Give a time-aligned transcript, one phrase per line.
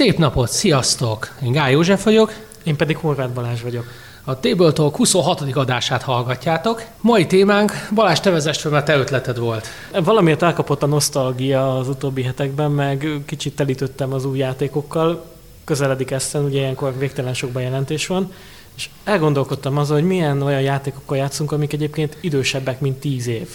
[0.00, 1.34] Szép napot, sziasztok!
[1.42, 2.32] Én Gály József vagyok.
[2.64, 3.86] Én pedig Horváth Balázs vagyok.
[4.24, 5.40] A Table Talk 26.
[5.40, 6.82] adását hallgatjátok.
[7.00, 9.66] Mai témánk, Balázs, te vezest fel, mert te ötleted volt.
[10.04, 15.24] Valamiért elkapott a nosztalgia az utóbbi hetekben, meg kicsit telítöttem az új játékokkal.
[15.64, 18.32] Közeledik Eszen, ugye ilyenkor végtelen sok bejelentés van.
[18.76, 23.48] És elgondolkodtam azon, hogy milyen olyan játékokkal játszunk, amik egyébként idősebbek, mint 10 év.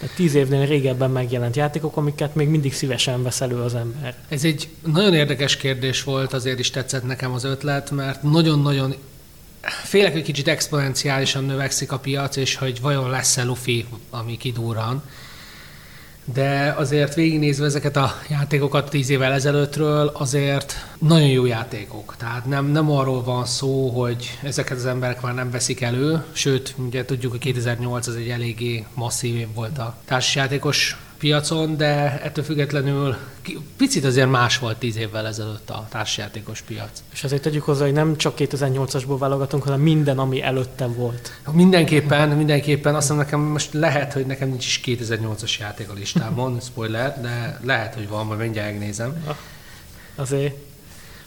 [0.00, 4.14] Tehát tíz évnél régebben megjelent játékok, amiket még mindig szívesen vesz elő az ember.
[4.28, 8.94] Ez egy nagyon érdekes kérdés volt, azért is tetszett nekem az ötlet, mert nagyon-nagyon
[9.84, 15.02] félek, hogy kicsit exponenciálisan növekszik a piac, és hogy vajon lesz-e lufi, ami kidúran
[16.24, 22.14] de azért végignézve ezeket a játékokat tíz évvel ezelőttről, azért nagyon jó játékok.
[22.18, 26.74] Tehát nem, nem arról van szó, hogy ezeket az emberek már nem veszik elő, sőt,
[26.86, 32.44] ugye tudjuk, hogy 2008 az egy eléggé masszív év volt a társasjátékos piacon, de ettől
[32.44, 33.16] függetlenül
[33.76, 37.02] picit azért más volt tíz évvel ezelőtt a társjátékos piac.
[37.12, 41.32] És azért tegyük hozzá, hogy nem csak 2008-asból válogatunk, hanem minden, ami előttem volt.
[41.52, 42.94] Mindenképpen, mindenképpen.
[42.94, 47.60] Azt mondom, nekem most lehet, hogy nekem nincs is 2008-as játék a listámon, spoiler, de
[47.64, 49.24] lehet, hogy van, majd mindjárt megnézem.
[50.14, 50.54] Azért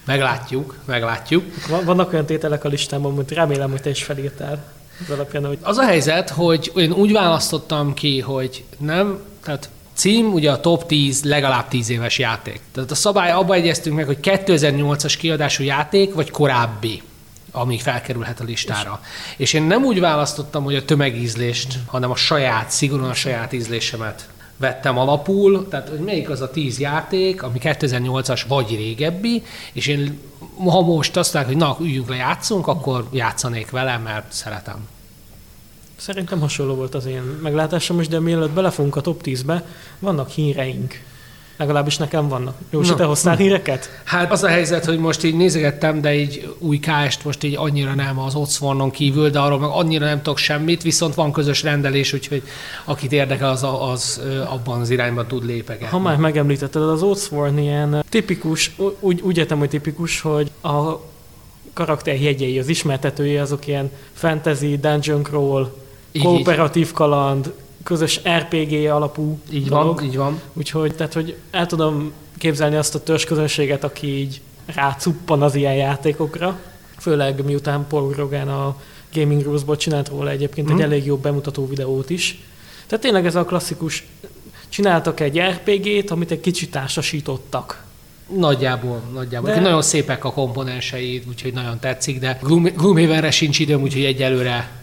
[0.05, 1.43] Meglátjuk, meglátjuk.
[1.85, 4.63] Vannak olyan tételek a listámon, amit remélem, hogy te is felírtál.
[5.01, 5.57] Az alapján, hogy...
[5.61, 10.85] Az a helyzet, hogy én úgy választottam ki, hogy nem, tehát Cím ugye a top
[10.85, 12.61] 10 legalább 10 éves játék.
[12.71, 17.01] Tehát a szabály abba egyeztünk meg, hogy 2008-as kiadású játék, vagy korábbi
[17.55, 18.99] ami felkerülhet a listára.
[19.03, 23.53] És, és én nem úgy választottam, hogy a tömegízlést, hanem a saját, szigorúan a saját
[23.53, 24.27] ízlésemet
[24.57, 30.19] vettem alapul, tehát hogy melyik az a tíz játék, ami 2008-as vagy régebbi, és én
[30.57, 34.87] ha most azt mondják, hogy na, üljünk le, játszunk, akkor játszanék vele, mert szeretem.
[36.03, 39.65] Szerintem hasonló volt az én meglátásom is, de mielőtt belefogunk a top 10-be,
[39.99, 40.99] vannak híreink.
[41.57, 42.55] Legalábbis nekem vannak.
[42.69, 42.93] Jó, no.
[42.93, 44.01] te hoztál híreket?
[44.03, 47.93] Hát az a helyzet, hogy most így nézegettem, de így új KS-t most így annyira
[47.93, 52.13] nem az Oxfordon kívül, de arról meg annyira nem tudok semmit, viszont van közös rendelés,
[52.13, 52.43] úgyhogy
[52.85, 55.87] akit érdekel, az, az abban az irányban tud lépegetni.
[55.87, 60.99] Ha már megemlítetted, az Oxford ilyen tipikus, úgy, úgy értem, hogy tipikus, hogy a
[61.73, 65.81] karakterjegyei, az ismertetői azok ilyen fantasy, dungeon crawl,
[66.21, 67.53] kooperatív kaland,
[67.83, 69.95] közös RPG alapú így dolog.
[69.95, 70.41] van, így van.
[70.53, 76.59] Úgyhogy, tehát, hogy el tudom képzelni azt a közönséget, aki így rácuppan az ilyen játékokra,
[76.97, 78.75] főleg miután Paul Rogan a
[79.13, 80.71] Gaming Rules-ból csinált róla egyébként mm.
[80.71, 80.85] egy mhm.
[80.85, 82.43] elég jó bemutató videót is.
[82.87, 84.05] Tehát tényleg ez a klasszikus,
[84.69, 87.83] csináltak egy RPG-t, amit egy kicsit társasítottak.
[88.37, 89.49] Nagyjából, nagyjából.
[89.49, 89.59] De...
[89.59, 94.82] Nagyon szépek a komponensei, úgyhogy nagyon tetszik, de Gloomhavenre sincs időm, úgyhogy egyelőre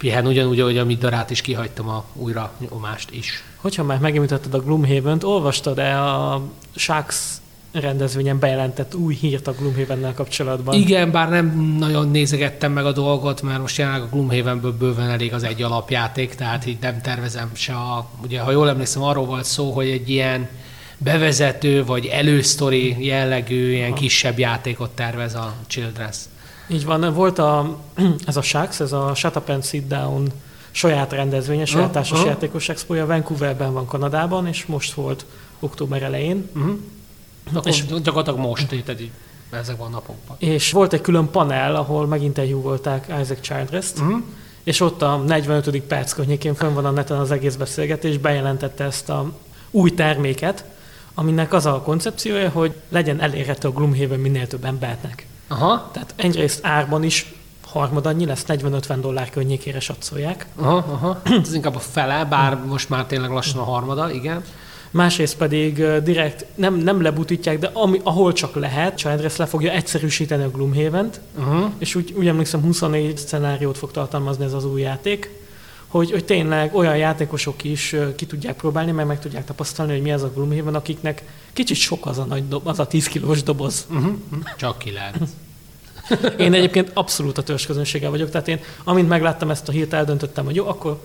[0.00, 3.42] pihen ugyanúgy, ahogy a Middarát is kihagytam a újra nyomást is.
[3.56, 6.42] Hogyha már megemlítetted a Gloomhaven-t, olvastad-e a
[6.74, 7.16] Sharks
[7.72, 10.74] rendezvényen bejelentett új hírt a gloomhaven kapcsolatban?
[10.74, 15.32] Igen, bár nem nagyon nézegettem meg a dolgot, mert most jelenleg a Gloomhavenből bőven elég
[15.32, 18.08] az egy alapjáték, tehát így nem tervezem se a...
[18.22, 20.48] Ugye, ha jól emlékszem, arról volt szó, hogy egy ilyen
[20.98, 26.16] bevezető vagy elősztori jellegű, ilyen kisebb játékot tervez a Childress.
[26.70, 27.76] Így van, volt a,
[28.26, 30.32] ez a SHAX, ez a Shut Up and Sit Down
[30.70, 32.26] saját rendezvénye, saját uh, társas uh.
[32.26, 35.24] játékos expója Vancouverben van Kanadában, és most volt
[35.60, 36.50] október elején.
[36.54, 36.78] Uh-huh.
[37.64, 39.10] És gyakorlatilag most, tehát így
[39.50, 40.36] ezek a napokban.
[40.38, 42.20] És volt egy külön panel, ahol
[42.62, 44.22] volták Isaac Childress-t, uh-huh.
[44.62, 45.80] és ott a 45.
[45.80, 49.32] perc környékén fönn van a neten az egész beszélgetés, bejelentette ezt a
[49.70, 50.64] új terméket,
[51.14, 55.26] aminek az a koncepciója, hogy legyen elérhető a Gloomhaven minél több embernek.
[55.50, 55.88] Aha.
[55.92, 57.34] Tehát egyrészt árban is
[57.66, 60.46] harmad annyi lesz, 40-50 dollár környékére satszolják.
[60.56, 61.20] Aha, aha.
[61.42, 64.44] Ez inkább a fele, bár most már tényleg lassan a harmada, igen.
[64.90, 70.42] Másrészt pedig direkt nem, nem lebutítják, de ami, ahol csak lehet, Childress le fogja egyszerűsíteni
[70.42, 71.70] a Gloomhaven-t, uh-huh.
[71.78, 75.30] és úgy, úgy emlékszem 24 szenáriót fog tartalmazni ez az új játék,
[75.86, 80.12] hogy, hogy tényleg olyan játékosok is ki tudják próbálni, meg meg tudják tapasztalni, hogy mi
[80.12, 83.86] az a Gloomhaven, akiknek kicsit sok az a, nagy dob, az a 10 kilós doboz.
[83.90, 84.12] Uh-huh.
[84.56, 85.16] Csak 9.
[86.38, 90.54] Én egyébként abszolút a törzsközönsége vagyok, tehát én amint megláttam ezt a hírt, eldöntöttem, hogy
[90.54, 91.00] jó, akkor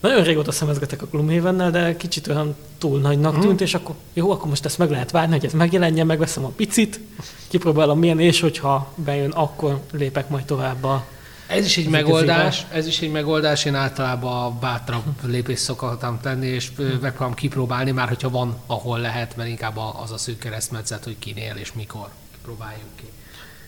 [0.00, 3.40] nagyon régóta szemezgetek a gloomhaven de kicsit olyan túl nagynak mhm.
[3.40, 3.64] tűnt, mm.
[3.64, 7.00] és akkor jó, akkor most ezt meg lehet várni, hogy ez megjelenjen, megveszem a picit,
[7.48, 11.04] kipróbálom milyen, és hogyha bejön, akkor lépek majd tovább a
[11.46, 16.70] ez is egy megoldás, ez is egy megoldás, én általában bátrabb lépést szoktam tenni, és
[16.76, 21.54] megpróbálom kipróbálni, már hogyha van, ahol lehet, mert inkább az a szűk keresztmetszet, hogy kinél
[21.56, 22.08] és mikor
[22.42, 23.04] próbáljuk ki.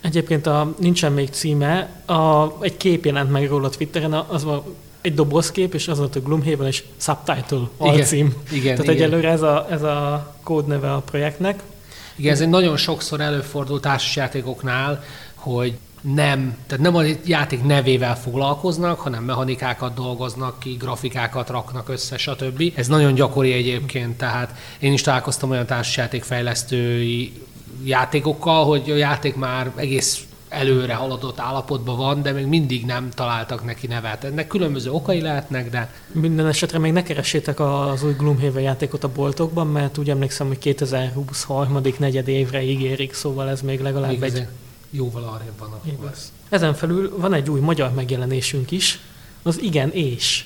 [0.01, 4.63] Egyébként a, nincsen még címe, a, egy kép jelent meg róla Twitteren, az van
[5.01, 8.27] egy dobozkép, és az volt a Gloomhaven, és subtitle, alcím.
[8.27, 8.95] Igen, igen, Tehát igen.
[8.95, 11.63] egyelőre ez a, ez a kódneve a projektnek.
[12.17, 15.05] Igen, ez egy nagyon sokszor előfordul társasjátékoknál,
[15.35, 22.17] hogy nem, tehát nem a játék nevével foglalkoznak, hanem mechanikákat dolgoznak ki, grafikákat raknak össze,
[22.17, 22.63] stb.
[22.75, 27.33] Ez nagyon gyakori egyébként, tehát én is találkoztam olyan társasjátékfejlesztői
[27.85, 33.65] játékokkal, hogy a játék már egész előre haladott állapotban van, de még mindig nem találtak
[33.65, 34.25] neki nevet.
[34.25, 35.93] Ennek különböző okai lehetnek, de...
[36.13, 40.59] Minden esetre még ne keressétek az új Gloomhaven játékot a boltokban, mert úgy emlékszem, hogy
[40.59, 41.81] 2023.
[41.99, 44.47] negyed évre ígérik, szóval ez még legalább még egy...
[44.91, 46.33] Jóval arrébb van akkor lesz.
[46.49, 49.01] Ezen felül van egy új magyar megjelenésünk is,
[49.43, 50.45] az Igen és.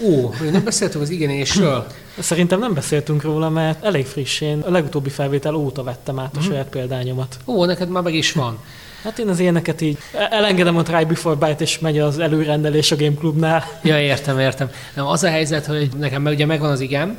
[0.00, 1.86] Ó, még nem beszéltünk az igen ésről.
[2.18, 6.42] Szerintem nem beszéltünk róla, mert elég frissén, a legutóbbi felvétel óta vettem át a mm.
[6.42, 7.38] saját példányomat.
[7.44, 8.58] Ó, neked már meg is van.
[9.02, 9.98] Hát én az ilyeneket így
[10.30, 13.64] elengedem a Try Before Bite, és megy az előrendelés a Game Clubnál.
[13.82, 14.70] Ja, értem, értem.
[14.94, 17.16] Nem, az a helyzet, hogy nekem ugye megvan az igen,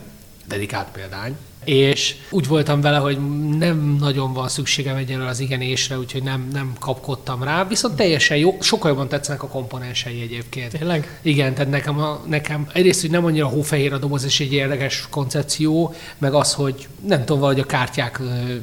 [0.48, 1.36] dedikált példány,
[1.68, 3.18] és úgy voltam vele, hogy
[3.58, 8.58] nem nagyon van szükségem egyelőre az igenésre, úgyhogy nem, nem kapkodtam rá, viszont teljesen jó,
[8.62, 10.72] sokkal jobban tetszenek a komponensei egyébként.
[10.78, 11.20] Tényleg?
[11.22, 15.08] Igen, tehát nekem, a, nekem egyrészt, hogy nem annyira hófehér a doboz, és egy érdekes
[15.10, 18.22] koncepció, meg az, hogy nem tudom, hogy a kártyák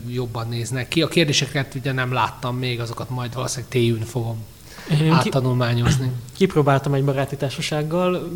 [0.08, 1.02] jobban néznek ki.
[1.02, 4.44] A kérdéseket ugye nem láttam még, azokat majd valószínűleg téjűn fogom
[4.90, 6.10] én áttanulmányozni.
[6.36, 8.30] Kipróbáltam egy baráti társasággal,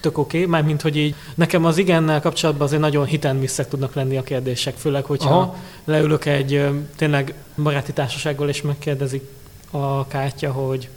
[0.00, 4.16] tök oké, okay, mármint, hogy így nekem az igennel kapcsolatban azért nagyon hitenmisszek tudnak lenni
[4.16, 5.56] a kérdések, főleg, hogyha Aha.
[5.84, 9.22] leülök egy tényleg baráti társasággal, és megkérdezik
[9.70, 10.88] a kártya, hogy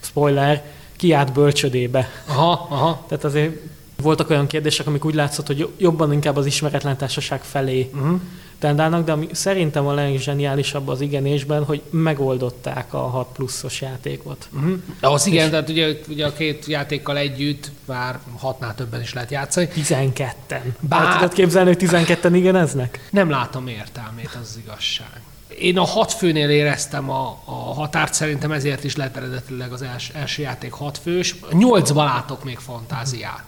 [0.00, 0.64] spoiler,
[0.96, 2.08] ki át bölcsödébe.
[2.26, 3.04] Aha, aha.
[3.08, 3.56] Tehát azért
[4.02, 8.20] voltak olyan kérdések, amik úgy látszott, hogy jobban inkább az ismeretlen társaság felé uh-huh
[8.60, 14.48] tendálnak, de ami szerintem a legzseniálisabb az igenésben, hogy megoldották a 6 pluszos játékot.
[14.52, 14.78] Uh-huh.
[15.00, 19.68] Az igen, tehát ugye, ugye a két játékkal együtt már hatnál többen is lehet játszani.
[19.76, 20.62] 12-en.
[20.80, 21.06] Bár...
[21.06, 23.08] El tudod képzelni, hogy 12-en igeneznek?
[23.10, 25.20] Nem látom értelmét, az, az igazság.
[25.58, 30.08] Én a hat főnél éreztem a, a határt, szerintem ezért is lett eredetileg az els,
[30.14, 31.34] első játék hat fős.
[31.52, 33.44] Nyolcba látok még fantáziát.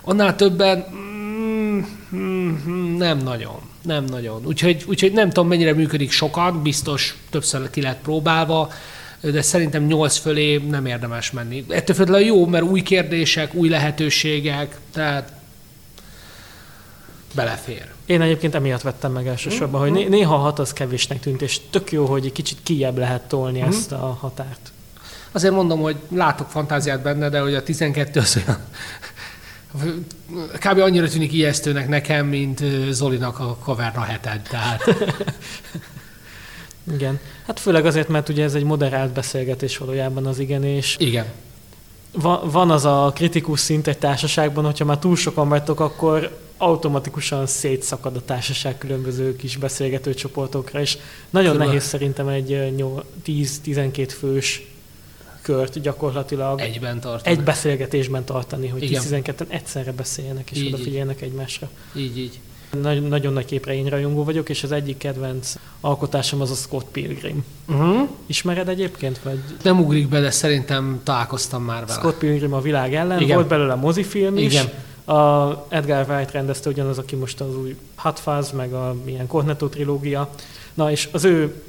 [0.00, 1.82] Annál többen mm,
[2.14, 3.72] mm, mm, nem nagyon.
[3.84, 4.46] Nem nagyon.
[4.46, 8.72] Úgyhogy, úgyhogy nem tudom, mennyire működik sokat, biztos többször ki lehet próbálva,
[9.20, 11.64] de szerintem 8 fölé nem érdemes menni.
[11.68, 15.32] Ettől függetlenül jó, mert új kérdések, új lehetőségek, tehát
[17.34, 17.92] belefér.
[18.06, 19.94] Én egyébként emiatt vettem meg elsősorban, mm-hmm.
[19.94, 23.58] hogy néha hat az kevésnek tűnt, és tök jó, hogy egy kicsit kijebb lehet tolni
[23.58, 23.68] mm-hmm.
[23.68, 24.72] ezt a határt.
[25.32, 28.58] Azért mondom, hogy látok fantáziát benne, de hogy a 12 az olyan
[30.58, 30.78] Kb.
[30.78, 34.40] annyira tűnik ijesztőnek nekem, mint Zolinak a kaverna heted.
[34.42, 34.84] Tehát.
[36.92, 37.20] Igen.
[37.46, 41.26] Hát főleg azért, mert ugye ez egy moderált beszélgetés valójában az igen, és Igen.
[42.12, 47.46] Va- van az a kritikus szint egy társaságban, hogyha már túl sokan vagytok, akkor automatikusan
[47.46, 50.98] szétszakad a társaság különböző kis beszélgető csoportokra, és
[51.30, 51.66] nagyon Körül...
[51.66, 52.74] nehéz szerintem egy
[53.26, 54.73] 10-12 fős
[55.44, 57.36] kört gyakorlatilag egyben tartani.
[57.36, 61.22] egy beszélgetésben tartani, hogy 12-en egyszerre beszéljenek és így, odafigyeljenek így.
[61.22, 61.68] egymásra.
[61.96, 62.40] Így, így.
[62.82, 66.86] Nagy, nagyon nagy képre én rajongó vagyok, és az egyik kedvenc alkotásom az a Scott
[66.92, 67.44] Pilgrim.
[67.68, 68.08] Uh-huh.
[68.26, 69.20] Ismered egyébként?
[69.22, 69.38] Vagy?
[69.62, 71.98] Nem ugrik be, de szerintem találkoztam már vele.
[71.98, 73.36] Scott Pilgrim a világ ellen, Igen.
[73.36, 74.52] volt belőle mozifilm is.
[74.52, 74.68] Igen.
[75.16, 79.68] A Edgar Wright rendezte ugyanaz, aki most az új Hot Fuzz, meg a milyen Cornetto
[79.68, 80.30] trilógia.
[80.74, 81.62] Na, és az ő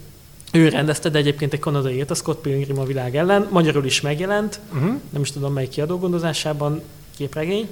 [0.56, 3.48] ő rendezte, de egyébként egy kanadai írt, a Scott Pilgrim a világ ellen.
[3.52, 4.94] Magyarul is megjelent, uh-huh.
[5.10, 6.82] nem is tudom melyik kiadó gondozásában,
[7.18, 7.70] képregény,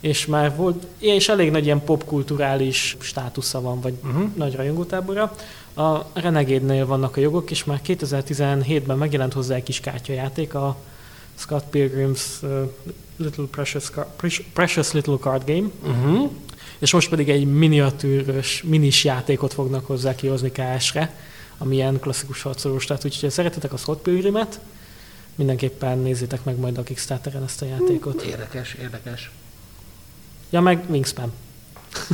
[0.00, 4.34] és már volt, és elég nagy ilyen popkulturális státusza van, vagy uh-huh.
[4.34, 5.36] nagy rajongótábora.
[5.76, 10.76] A Renegade-nél vannak a jogok, és már 2017-ben megjelent hozzá egy kis kártyajáték, a
[11.34, 12.70] Scott Pilgrim's uh,
[13.16, 16.30] Little Precious, Car- Precious Little Card Game, uh-huh.
[16.78, 21.14] és most pedig egy miniatűrös, minis játékot fognak hozzá kihozni KS-re,
[21.58, 22.84] ami ilyen klasszikus harcolós.
[22.84, 24.60] Tehát úgyhogy ha szeretetek a Scott Pilgrimet,
[25.34, 28.22] mindenképpen nézzétek meg majd a Kickstarteren ezt a játékot.
[28.22, 29.30] Érdekes, érdekes.
[30.50, 31.32] Ja, meg Wingspan.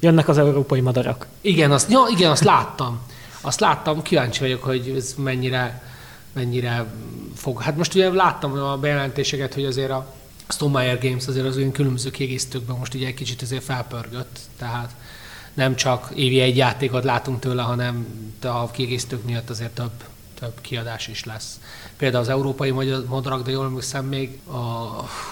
[0.00, 1.26] Jönnek az európai madarak.
[1.40, 3.00] Igen, azt, ja, igen, azt láttam.
[3.40, 5.82] Azt láttam, kíváncsi vagyok, hogy ez mennyire,
[6.32, 6.86] mennyire
[7.34, 7.62] fog.
[7.62, 10.14] Hát most ugye láttam a bejelentéseket, hogy azért a
[10.48, 14.94] Stonemeyer Games azért az olyan különböző kiegészítőkben most ugye egy kicsit azért felpörgött, tehát
[15.58, 18.06] nem csak évi egy játékot látunk tőle, hanem
[18.42, 19.90] a kiegészítők miatt azért több,
[20.40, 21.60] több kiadás is lesz.
[21.96, 22.70] Például az európai
[23.08, 24.56] madarak, de jól emlékszem még a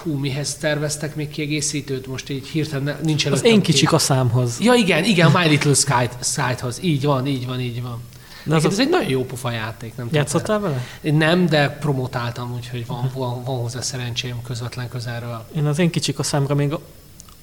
[0.03, 3.39] hú, mihez terveztek még kiegészítőt, most így hirtelen nincs előtt.
[3.39, 4.59] Az én kicsik a számhoz.
[4.59, 5.73] Ja igen, igen, My Little
[6.21, 6.79] Sky-hoz.
[6.81, 8.01] Így van, így van, így van.
[8.43, 9.95] De az ez egy nagyon jó pofa játék.
[9.95, 10.85] Nem Játszottál vele?
[11.01, 15.45] Nem, de promotáltam, úgyhogy van, van, van hozzá szerencsém közvetlen közelről.
[15.55, 16.73] Én az én kicsik a számra még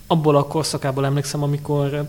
[0.07, 2.09] abból a korszakából emlékszem, amikor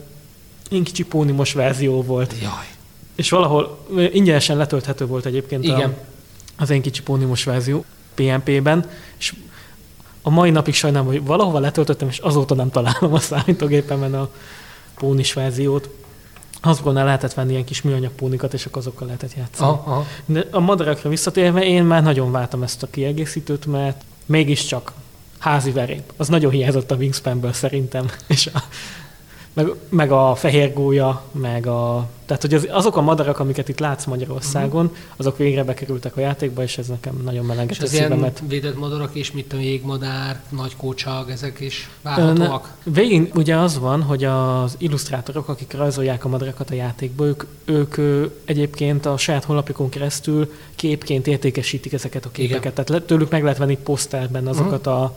[0.69, 2.34] én kicsi pónimos verzió volt.
[2.41, 2.74] Jaj.
[3.15, 5.89] És valahol ingyenesen letölthető volt egyébként Igen.
[5.89, 5.93] A,
[6.62, 9.34] az én kicsi pónimos verzió PNP-ben, és
[10.22, 14.29] a mai napig sajnálom, hogy valahova letöltöttem, és azóta nem találom a számítógépemen a
[14.95, 15.89] pónis verziót.
[16.62, 19.69] Azokon lehetett venni ilyen kis műanyag pónikat, és akkor azokkal lehetett játszani.
[19.69, 20.05] Aha, aha.
[20.25, 24.91] De a madarakra visszatérve, én már nagyon váltam ezt a kiegészítőt, mert mégiscsak
[25.38, 26.13] házi verép.
[26.17, 28.12] Az nagyon hiányzott a Wingspanből szerintem.
[28.27, 28.63] És a,
[29.55, 32.09] meg, meg a fehér gólya, meg a...
[32.25, 36.63] Tehát, hogy az, azok a madarak, amiket itt látsz Magyarországon, azok végre bekerültek a játékba,
[36.63, 38.41] és ez nekem nagyon az ilyen szívemet.
[38.47, 42.74] védett madarak is, mint a jégmadár, nagy kócsag, ezek is várhatóak.
[42.83, 47.95] Végén ugye az van, hogy az illusztrátorok, akik rajzolják a madarakat a játékba, ők, ők
[48.45, 52.74] egyébként a saját honlapjukon keresztül képként értékesítik ezeket a képeket.
[52.74, 55.15] Tehát le- tőlük meg lehet venni poszterben azokat a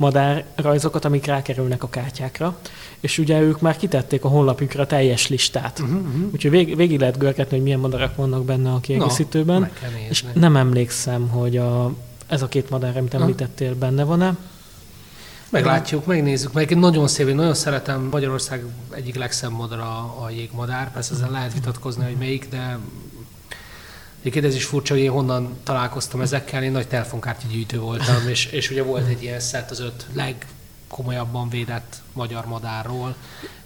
[0.00, 2.58] madárrajzokat, amik rákerülnek a kártyákra.
[3.00, 5.78] És ugye ők már kitették a honlapjukra a teljes listát.
[5.78, 6.32] Uh-huh, uh-huh.
[6.32, 9.70] Úgyhogy vég, végig lehet görgetni, hogy milyen madarak vannak benne a kiegészítőben.
[9.80, 11.92] Kell és nem emlékszem, hogy a,
[12.26, 14.36] ez a két madár, amit említettél, benne van-e.
[15.50, 16.52] Meglátjuk, megnézzük.
[16.52, 20.92] Meg nagyon szép, én nagyon szeretem Magyarország egyik legszebb madara a jégmadár.
[20.92, 22.78] Persze ezen lehet vitatkozni, hogy melyik, de
[24.20, 26.62] Egyébként ez is furcsa, hogy én honnan találkoztam ezekkel.
[26.62, 31.96] Én nagy telefonkártyagyűjtő voltam, és, és ugye volt egy ilyen szett az öt legkomolyabban védett
[32.12, 33.14] magyar madárról,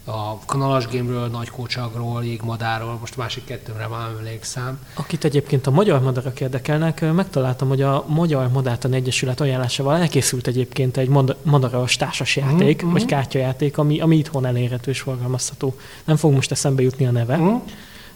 [0.07, 4.79] a kanalas gémről, nagy kócsagról, jégmadárról, most a másik kettőmre már emlékszem.
[4.95, 10.97] Akit egyébként a magyar madarak érdekelnek, megtaláltam, hogy a Magyar Madártan Egyesület ajánlásával elkészült egyébként
[10.97, 13.11] egy mad- madaras társasjáték, Mhm, vagy mhm.
[13.11, 15.77] kártyajáték, ami, ami itthon elérhető és forgalmazható.
[16.05, 17.55] Nem fog most eszembe jutni a neve, Hm?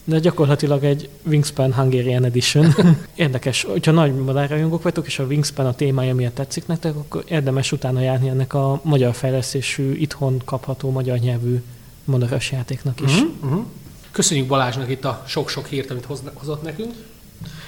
[0.08, 2.74] De gyakorlatilag egy Wingspan Hungarian Edition.
[3.14, 7.72] Érdekes, hogyha nagy madárrajongók vagytok, és a Wingspan a témája miatt tetszik nektek, akkor érdemes
[7.72, 11.62] utána járni ennek a magyar fejlesztésű, itthon kapható magyar nyelvű
[12.04, 13.12] madaras játéknak is.
[13.12, 13.30] Uh-huh.
[13.42, 13.64] Uh-huh.
[14.10, 16.92] Köszönjük Balázsnak itt a sok-sok hírt, amit hoz- hozott nekünk.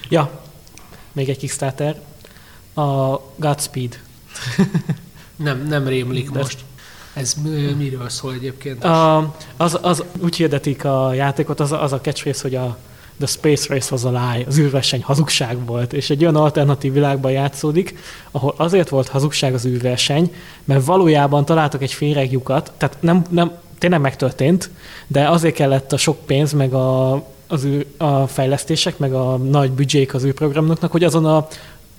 [0.09, 0.41] Ja,
[1.13, 2.01] még egy Kickstarter.
[2.75, 4.01] A Godspeed.
[5.37, 6.65] Nem, nem rémlik De- most.
[7.15, 8.85] Ez mi- miről szól egyébként?
[8.85, 12.77] A, az, az, úgy hirdetik a játékot, az, a- az a catchphrase, hogy a
[13.19, 17.31] The Space Race was a lie, az űrverseny hazugság volt, és egy olyan alternatív világban
[17.33, 17.99] játszódik,
[18.31, 24.01] ahol azért volt hazugság az űrverseny, mert valójában találtak egy féreglyukat, tehát nem, nem, tényleg
[24.01, 24.71] megtörtént,
[25.07, 27.13] de azért kellett a sok pénz, meg a,
[27.47, 31.49] az űr, a fejlesztések, meg a nagy büdzsék az űrprogramoknak, hogy azon a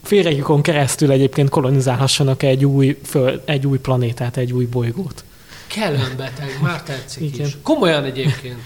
[0.03, 5.24] féregjukon keresztül egyébként kolonizálhassanak egy új, föl, egy új planétát, egy új bolygót.
[5.67, 7.48] Kellően beteg, már tetszik Igen.
[7.48, 7.58] is.
[7.63, 8.60] Komolyan egyébként.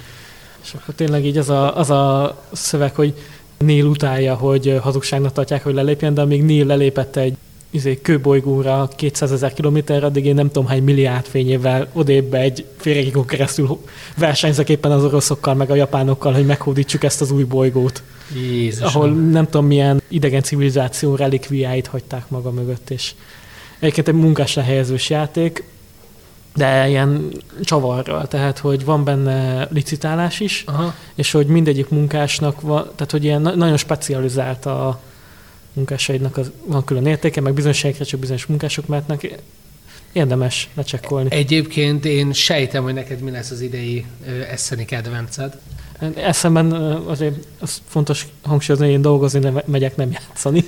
[0.64, 3.14] És akkor tényleg így az a, az a szöveg, hogy
[3.58, 7.38] Neil utálja, hogy hazugságnak tartják, hogy lelépjen, de amíg Neil lelépett egy
[7.70, 13.26] izé, kőbolygóra 200 ezer kilométerre, addig én nem tudom hány milliárd fényével odébb egy félregikon
[13.26, 13.80] keresztül
[14.18, 18.88] versenyzek éppen az oroszokkal, meg a japánokkal, hogy meghódítsuk ezt az új bolygót, Jézusom.
[18.88, 23.14] ahol nem tudom milyen idegen civilizáció relikviáit hagyták maga mögött, és
[23.80, 25.64] egyébként egy munkás lehelyezős játék,
[26.56, 30.94] de ilyen csavarral, tehát hogy van benne licitálás is, Aha.
[31.16, 35.02] és hogy mindegyik munkásnak van, tehát hogy ilyen na- nagyon specializált a
[35.74, 39.40] munkásaidnak az, van külön értéke, meg bizonyos helyekre csak bizonyos munkások mehetnek.
[40.12, 41.28] Érdemes lecsekkolni.
[41.32, 44.06] Egyébként én sejtem, hogy neked mi lesz az idei
[44.52, 45.58] eszeni kedvenced.
[46.16, 46.72] Eszemben
[47.08, 50.64] azért az fontos hangsúlyozni, hogy én dolgozni nem megyek, nem játszani.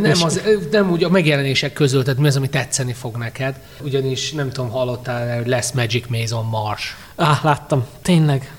[0.00, 3.60] Nem, És- az, nem úgy a megjelenések közül, tehát mi az, ami tetszeni fog neked.
[3.82, 6.96] Ugyanis nem tudom, hallottál hogy lesz Magic Maze on Mars.
[7.16, 7.84] Á, láttam.
[8.02, 8.54] Tényleg.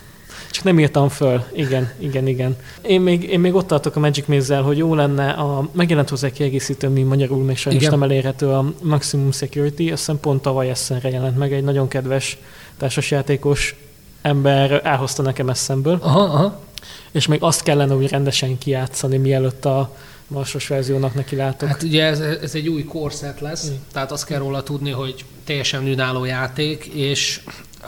[0.52, 1.44] Csak nem írtam föl.
[1.54, 2.56] Igen, igen, igen.
[2.82, 6.30] Én még, én még ott tartok a Magic Maze-zel, hogy jó lenne, a, megjelent hozzá
[6.30, 8.00] kiegészítő, mi magyarul még sajnos Igen.
[8.00, 12.38] nem elérhető, a Maximum Security, azt hiszem pont tavaly eszemre jelent meg, egy nagyon kedves
[12.78, 13.76] társasjátékos
[14.22, 16.60] ember elhozta nekem eszemből, Aha, aha.
[17.12, 19.96] és még azt kellene úgy rendesen kijátszani, mielőtt a
[20.28, 21.68] marsos verziónak neki látok.
[21.70, 23.74] Hát ugye ez, ez egy új korszet lesz, Mm.
[23.94, 27.42] tehát azt kell róla tudni, hogy teljesen önálló játék, és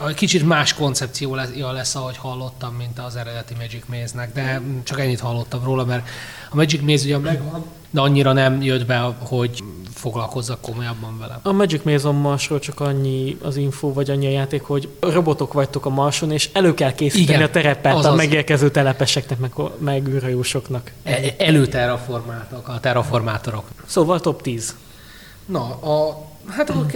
[0.08, 4.60] egy kicsit más koncepció lesz, ja, lesz, ahogy hallottam, mint az eredeti Magic Maze-nek, de
[4.82, 6.08] csak ennyit hallottam róla, mert
[6.50, 9.62] a Magic Maze ugye megvan, de annyira nem jött be, hogy
[10.04, 11.38] foglalkozzak komolyabban vele.
[11.42, 15.52] A Magic Maze on Marsról csak annyi az info, vagy annyi a játék, hogy robotok
[15.52, 18.16] vagytok a Marson, és elő kell készíteni Igen, a terepet a azaz.
[18.16, 20.92] megérkező telepeseknek, meg, meg űrhajósoknak.
[21.02, 23.64] E- Előterraformáltak, a terraformátorok.
[23.86, 24.76] Szóval top 10.
[25.46, 26.86] Na, a, hát akkor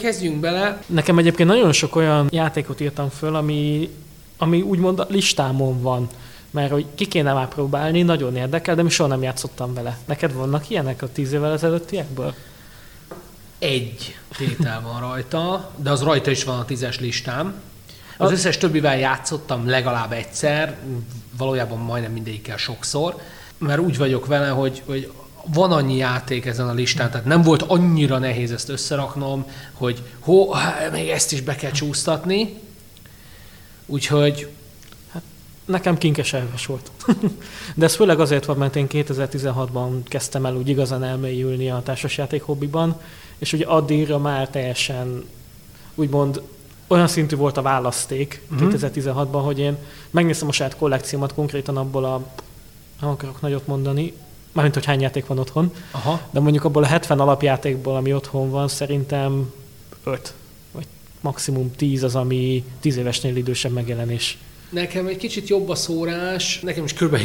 [0.00, 0.82] kezdjünk bele.
[0.86, 3.90] Nekem egyébként nagyon sok olyan játékot írtam föl, ami,
[4.38, 6.08] ami úgymond a listámon van.
[6.50, 9.98] Mert hogy ki kéne már próbálni, nagyon érdekel, de mi soha nem játszottam vele.
[10.04, 12.34] Neked vannak ilyenek a tíz évvel ezelőttiekből?
[13.58, 17.54] Egy tétel van rajta, de az rajta is van a tízes listám.
[18.16, 20.76] Az összes többivel játszottam legalább egyszer,
[21.36, 23.20] valójában majdnem mindegyikkel sokszor,
[23.58, 25.12] mert úgy vagyok vele, hogy, hogy
[25.44, 30.54] van annyi játék ezen a listán, tehát nem volt annyira nehéz ezt összeraknom, hogy hó,
[30.92, 32.58] még ezt is be kell csúsztatni.
[33.86, 34.48] Úgyhogy
[35.68, 36.90] Nekem kinkes elves volt.
[37.74, 42.42] De ez főleg azért van, mert én 2016-ban kezdtem el úgy igazán elmélyülni a társasjáték
[42.42, 43.00] hobbiban,
[43.38, 45.24] és ugye addigra már teljesen
[45.94, 46.42] úgymond
[46.86, 48.72] olyan szintű volt a választék uh-huh.
[48.74, 49.76] 2016-ban, hogy én
[50.10, 52.26] megnéztem a saját kollekciómat konkrétan abból a,
[53.00, 54.12] nem akarok nagyot mondani,
[54.52, 56.20] mármint, hogy hány játék van otthon, Aha.
[56.30, 59.52] de mondjuk abból a 70 alapjátékból, ami otthon van, szerintem
[60.04, 60.34] 5,
[60.72, 60.86] vagy
[61.20, 64.38] maximum 10 az, ami 10 évesnél idősebb megjelenés.
[64.70, 67.16] Nekem egy kicsit jobb a szórás, nekem is kb.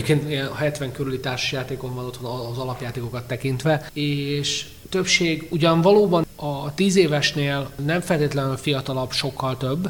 [0.55, 7.71] 70 körüli társasjátékon van otthon az alapjátékokat tekintve, és többség ugyan valóban a 10 évesnél
[7.85, 9.89] nem feltétlenül fiatalabb, sokkal több,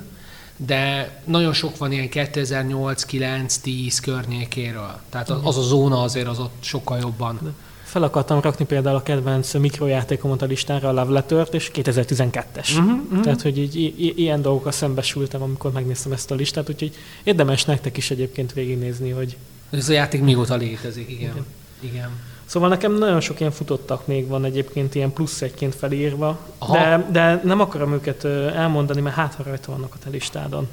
[0.57, 5.00] de nagyon sok van ilyen 2008, 9, 10 környékéről.
[5.10, 7.55] Tehát az a zóna azért az ott sokkal jobban
[7.94, 12.78] fel akartam rakni például a kedvenc mikrojátékomat a listára, a Love Letter-t, és 2012-es.
[12.78, 13.24] Uh-huh, uh-huh.
[13.24, 17.98] Tehát, hogy így, i- ilyen dolgokkal szembesültem, amikor megnéztem ezt a listát, úgyhogy érdemes nektek
[17.98, 19.38] is egyébként végignézni, hogy...
[19.70, 21.32] Ez a játék mióta létezik, igen.
[21.32, 21.46] igen.
[21.80, 22.10] igen.
[22.46, 26.40] Szóval nekem nagyon sok ilyen futottak még van egyébként ilyen plusz egyként felírva,
[26.72, 30.68] de, de nem akarom őket elmondani, mert hát ha rajta vannak a te listádon.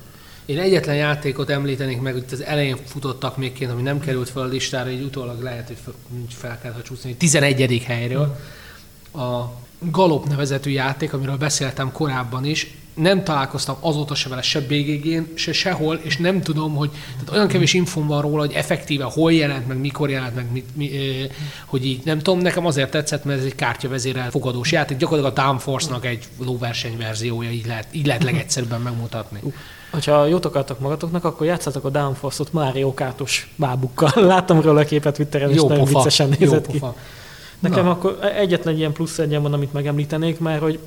[0.46, 4.42] Én egyetlen játékot említenék meg, hogy az elején futottak még két, ami nem került fel
[4.42, 5.94] a listára, így utólag lehet, hogy fel,
[6.28, 7.82] fel kell ha csúszni, 11.
[7.86, 8.36] helyről.
[9.12, 9.44] A
[9.78, 15.52] Galop nevezetű játék, amiről beszéltem korábban is, nem találkoztam azóta se vele, se BGG-n, se
[15.52, 19.68] sehol, és nem tudom, hogy tehát olyan kevés infom van róla, hogy effektíve hol jelent,
[19.68, 20.90] meg mikor jelent, meg mi, mi,
[21.66, 25.42] hogy így nem tudom, nekem azért tetszett, mert ez egy kártyavezérel fogadós játék, gyakorlatilag a
[25.42, 29.40] Downforce-nak egy lóverseny verziója, így lehet, így lehet legegyszerűbben megmutatni.
[29.90, 34.12] Hogyha jót akartok magatoknak, akkor játszatok a Downforce-ot Mario Kátos bábukkal.
[34.26, 36.78] Láttam róla a képet Twitteren, és nagyon viccesen nézett ki.
[36.78, 36.96] Pofa.
[37.58, 37.90] Nekem Na.
[37.90, 40.78] akkor egyetlen ilyen plusz egyen van, amit megemlítenék, mert hogy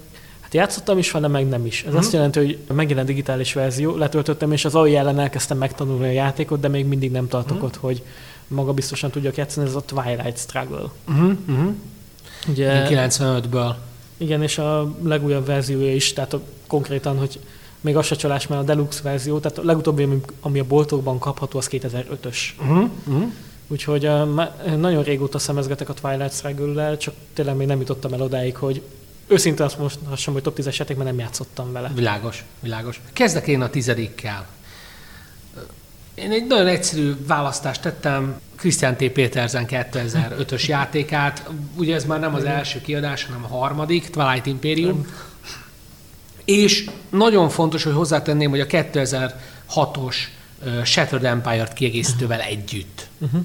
[0.54, 1.84] játszottam is vele, meg nem is.
[1.84, 1.98] Ez hmm.
[1.98, 6.60] azt jelenti, hogy megjelent digitális verzió, letöltöttem, és az AI ellen elkezdtem megtanulni a játékot,
[6.60, 7.66] de még mindig nem tartok hmm.
[7.66, 8.04] ott, hogy
[8.48, 10.90] maga biztosan tudjak játszani, ez a Twilight Struggle.
[11.06, 11.82] Hmm.
[12.48, 13.74] Ugye, 95-ből.
[14.18, 17.40] Igen, és a legújabb verziója is, tehát a, konkrétan, hogy
[17.82, 20.08] még az se csalás, mert a deluxe verzió, tehát a legutóbbi,
[20.42, 22.38] ami a boltokban kapható, az 2005-ös.
[22.60, 22.90] Uh-huh.
[23.08, 23.32] Uh-huh.
[23.68, 28.56] Úgyhogy uh, nagyon régóta szemezgetek a Twilight struggle csak tényleg még nem jutottam el odáig,
[28.56, 28.82] hogy
[29.28, 31.92] őszintén azt sem, hogy top 10-es játék, mert nem játszottam vele.
[31.96, 33.02] Világos, világos.
[33.14, 34.48] Kezdek én a tizedikkel.
[36.16, 39.10] Én egy nagyon egyszerű választást tettem, Christian T.
[39.10, 41.50] Petersen 2005-ös játékát.
[41.76, 45.08] Ugye ez már nem az első kiadás, hanem a harmadik, Twilight Imperium.
[46.46, 50.16] És nagyon fontos, hogy hozzátenném, hogy a 2006-os
[50.84, 53.08] Shattered Empire-t kiegészítővel együtt.
[53.18, 53.42] Uh-huh.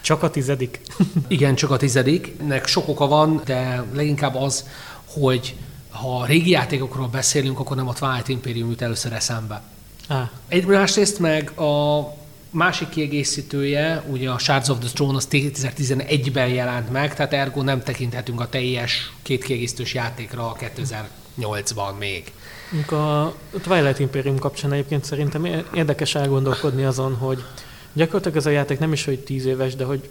[0.00, 0.80] Csak a tizedik.
[1.28, 2.32] Igen, csak a tizedik.
[2.46, 4.66] Nek sok oka van, de leginkább az,
[5.20, 5.54] hogy
[5.90, 9.62] ha régi játékokról beszélünk, akkor nem a Twilight Imperium jut először eszembe.
[10.08, 10.28] Ah.
[10.48, 12.02] Egy másrészt meg a
[12.50, 17.82] másik kiegészítője, ugye a Shards of the Throne az 2011-ben jelent meg, tehát ergo nem
[17.82, 21.08] tekinthetünk a teljes két kiegészítős játékra a 2000
[21.40, 22.32] 8-ban még.
[22.98, 27.44] A Twilight Imperium kapcsán egyébként szerintem érdekes elgondolkodni azon, hogy
[27.92, 30.08] gyakorlatilag ez a játék nem is, hogy 10 éves, de hogy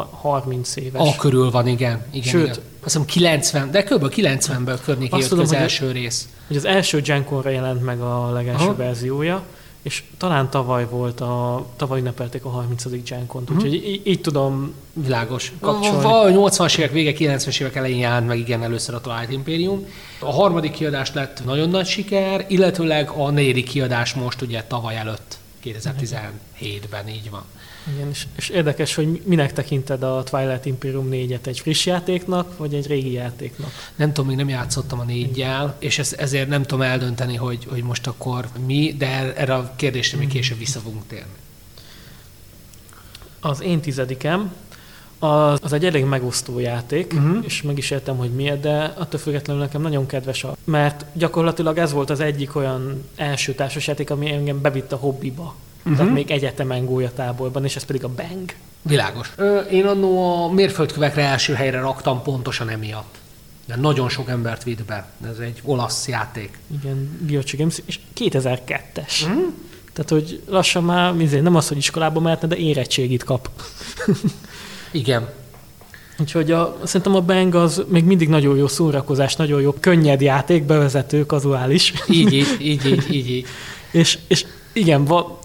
[0.00, 1.14] 30 éves.
[1.14, 2.04] A körül van, igen.
[2.10, 2.56] igen Sőt, igen.
[2.56, 4.12] azt hiszem 90, de kb.
[4.16, 6.28] 90-ből környékén jött tudom, az első rész.
[6.46, 8.76] Hogy az első Genkonra jelent meg a legelső Aha.
[8.76, 9.42] verziója,
[9.82, 12.84] és talán tavaly volt a, tavaly ünnepelték a 30.
[13.04, 13.64] Genkont, uh-huh.
[13.64, 16.04] úgyhogy így, így tudom világos kapcsolni.
[16.04, 19.86] A 80-as évek vége, 90-es évek elején jelent meg igen először a Twilight Imperium.
[20.20, 25.38] A harmadik kiadás lett nagyon nagy siker, illetőleg a negyedik kiadás most ugye tavaly előtt,
[25.64, 27.44] 2017-ben így van.
[27.94, 32.74] Igen, és, és érdekes, hogy minek tekinted a Twilight Imperium 4-et, egy friss játéknak, vagy
[32.74, 33.70] egy régi játéknak?
[33.96, 37.82] Nem tudom, még nem játszottam a négyel, és ez, ezért nem tudom eldönteni, hogy, hogy
[37.82, 41.32] most akkor mi, de erre a kérdésre még később vissza fogunk térni.
[43.40, 44.52] Az én tizedikem,
[45.18, 47.44] az, az egy elég megosztó játék, uh-huh.
[47.44, 51.78] és meg is értem, hogy miért, de attól függetlenül nekem nagyon kedves, a, mert gyakorlatilag
[51.78, 55.54] ez volt az egyik olyan első társasjáték, ami engem bevitt a hobbiba.
[55.82, 55.96] Uh-huh.
[55.96, 58.52] Tehát még egyetemen gólyatáborban, és ez pedig a Bang.
[58.82, 59.32] Világos.
[59.36, 63.20] Ö, én annó a mérföldkövekre első helyre raktam pontosan emiatt.
[63.66, 65.06] De nagyon sok embert vitt be.
[65.30, 66.58] Ez egy olasz játék.
[66.82, 69.22] Igen, Giochi Games, és 2002-es.
[69.22, 69.38] Uh-huh.
[69.38, 69.48] Mhm.
[69.92, 73.50] Tehát, hogy lassan már nem az, hogy iskolába mehetne, de érettségit kap.
[74.90, 75.28] Igen.
[76.18, 80.64] Úgyhogy a, szerintem a Bang az még mindig nagyon jó szórakozás, nagyon jó könnyed játék,
[80.64, 81.92] bevezető, kazuális.
[82.08, 83.30] Így, így, így, így, így.
[83.30, 83.46] így.
[83.90, 85.38] és, és igen, va,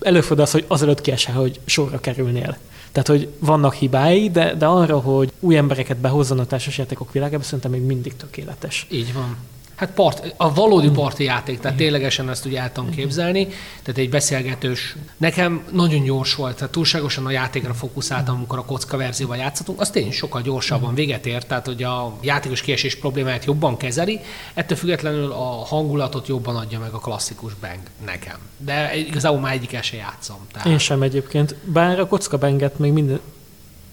[0.00, 2.56] előfordul az, hogy azelőtt kiesel, hogy sorra kerülnél.
[2.92, 7.70] Tehát, hogy vannak hibái, de, de arra, hogy új embereket behozzon a társasjátékok világába, szerintem
[7.70, 8.86] még mindig tökéletes.
[8.90, 9.36] Így van.
[9.78, 13.46] Hát part, a valódi parti játék, tehát ténylegesen ezt ugye el tudom képzelni,
[13.82, 14.96] tehát egy beszélgetős.
[15.16, 19.90] Nekem nagyon gyors volt, tehát túlságosan a játékra fókuszáltam, amikor a kocka verzióval játszhatunk, az
[19.90, 24.20] tényleg sokkal gyorsabban véget ért, tehát hogy a játékos kiesés problémáját jobban kezeli,
[24.54, 28.36] ettől függetlenül a hangulatot jobban adja meg a klasszikus bang nekem.
[28.56, 30.46] De igazából már egyik se játszom.
[30.52, 30.68] Tehát...
[30.68, 33.20] Én sem egyébként, bár a kocka banget még minden,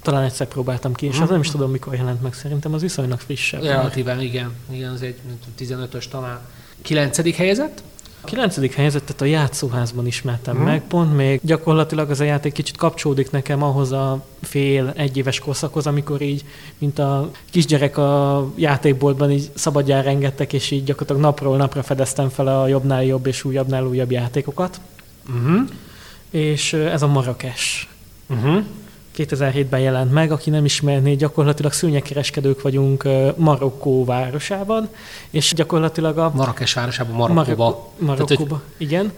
[0.05, 2.33] talán egyszer próbáltam ki, és az nem is tudom, mikor jelent meg.
[2.33, 3.63] Szerintem az viszonylag frissebb.
[3.63, 4.51] Relatíven, igen.
[4.71, 5.15] Igen, az egy
[5.59, 6.39] 15-ös talán.
[6.81, 7.83] Kilencedik helyezett?
[8.21, 10.65] A kilencedik helyezettet a játszóházban ismertem hmm.
[10.65, 15.87] meg, pont még gyakorlatilag az a játék kicsit kapcsolódik nekem ahhoz a fél egyéves korszakhoz,
[15.87, 16.45] amikor így,
[16.77, 22.47] mint a kisgyerek a játékboltban így szabadján rengettek, és így gyakorlatilag napról napra fedeztem fel
[22.47, 24.81] a jobbnál jobb és újabbnál újabb játékokat.
[25.29, 25.69] Uh-huh.
[26.29, 27.89] És ez a Marrakes.
[28.29, 28.63] Uh-huh.
[29.17, 34.89] 2007-ben jelent meg, aki nem ismerné, gyakorlatilag szőnyekereskedők vagyunk Marokkó városában,
[35.29, 36.31] és gyakorlatilag a...
[36.35, 37.91] Marrakes városában, Marokkóba.
[37.99, 39.11] Marokkóba, Tehát, igen.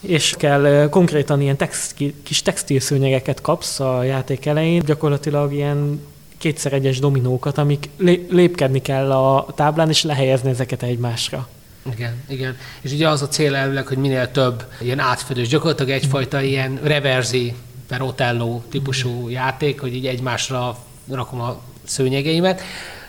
[0.00, 6.00] És kell konkrétan ilyen textil, kis textilszőnyegeket kapsz a játék elején, gyakorlatilag ilyen
[6.38, 7.88] kétszer egyes dominókat, amik
[8.30, 11.48] lépkedni kell a táblán, és lehelyezni ezeket egymásra.
[11.92, 12.56] Igen, igen.
[12.80, 17.54] És ugye az a cél elvileg, hogy minél több ilyen átfedős, gyakorlatilag egyfajta ilyen reverzi
[17.88, 20.78] per Otello típusú játék, hogy így egymásra
[21.10, 22.60] rakom a szőnyegeimet.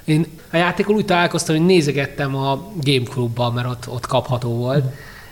[0.04, 4.86] Én a játékon úgy találkoztam, hogy nézegettem a Game Clubban, mert ott, ott kapható volt,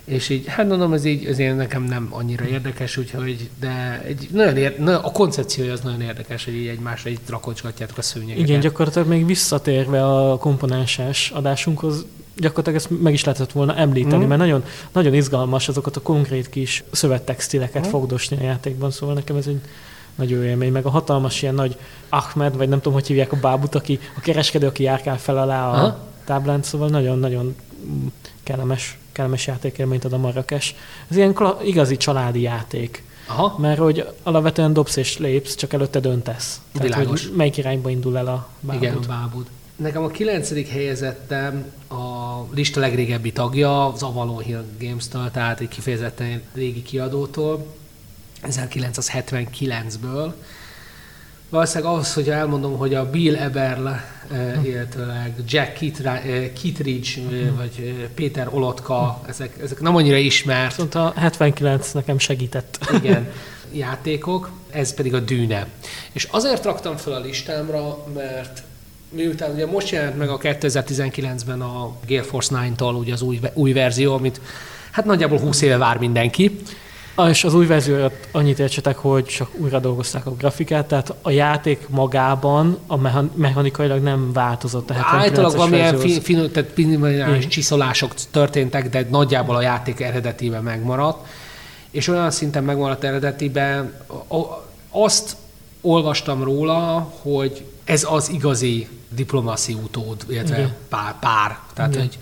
[0.06, 4.58] és így, hát mondom, ez így azért nekem nem annyira érdekes, úgyhogy, de egy nagyon
[4.58, 8.48] ér, a koncepciója az nagyon érdekes, hogy így egymásra így rakocsgatjátok a szőnyegeket.
[8.48, 14.28] Igen, gyakorlatilag még visszatérve a komponensás adásunkhoz, gyakorlatilag ezt meg is lehetett volna említeni, mm.
[14.28, 17.90] mert nagyon, nagyon izgalmas azokat a konkrét kis szövettextileket mm.
[17.90, 19.62] fogdosni a játékban, szóval nekem ez egy
[20.16, 21.78] nagyon élmény, meg a hatalmas ilyen nagy
[22.10, 25.68] Ahmed, vagy nem tudom, hogy hívják a bábut, aki a kereskedő, aki járkál fel alá
[25.68, 26.00] a Aha.
[26.26, 27.56] táblán, szóval nagyon-nagyon
[28.44, 30.76] kellemes, kellemes játékélményt ad a Marrakes.
[31.08, 33.04] Ez ilyen igazi családi játék.
[33.28, 33.56] Aha.
[33.60, 36.62] Mert hogy alapvetően dobsz és lépsz, csak előtte döntesz.
[36.74, 37.26] Tehát, Világos.
[37.26, 38.84] hogy melyik irányba indul el a bábud.
[38.84, 39.46] Igen, a bábud.
[39.84, 41.96] Nekem a kilencedik helyezettem a
[42.54, 47.66] lista legrégebbi tagja, az Avalon Hill Games-től, tehát egy kifejezetten régi kiadótól,
[48.44, 50.34] 1979-ből.
[51.50, 55.74] Valószínűleg az, hogy elmondom, hogy a Bill Eberle, eh, illetve Jack
[56.54, 60.76] Kittridge, eh, eh, vagy Péter Olotka, ezek, ezek nem annyira ismert.
[60.76, 62.80] Viszont a 79 nekem segített.
[62.94, 63.32] Igen,
[63.86, 65.68] játékok, ez pedig a Dűne.
[66.12, 68.64] És azért raktam fel a listámra, mert
[69.16, 73.74] miután ugye most jelent meg a 2019-ben a Gale Force 9-tól ugye az új, új
[73.74, 74.42] verzió, amit
[74.92, 76.60] hát nagyjából 20 éve vár mindenki.
[77.16, 81.30] Ah, és az új verzióra annyit értsetek, hogy csak újra dolgozták a grafikát, tehát a
[81.30, 82.98] játék magában a
[83.36, 84.86] mechanikailag nem változott.
[84.86, 91.28] Tehát Általában valamilyen fin, fin, tehát csiszolások történtek, de nagyjából a játék eredetében megmaradt.
[91.92, 93.94] És olyan szinten megmaradt eredetiben,
[94.90, 95.36] azt
[95.82, 101.60] olvastam róla, hogy ez az igazi diplomacy utód, illetve pár, pár.
[101.74, 102.18] Tehát, hogy,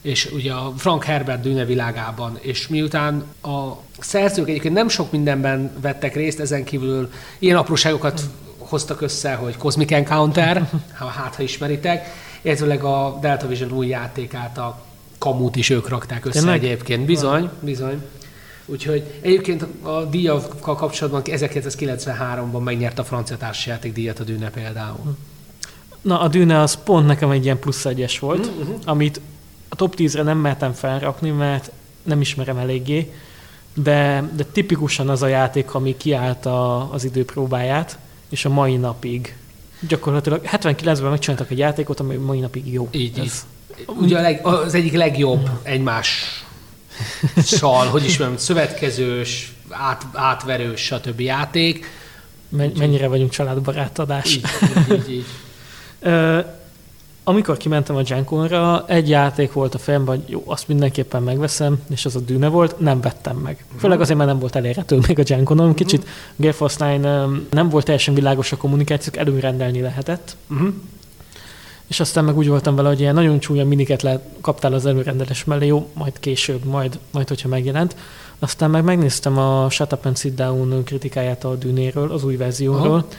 [0.00, 5.72] és ugye a Frank Herbert dűne világában, és miután a szerzők egyébként nem sok mindenben
[5.80, 8.20] vettek részt, ezen kívül ilyen apróságokat
[8.58, 12.06] hoztak össze, hogy Cosmic Encounter, hát ha ismeritek,
[12.42, 14.84] illetőleg a Delta Vision új játékát, a
[15.18, 16.64] Kamut is ők rakták össze Tényleg?
[16.64, 17.04] egyébként.
[17.04, 18.02] Bizony, bizony.
[18.66, 25.16] Úgyhogy egyébként a díjakkal kapcsolatban 1993-ban megnyerte a francia társasjáték díjat a Dűne például.
[26.06, 28.74] Na, a Dűne az pont nekem egy ilyen plusz egyes volt, uh-huh.
[28.84, 29.20] amit
[29.68, 31.70] a top 10-re nem mertem felrakni, mert
[32.02, 33.12] nem ismerem eléggé,
[33.74, 39.36] de, de tipikusan az a játék, ami kiállt a, az időpróbáját, és a mai napig
[39.88, 42.88] gyakorlatilag 79-ben megcsináltak egy játékot, ami mai napig jó.
[42.90, 43.32] Így, így.
[43.86, 46.22] Ugye a leg, az egyik legjobb egymás
[47.44, 51.20] sal, hogy is mondjam, szövetkezős, át, átverős, stb.
[51.20, 51.90] játék.
[52.48, 54.34] Mennyire vagyunk családbarát adás.
[54.34, 55.26] Így, így, így, így.
[57.28, 62.04] Amikor kimentem a Jankonra, egy játék volt a fejemben, hogy jó, azt mindenképpen megveszem, és
[62.04, 63.62] az a dűne volt, nem vettem meg.
[63.64, 63.80] Uh-huh.
[63.80, 65.68] Főleg azért, mert nem volt elérhető még a Jankonon.
[65.68, 65.86] Uh-huh.
[65.86, 66.06] Kicsit
[66.52, 67.06] Force 9
[67.50, 70.36] nem volt teljesen világos a kommunikációk, előrendelni lehetett.
[70.50, 70.68] Uh-huh.
[71.86, 75.44] És aztán meg úgy voltam vele, hogy ilyen nagyon csúnya miniket le, kaptál az előrendelés
[75.44, 77.96] mellé, jó, majd később, majd, majd hogyha megjelent.
[78.38, 82.96] Aztán meg megnéztem a Shut Up and Sit Down kritikáját a Dűnéről, az új verzióról,
[82.96, 83.10] uh-huh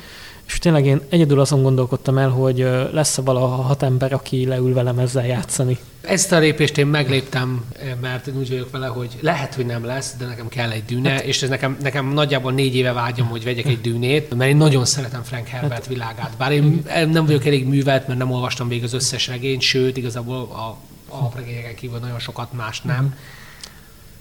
[0.47, 2.57] És tényleg én egyedül azon gondolkodtam el, hogy
[2.91, 5.77] lesz-e valaha hat ember, aki leül velem ezzel játszani.
[6.01, 7.65] Ezt a lépést én megléptem,
[8.01, 11.23] mert úgy vagyok vele, hogy lehet, hogy nem lesz, de nekem kell egy dűne, hát,
[11.23, 14.85] és ez nekem, nekem nagyjából négy éve vágyom, hogy vegyek egy dűnét, mert én nagyon
[14.85, 16.33] szeretem Frank Herbert hát, világát.
[16.37, 20.37] Bár én nem vagyok elég művelt, mert nem olvastam végig az összes regényt, sőt, igazából
[20.37, 20.77] a,
[21.15, 23.15] a regényeken kívül nagyon sokat más nem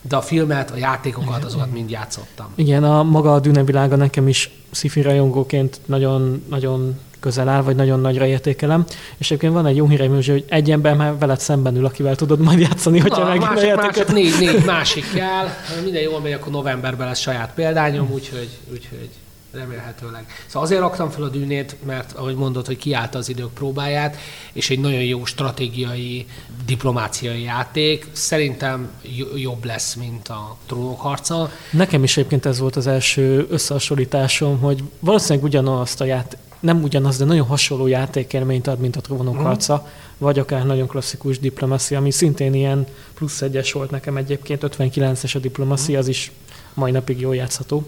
[0.08, 2.46] de a filmet, a játékokat, azokat mind játszottam.
[2.54, 7.76] Igen, a maga a Dune világa nekem is sci rajongóként nagyon, nagyon közel áll, vagy
[7.76, 8.84] nagyon nagyra értékelem.
[9.18, 12.40] És egyébként van egy jó hírem, hogy egy ember már veled szemben ül, akivel tudod
[12.40, 15.46] majd játszani, hogyha meg másik, a másik, négy, négy másik kell.
[15.82, 19.08] Minden jól megy, akkor novemberben lesz saját példányom, úgyhogy, úgyhogy
[19.56, 20.26] remélhetőleg.
[20.46, 24.16] Szóval azért raktam fel a dűnét, mert ahogy mondod, hogy kiállta az idők próbáját,
[24.52, 26.26] és egy nagyon jó stratégiai,
[26.66, 28.06] diplomáciai játék.
[28.12, 28.90] Szerintem
[29.34, 31.50] jobb lesz, mint a trónok harca.
[31.70, 37.18] Nekem is egyébként ez volt az első összehasonlításom, hogy valószínűleg ugyanazt a ját, nem ugyanaz,
[37.18, 39.42] de nagyon hasonló játékélményt ad, mint a trónok mm.
[39.42, 39.88] harca,
[40.18, 45.38] vagy akár nagyon klasszikus diplomácia, ami szintén ilyen plusz egyes volt nekem egyébként, 59-es a
[45.38, 45.98] diplomácia, mm.
[45.98, 46.32] az is
[46.74, 47.86] mai napig jól játszható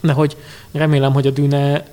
[0.00, 0.36] de hogy
[0.72, 1.84] remélem, hogy a Dűne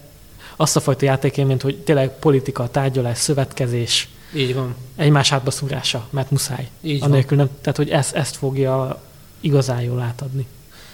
[0.56, 4.76] azt a fajta játékélményt, hogy tényleg politika, tárgyalás, szövetkezés, így van.
[4.96, 6.70] Egymás hátba szúrása, mert muszáj.
[6.82, 7.46] Így Anélkül van.
[7.46, 9.02] nem, tehát, hogy ezt, ezt fogja
[9.40, 10.48] igazán jól átadni.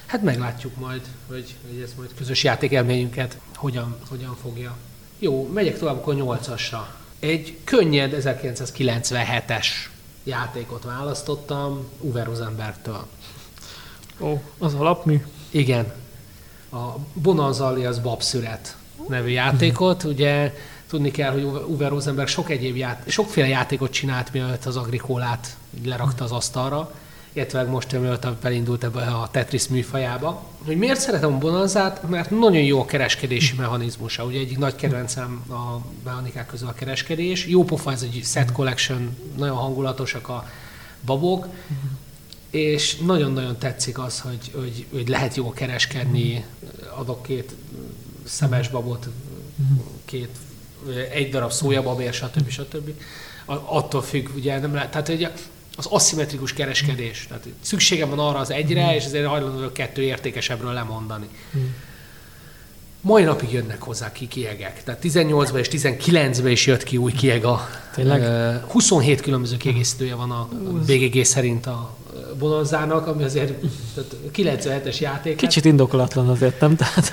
[0.06, 4.78] Hát meglátjuk majd, hogy, hogy ez majd közös játékelményünket hogyan, hogyan fogja.
[5.20, 6.80] Jó, megyek tovább akkor 8-asra.
[7.20, 9.66] Egy könnyed 1997-es
[10.24, 13.08] játékot választottam Uwe Rosenbergtől.
[14.20, 15.26] Ó, az alapmű?
[15.50, 15.94] Igen,
[16.74, 18.76] a Bonanza alias Babszüret
[19.08, 20.04] nevű játékot.
[20.04, 20.54] Ugye
[20.88, 26.24] tudni kell, hogy Uwe Rosenberg sok egyéb ját, sokféle játékot csinált, mielőtt az agrikólát lerakta
[26.24, 26.92] az asztalra,
[27.34, 30.44] illetve most mielőtt felindult ebbe a Tetris műfajába.
[30.66, 32.10] Hogy miért szeretem a Bonanzát?
[32.10, 34.24] Mert nagyon jó a kereskedési mechanizmusa.
[34.24, 37.46] Ugye egyik nagy kedvencem a mechanikák közül a kereskedés.
[37.46, 40.50] Jó pofa ez egy set collection, nagyon hangulatosak a
[41.06, 41.48] babok
[42.54, 46.46] és nagyon-nagyon tetszik az, hogy, hogy, hogy lehet jól kereskedni,
[46.96, 47.56] adok két
[48.24, 49.08] szemes babot,
[50.06, 50.30] két,
[51.12, 52.50] egy darab szójababér, stb.
[52.50, 52.90] stb.
[53.46, 55.32] Attól függ, ugye nem lehet, tehát ugye
[55.78, 57.26] az aszimmetrikus kereskedés.
[57.28, 61.28] Tehát szükségem van arra az egyre, és ezért hajlandó kettő értékesebbről lemondani.
[63.02, 64.84] Mai napig jönnek hozzá ki kiegek.
[64.84, 67.68] Tehát 18-ban és 19-ben is jött ki új kieg a...
[67.94, 68.62] Tényleg?
[68.68, 70.48] 27 különböző kiegészítője van a
[70.86, 72.02] BGG szerint a
[72.40, 73.54] Bonanzának, ami azért
[74.36, 75.36] 97-es játék.
[75.36, 76.76] Kicsit indokolatlan azért, nem?
[76.76, 77.12] Tehát...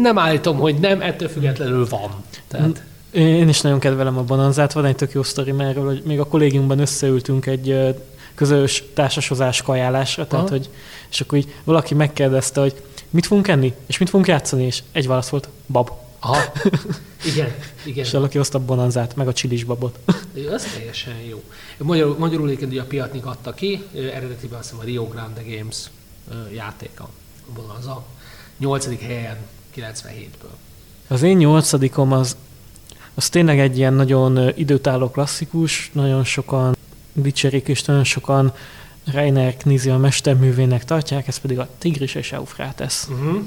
[0.00, 2.10] nem állítom, hogy nem, ettől függetlenül van.
[2.48, 2.82] Tehát...
[3.10, 6.24] Én is nagyon kedvelem a Bonanzát, van egy tök jó sztori erről, hogy még a
[6.24, 7.96] kollégiumban összeültünk egy
[8.34, 10.70] közös társasozás kajálásra, tehát hogy,
[11.10, 15.06] és akkor így valaki megkérdezte, hogy mit fogunk enni, és mit fogunk játszani, és egy
[15.06, 15.90] válasz volt, bab.
[16.20, 16.52] Aha,
[17.24, 17.54] igen,
[17.84, 18.04] igen.
[18.04, 19.98] És valaki hozta a bonanzát, meg a csilis babot.
[20.52, 21.42] Az teljesen jó.
[21.78, 25.90] Magyarul, magyarul egyébként a Piatnik adta ki, eredetiben azt hiszem a Rio Grande Games
[26.54, 27.08] játéka,
[27.54, 28.04] bonanza.
[28.58, 29.36] Nyolcadik helyen
[29.76, 30.54] 97-ből.
[31.08, 32.36] Az én nyolcadikom az,
[33.14, 36.76] az tényleg egy ilyen nagyon időtálló klasszikus, nagyon sokan
[37.12, 38.52] dicserik, és nagyon sokan
[39.04, 43.08] Reiner Knizia mesterművének tartják, ez pedig a Tigris és Eufrates.
[43.08, 43.42] Uh-huh.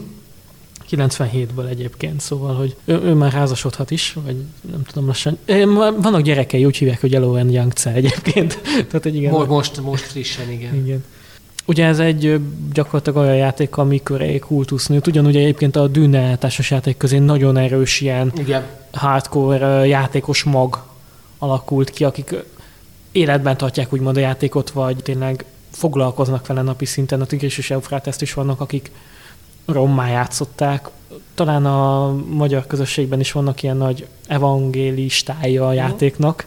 [0.95, 4.35] 97-ből egyébként, szóval, hogy ő, ő már házasodhat is, vagy
[4.71, 5.37] nem tudom lassan.
[5.75, 8.59] Vannak gyerekei, úgy hívják, hogy Elo and Young egyébként.
[8.63, 10.75] Tehát, hogy igen, most, most, most frissen, igen.
[10.75, 11.03] igen.
[11.65, 12.39] Ugye ez egy
[12.73, 16.37] gyakorlatilag olyan játék, amikor egy kultusznőt, ugyanúgy egyébként a Dűne
[16.69, 18.63] játék közé nagyon erős ilyen igen.
[18.91, 20.83] hardcore játékos mag
[21.37, 22.35] alakult ki, akik
[23.11, 27.21] életben tartják úgymond a játékot, vagy tényleg foglalkoznak vele napi szinten.
[27.21, 28.91] A Tigris és Eufráteszt is vannak, akik
[29.65, 30.89] rommá játszották.
[31.33, 36.45] Talán a magyar közösségben is vannak ilyen nagy evangélistája a játéknak,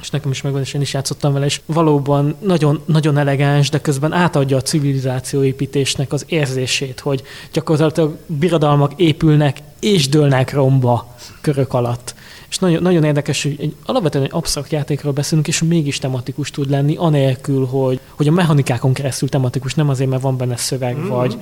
[0.00, 3.80] és nekem is megvan, és én is játszottam vele, és valóban nagyon, nagyon elegáns, de
[3.80, 12.14] közben átadja a civilizációépítésnek az érzését, hogy gyakorlatilag birodalmak épülnek és dőlnek romba körök alatt.
[12.48, 16.70] És nagyon, nagyon érdekes, hogy egy, alapvetően egy absztrakt játékról beszélünk, és mégis tematikus tud
[16.70, 21.08] lenni, anélkül, hogy, hogy a mechanikákon keresztül tematikus, nem azért, mert van benne szöveg, mm-hmm.
[21.08, 21.38] vagy,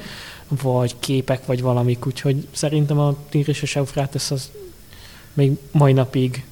[0.48, 2.06] vagy képek, vagy valamik.
[2.06, 4.50] Úgyhogy szerintem a Tigris és Eufrates az
[5.32, 6.44] még mai napig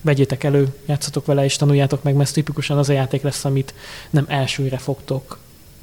[0.00, 3.74] vegyétek elő, játszatok vele, és tanuljátok meg, mert tipikusan az a játék lesz, amit
[4.10, 5.38] nem elsőre fogtok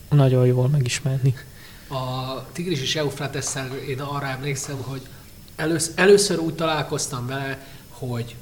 [0.09, 1.33] nagyon jól megismerni.
[1.89, 3.45] A Tigris és eufrates
[3.87, 5.01] én arra emlékszem, hogy
[5.55, 8.35] elősz, először úgy találkoztam vele, hogy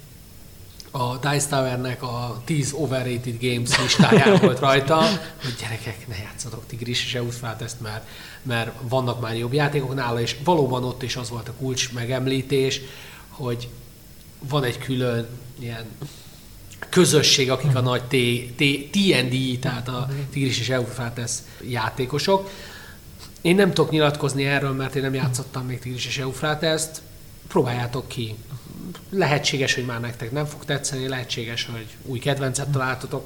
[0.95, 4.97] a Dice Towernek a 10 overrated games listáján volt rajta,
[5.41, 8.08] hogy gyerekek, ne játszatok Tigris és Eufrates, mert,
[8.41, 12.82] mert vannak már jobb játékok nála, és valóban ott is az volt a kulcs megemlítés,
[13.29, 13.69] hogy
[14.49, 15.27] van egy külön
[15.60, 15.86] ilyen
[16.89, 18.03] közösség, akik a nagy
[18.91, 21.32] TND, tehát a Tigris és Eufrates
[21.67, 22.49] játékosok.
[23.41, 27.01] Én nem tudok nyilatkozni erről, mert én nem játszottam még Tigris és Eufrates-t.
[27.47, 28.36] Próbáljátok ki.
[29.10, 33.25] Lehetséges, hogy már nektek nem fog tetszeni, lehetséges, hogy új kedvencet találtatok,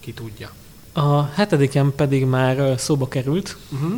[0.00, 0.50] ki tudja.
[0.92, 3.92] A hetediken pedig már szóba került, uh-huh.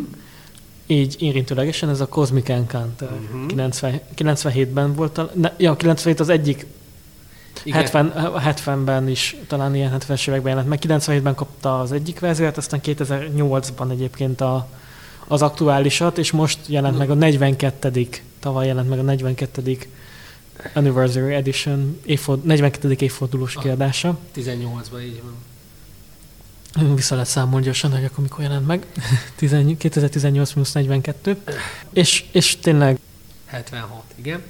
[0.87, 3.11] így érintőlegesen, ez a Cosmic Encounter.
[3.11, 3.47] Uh-huh.
[3.47, 6.67] 90, 97-ben volt, a, ne, ja, 97 az egyik
[7.63, 7.81] igen.
[7.81, 10.79] 70, 70-ben is, talán ilyen 70-es években jelent meg.
[10.87, 14.69] 97-ben kapta az egyik verziót, aztán 2008-ban egyébként a,
[15.27, 18.09] az aktuálisat, és most jelent meg a 42
[18.41, 19.79] tavaly jelent meg a 42
[20.75, 22.97] Anniversary Edition, évford, 42.
[22.99, 24.19] évfordulós kiadása.
[24.37, 26.95] 18-ban így van.
[26.95, 28.87] Vissza lehet számolni gyorsan, hogy akkor mikor jelent meg.
[29.79, 31.37] 2018 plusz 42.
[31.93, 32.99] És, és tényleg...
[33.47, 34.43] 76, igen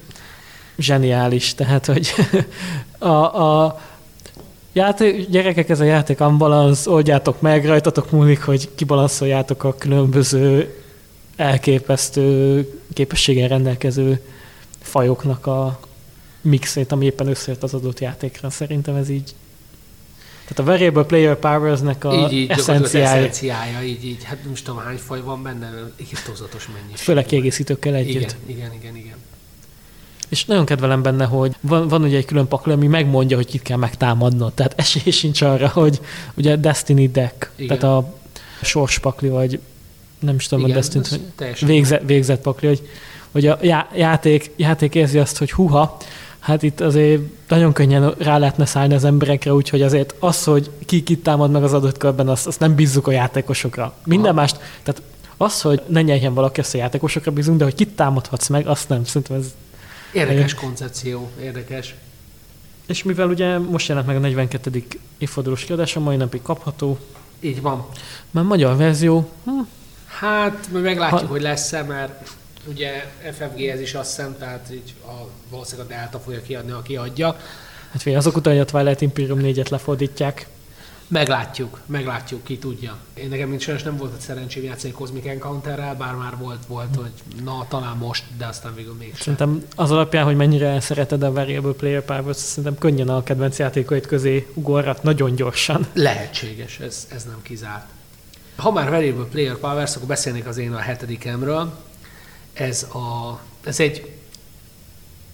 [0.77, 2.13] zseniális, tehát hogy
[2.97, 3.81] a, a
[4.73, 10.75] játék, gyerekek, ez a játék ambalansz, oldjátok meg, rajtatok múlik, hogy kibalanszoljátok a különböző
[11.35, 12.61] elképesztő
[12.93, 14.21] képességgel rendelkező
[14.81, 15.79] fajoknak a
[16.45, 18.49] mixét, ami éppen összejött az adott játékra.
[18.49, 19.35] Szerintem ez így
[20.47, 23.07] tehát a Variable Player Powers-nek a így, így, eszenciája.
[23.07, 23.81] eszenciája.
[23.81, 25.71] Így, így, hát nem tudom hány faj van benne,
[26.11, 27.05] írtózatos mennyiség.
[27.05, 28.13] Főleg kiegészítőkkel együtt.
[28.15, 29.15] Igen, igen, igen, igen.
[30.29, 33.61] És nagyon kedvelem benne, hogy van, van ugye egy külön pakli, ami megmondja, hogy kit
[33.61, 34.53] kell megtámadnod.
[34.53, 35.99] Tehát esély sincs arra, hogy
[36.33, 37.77] ugye Destiny deck, Igen.
[37.77, 38.15] tehát a
[38.61, 39.59] sorspakli, vagy
[40.19, 41.03] nem is tudom, Igen, a Destiny,
[41.61, 42.89] végzett, végzett pakli, hogy,
[43.31, 45.97] hogy a já, játék, játék érzi azt, hogy huha,
[46.45, 51.03] hát itt azért nagyon könnyen rá lehetne szállni az emberekre, úgyhogy azért az, hogy ki
[51.03, 53.93] kit támad meg az adott körben, azt, azt nem bízzuk a játékosokra.
[54.03, 54.39] Minden ha.
[54.39, 55.01] mást, tehát
[55.37, 58.89] az, hogy ne nyerjen valaki, azt a játékosokra bízunk, de hogy kit támadhatsz meg, azt
[58.89, 59.03] nem.
[59.03, 59.53] Szerintem ez
[60.11, 61.95] Érdekes koncepció, érdekes.
[62.85, 64.83] És mivel ugye most jelent meg a 42.
[65.17, 66.97] évfordulós kiadás, a mai napig kapható.
[67.39, 67.87] Így van.
[68.31, 69.29] Mert magyar verzió...
[69.43, 69.51] Hm.
[70.05, 71.27] Hát, mi meglátjuk, ha...
[71.27, 72.29] hogy lesz-e, mert
[72.67, 76.95] ugye FFG ez is azt hiszem, tehát így a, valószínűleg a Delta fogja kiadni, aki
[76.95, 77.37] adja.
[77.91, 80.47] Hát fél azok után, hogy a Twilight Imperium 4-et lefordítják.
[81.07, 82.97] Meglátjuk, meglátjuk, ki tudja.
[83.13, 86.95] Én nekem mint sajnos nem volt a szerencsém játszani Cosmic Encounterrel, bár már volt, volt,
[86.95, 87.11] hogy
[87.43, 91.71] na, talán most, de aztán végül még Szerintem az alapján, hogy mennyire szereted a Variable
[91.71, 95.87] Player Powers, szerintem könnyen a kedvenc játékoid közé ugorhat nagyon gyorsan.
[95.93, 97.85] Lehetséges, ez, ez nem kizárt.
[98.55, 101.73] Ha már Variable Player Powers, akkor beszélnék az én a hetedikemről.
[102.55, 104.11] Ez, a, ez egy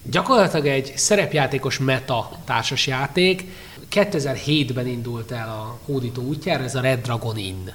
[0.02, 3.44] gyakorlatilag egy szerepjátékos meta társasjáték,
[3.90, 7.68] 2007-ben indult el a hódító útjára, ez a Red Dragon Inn.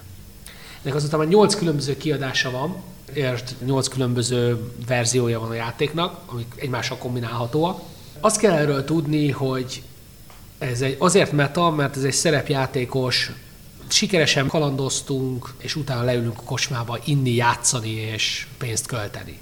[0.82, 2.76] Ennek azután már 8 különböző kiadása van,
[3.14, 7.82] és 8 különböző verziója van a játéknak, amik egymással kombinálhatóak.
[8.20, 9.82] Azt kell erről tudni, hogy
[10.58, 13.32] ez egy, azért meta, mert ez egy szerepjátékos,
[13.92, 19.40] sikeresen kalandoztunk, és utána leülünk a kocsmába inni, játszani és pénzt költeni.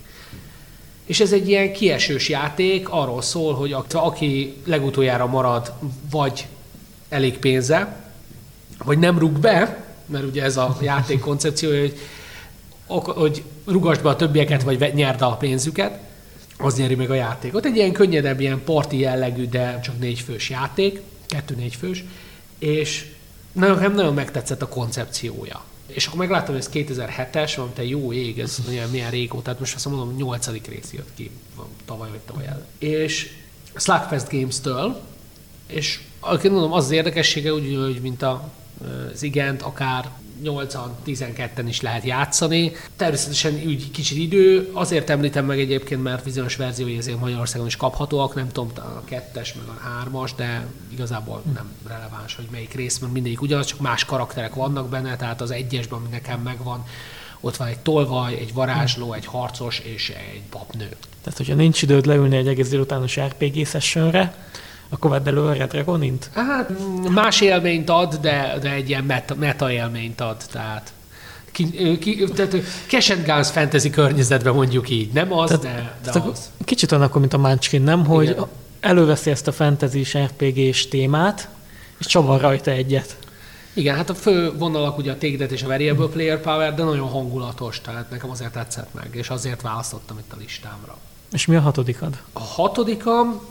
[1.06, 5.74] És ez egy ilyen kiesős játék, arról szól, hogy aki legutoljára marad,
[6.12, 6.48] vagy
[7.10, 8.04] elég pénze,
[8.84, 11.90] vagy nem rúg be, mert ugye ez a játék koncepciója,
[12.86, 16.00] hogy, hogy rugasd be a többieket, vagy nyerd a pénzüket,
[16.58, 17.66] az nyeri meg a játékot.
[17.66, 22.04] Egy ilyen könnyedebb, ilyen parti jellegű, de csak négy fős játék, kettő-négy fős,
[22.60, 23.06] és
[23.56, 25.64] nagyon, nagyon megtetszett a koncepciója.
[25.88, 29.60] És akkor megláttam, hogy ez 2007-es, van, te jó ég, ez milyen, milyen régóta, tehát
[29.60, 30.48] most azt mondom, 8.
[30.68, 31.32] rész jött ki,
[31.86, 32.66] tavaly vagy tavaly el.
[32.78, 33.32] És
[33.76, 35.02] Slugfest Games-től,
[35.68, 36.00] és
[36.52, 38.52] mondom, az az érdekessége, úgy, hogy mint a,
[39.14, 40.10] az igent, akár
[40.44, 42.72] 8-12-en is lehet játszani.
[42.96, 48.36] Természetesen úgy kicsit idő, azért említem meg egyébként, mert bizonyos verziói ezért Magyarországon is kaphatóak,
[48.36, 53.14] nem tudom, a kettes meg a hármas, de igazából nem releváns, hogy melyik rész, mert
[53.14, 56.86] mindegyik ugyanaz, csak más karakterek vannak benne, tehát az egyesben, ami nekem megvan,
[57.40, 60.90] ott van egy tolvaj, egy varázsló, egy harcos és egy papnő.
[61.22, 64.36] Tehát, hogyha nincs időd leülni egy egész délutános RPG sessionre,
[64.90, 66.30] akkor vedd elő a Red Dragonint?
[66.34, 66.70] Hát
[67.10, 70.94] más élményt ad, de, de egy ilyen meta, meta élményt ad, tehát
[71.52, 72.56] ki, ki, tehát
[72.88, 76.50] Cash and Guns fantasy környezetben mondjuk így, nem az, tehát, de, de tehát az.
[76.66, 78.06] Kicsit olyan akkor, mint a Munchkin, nem?
[78.06, 78.46] Hogy Igen.
[78.80, 81.50] előveszi ezt a fantasy RPG-s témát,
[81.98, 83.18] és csavar rajta egyet.
[83.74, 87.08] Igen, hát a fő vonalak ugye a Take és a Variable Player Power, de nagyon
[87.08, 90.98] hangulatos, tehát nekem azért tetszett meg, és azért választottam itt a listámra.
[91.32, 92.18] És mi a hatodikad?
[92.34, 93.42] A hatodikam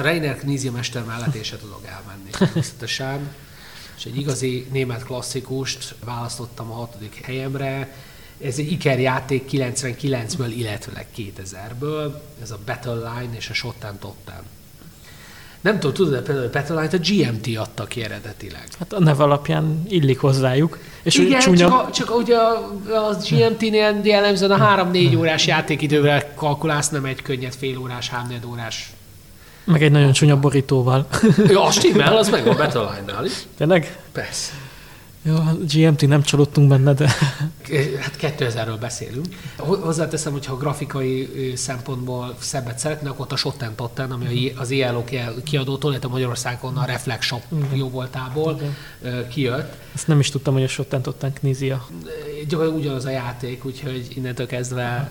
[0.00, 3.34] Reiner Knizia mester mellett én se tudok elmenni természetesen.
[3.96, 7.94] És egy igazi német klasszikust választottam a hatodik helyemre.
[8.44, 12.12] Ez egy Iker játék 99-ből, illetve 2000-ből.
[12.42, 14.42] Ez a Battle Line és a Shotten Totten.
[15.60, 18.68] Nem tudom, tudod, de például a Battle Line-t a GMT adta ki eredetileg.
[18.78, 20.78] Hát a nev alapján illik hozzájuk.
[21.02, 21.58] És Igen, csúnya...
[21.58, 22.56] csak, a, csak ugye a,
[23.08, 28.92] a GMT-nél jellemzően a 3-4 órás játékidővel kalkulálsz, nem egy könnyed fél órás, 3 órás
[29.64, 31.06] meg egy nagyon csúnya borítóval.
[31.46, 33.32] Ja, a stimmel, az meg a Battle Line-nál is.
[33.56, 33.98] Tényleg?
[34.12, 34.52] Persze.
[35.24, 37.08] Jó, a GMT nem csalódtunk benne, de...
[38.00, 39.26] Hát 2000-ről beszélünk.
[39.56, 45.04] Hozzáteszem, hogyha grafikai szempontból szebbet szeretne, akkor ott a Shotten Totten, ami az ILO
[45.44, 47.42] kiadótól, illetve Magyarországon a Reflex Shop
[47.72, 48.60] jó voltából
[49.28, 49.76] kijött.
[49.94, 51.86] Ezt nem is tudtam, hogy a Shotten Totten knízia.
[52.48, 55.10] Gyakorlatilag ugyanaz a játék, úgyhogy innentől kezdve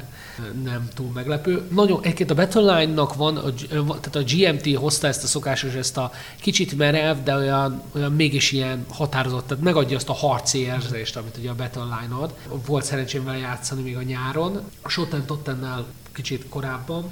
[0.64, 1.62] nem túl meglepő.
[1.70, 3.53] Nagyon, egyébként a Battleline-nak van, a,
[3.99, 8.51] tehát a GMT hozta ezt a szokásos, ezt a kicsit merev, de olyan, olyan mégis
[8.51, 12.34] ilyen határozott, tehát megadja azt a harci érzést, amit ugye a Battleline ad.
[12.66, 17.12] Volt szerencsém vele játszani még a nyáron, a Shotten Tottennel kicsit korábban,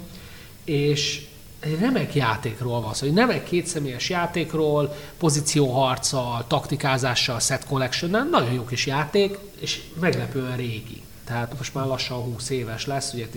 [0.64, 1.28] és
[1.60, 8.66] egy remek játékról van szó, egy remek kétszemélyes játékról, pozícióharccal, taktikázással, set collection nagyon jó
[8.66, 11.02] kis játék, és meglepően régi.
[11.26, 13.28] Tehát most már lassan 20 éves lesz, ugye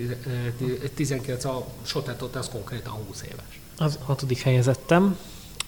[0.94, 3.60] 19 a Sotetot, az konkrétan 20 éves.
[3.76, 5.18] Az hatodik helyezettem,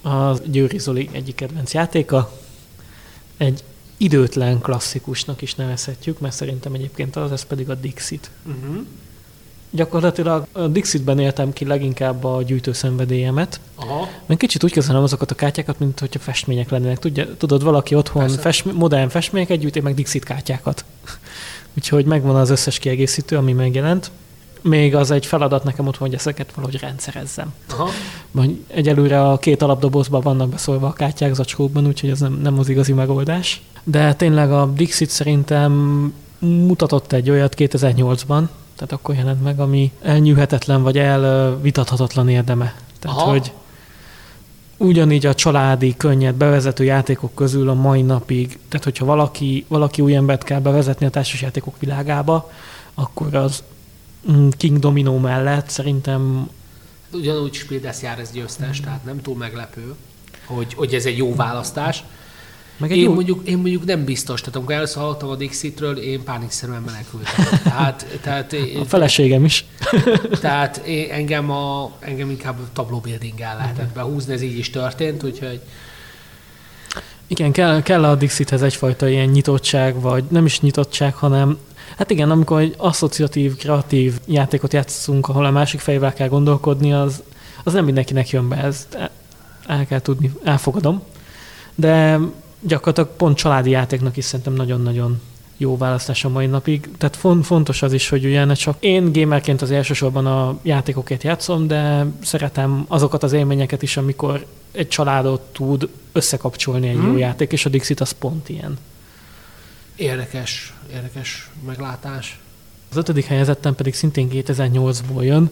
[0.02, 2.38] a Győri Zoli egyik kedvenc játéka,
[3.36, 3.64] egy
[3.96, 8.30] időtlen klasszikusnak is nevezhetjük, mert szerintem egyébként az, ez pedig a Dixit.
[8.46, 8.86] Uh-huh.
[9.70, 13.60] Gyakorlatilag a Dixitben éltem ki leginkább a gyűjtőszenvedélyemet.
[13.74, 14.08] Aha.
[14.26, 16.98] Mert kicsit úgy kezelem azokat a kártyákat, mint hogyha festmények lennének.
[16.98, 20.84] Tudja, tudod, valaki otthon fest, modern festményeket gyűjt, én meg Dixit kártyákat.
[21.76, 24.10] Úgyhogy megvan az összes kiegészítő, ami megjelent.
[24.68, 27.54] Még az egy feladat nekem ott, hogy ezeket valahogy rendszerezzem.
[27.70, 27.88] Aha.
[28.66, 32.92] Egyelőre a két alapdobozban vannak beszólva a kártyák zacskókban, úgyhogy ez nem, nem az igazi
[32.92, 33.62] megoldás.
[33.82, 35.72] De tényleg a Dixit szerintem
[36.38, 38.42] mutatott egy olyat 2008-ban,
[38.74, 42.74] tehát akkor jelent meg, ami elnyűhetetlen vagy elvitathatatlan érdeme.
[42.98, 43.30] Tehát, Aha.
[43.30, 43.52] hogy
[44.76, 50.14] ugyanígy a családi, könnyed bevezető játékok közül a mai napig, tehát hogyha valaki, valaki új
[50.14, 52.50] embert kell bevezetni a társasjátékok világába,
[52.94, 53.62] akkor az
[54.56, 56.48] King Domino mellett szerintem...
[57.12, 59.94] Ugyanúgy Spildes jár ez győztes, tehát nem túl meglepő,
[60.44, 62.04] hogy, hogy ez egy jó választás.
[62.76, 63.14] Meg én, jó...
[63.14, 67.60] mondjuk, én mondjuk nem biztos, tehát amikor először hallottam a Dixitről, én pánikszerűen menekültem.
[67.62, 69.64] Tehát, tehát, a feleségem is.
[70.40, 75.60] Tehát én, engem, a, engem inkább tabló building lehetett behúzni, ez így is történt, úgyhogy
[77.26, 81.58] igen, kell, kell a Dixithez egyfajta ilyen nyitottság, vagy nem is nyitottság, hanem
[81.96, 87.22] Hát igen, amikor egy asszociatív, kreatív játékot játszunk, ahol a másik fejével kell gondolkodni, az,
[87.64, 88.98] az nem mindenkinek jön be, ezt
[89.66, 91.02] el kell tudni, elfogadom.
[91.74, 92.18] De
[92.60, 95.20] gyakorlatilag pont családi játéknak is szerintem nagyon-nagyon
[95.56, 96.88] jó választás a mai napig.
[96.98, 101.66] Tehát fontos az is, hogy ugye ne csak én gamerként az elsősorban a játékokat játszom,
[101.66, 107.06] de szeretem azokat az élményeket is, amikor egy családot tud összekapcsolni egy hmm.
[107.06, 108.78] jó játék, és a Dixit az pont ilyen.
[109.96, 112.38] Érdekes, érdekes meglátás.
[112.90, 115.50] Az ötödik helyezettem pedig szintén 2008-ból jön,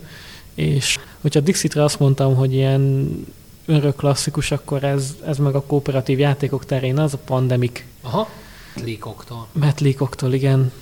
[0.55, 3.11] és hogyha Dixitre azt mondtam, hogy ilyen
[3.67, 7.85] örök klasszikus, akkor ez, ez meg a kooperatív játékok terén az a Pandemic.
[8.01, 8.29] Aha.
[8.85, 9.47] Leakoktól.
[9.53, 10.73] Matt Leakoktól, igen.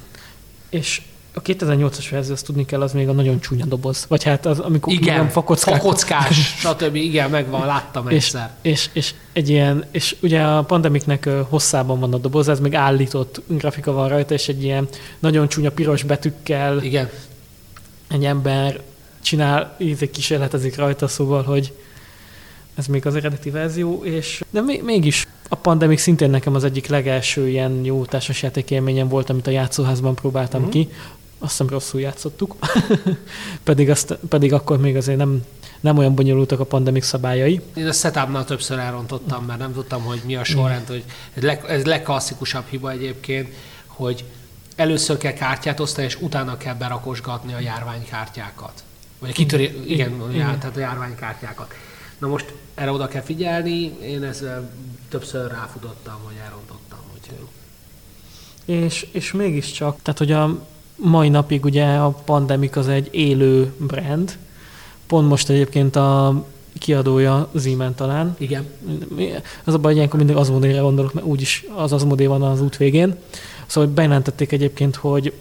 [0.68, 1.02] És
[1.34, 4.04] a 2008-as verzió, azt tudni kell, az még a nagyon csúnya doboz.
[4.08, 5.74] Vagy hát az, amikor igen, igen fakockák.
[5.74, 6.94] fakockás, stb.
[6.94, 8.50] Igen, megvan, láttam és, egyszer.
[8.62, 13.42] És, és, egy ilyen, és ugye a Pandemicnek hosszában van a doboz, ez még állított
[13.46, 17.10] grafika van rajta, és egy ilyen nagyon csúnya piros betűkkel igen.
[18.08, 18.80] egy ember
[19.22, 21.72] csinál, így kísérletezik rajta, szóval, hogy
[22.74, 27.48] ez még az eredeti verzió, és de mégis a Pandemic szintén nekem az egyik legelső
[27.48, 30.74] ilyen jó társasjáték élményem volt, amit a játszóházban próbáltam uh-huh.
[30.74, 30.88] ki.
[31.42, 32.56] Azt hiszem rosszul játszottuk,
[33.62, 35.42] pedig, azt, pedig akkor még azért nem,
[35.80, 37.60] nem olyan bonyolultak a pandemik szabályai.
[37.74, 41.64] Én a setupnál többször elrontottam, mert nem tudtam, hogy mi a sorrend, hogy ez, leg,
[41.68, 43.54] ez legklasszikusabb hiba egyébként,
[43.86, 44.24] hogy
[44.76, 48.84] először kell kártyát osztani, és utána kell berakosgatni a járványkártyákat.
[49.18, 50.58] Vagy a kitöri, igen, igen, igen.
[50.58, 51.74] tehát a járványkártyákat.
[52.18, 54.70] Na most erre oda kell figyelni, én ezzel
[55.08, 56.98] többször ráfutottam, hogy elrontottam.
[57.14, 57.46] Úgyhogy...
[58.64, 60.66] És, és mégiscsak, tehát hogy a
[61.02, 64.38] mai napig ugye a Pandemic az egy élő brand,
[65.06, 66.44] pont most egyébként a
[66.78, 68.36] kiadója Ziemen talán.
[68.38, 68.66] Igen.
[69.64, 72.76] Az a baj, hogy ilyenkor mindig Azmodére gondolok, mert úgyis az Azmodé van az út
[72.76, 73.16] végén.
[73.66, 75.32] Szóval bejelentették egyébként, hogy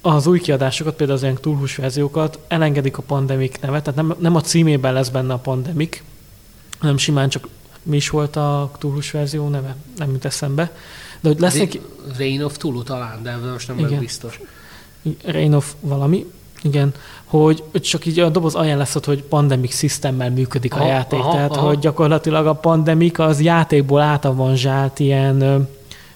[0.00, 4.34] az új kiadásokat, például az ilyen túlhús verziókat elengedik a pandemik nevet, tehát nem, nem
[4.34, 6.04] a címében lesz benne a pandemik,
[6.78, 7.48] hanem simán csak
[7.82, 10.72] mi is volt a túlhús verzió neve, nem jut eszembe.
[11.20, 11.78] De hogy lesznek...
[12.16, 14.40] Reign of Tulu talán, de most nem vagyok biztos.
[15.24, 16.26] Reign of valami,
[16.62, 16.94] igen,
[17.24, 21.56] hogy csak így a doboz ajánlásod, hogy pandemic systemmel működik aha, a játék, aha, tehát
[21.56, 21.66] aha.
[21.66, 25.68] hogy gyakorlatilag a pandemik az játékból átavanzsált ilyen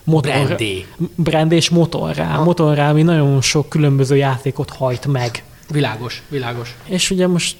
[0.05, 0.87] motor, Brandé.
[1.15, 2.45] brand és motorrá, aha.
[2.45, 5.45] motorrá, ami nagyon sok különböző játékot hajt meg.
[5.71, 6.77] Világos, világos.
[6.85, 7.57] És ugye most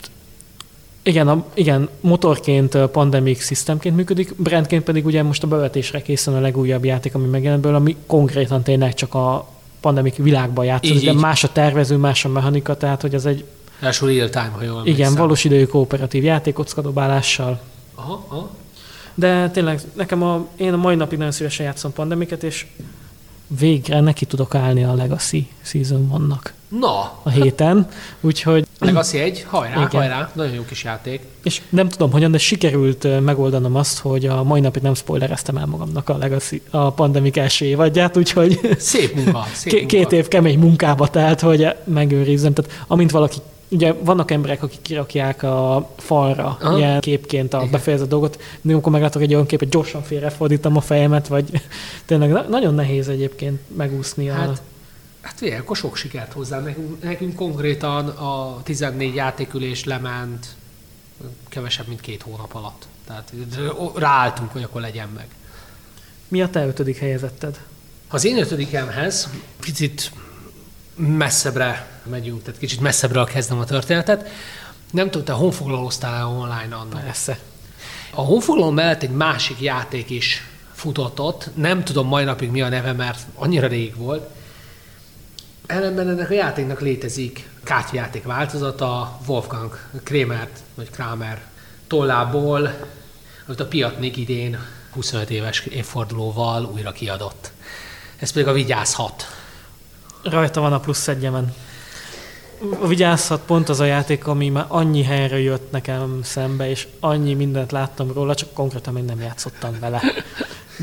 [1.03, 6.41] igen, a, igen, motorként Pandemic Systemként működik, brandként pedig ugye most a bevetésre készen a
[6.41, 9.49] legújabb játék, ami megjelent belőle, ami konkrétan tényleg csak a
[9.83, 13.45] Pandemic világban játszik, de más a tervező, más a mechanika, tehát hogy az egy...
[13.81, 15.15] Első real time, ha jól Igen, megszám.
[15.15, 17.61] valós idejű kooperatív játék kockadobálással.
[17.95, 18.51] Aha, aha.
[19.15, 22.67] De tényleg nekem a, én a mai napig nagyon szívesen játszom Pandemiket, és
[23.59, 26.55] végre neki tudok állni a Legacy Season vannak.
[26.69, 27.19] Na!
[27.23, 27.87] A héten,
[28.21, 28.67] úgyhogy...
[28.79, 29.89] Legacy egy, hajrá, igen.
[29.89, 31.21] hajrá, nagyon jó kis játék.
[31.43, 35.67] És nem tudom hogyan, de sikerült megoldanom azt, hogy a mai napig nem spoilereztem el
[35.67, 38.61] magamnak a Legacy, a pandemik első évadját, úgyhogy...
[38.79, 39.87] Szép munka, szép munka.
[39.87, 42.53] Két év kemény munkába telt, hogy megőrizzem.
[42.53, 43.37] Tehát amint valaki
[43.73, 46.77] Ugye vannak emberek, akik kirakják a falra Aha.
[46.77, 51.29] ilyen képként a befejezett dolgot, de amikor meglátok egy olyan képet, gyorsan félrefordítom a fejemet,
[51.29, 51.63] vagy
[52.07, 54.55] tényleg nagyon nehéz egyébként megúszni hát, a...
[55.21, 56.61] Hát figyelj, akkor sok sikert hozzá.
[56.61, 60.47] Nekünk, nekünk konkrétan a 14 játékülés lement
[61.49, 62.87] kevesebb, mint két hónap alatt.
[63.07, 63.33] Tehát
[63.95, 65.27] ráálltunk, hogy akkor legyen meg.
[66.29, 67.61] Mi a te ötödik helyezetted?
[68.09, 69.29] Az én ötödikemhez
[69.61, 70.13] picit
[70.95, 74.29] messzebbre megyünk, tehát kicsit messzebbre kezdem a történetet.
[74.91, 77.05] Nem tudom, te honfoglalóztál online annak?
[77.05, 77.39] Persze.
[78.15, 82.69] A honfoglaló mellett egy másik játék is futott ott, nem tudom mai napig mi a
[82.69, 84.31] neve, mert annyira rég volt.
[85.67, 91.43] Ellenben ennek a játéknak létezik kártyajáték változata, Wolfgang Kramert, vagy Kramer
[91.87, 92.75] tollából,
[93.47, 94.59] amit a Piatnik idén
[94.93, 97.53] 25 éves évfordulóval újra kiadott.
[98.17, 99.42] Ez pedig a Vigyáz 6
[100.23, 101.55] Rajta van a plusz egyemen.
[102.87, 107.73] Vigyázhat pont az a játék, ami már annyi helyre jött nekem szembe, és annyi mindent
[107.73, 110.03] láttam róla, csak konkrétan még nem játszottam vele.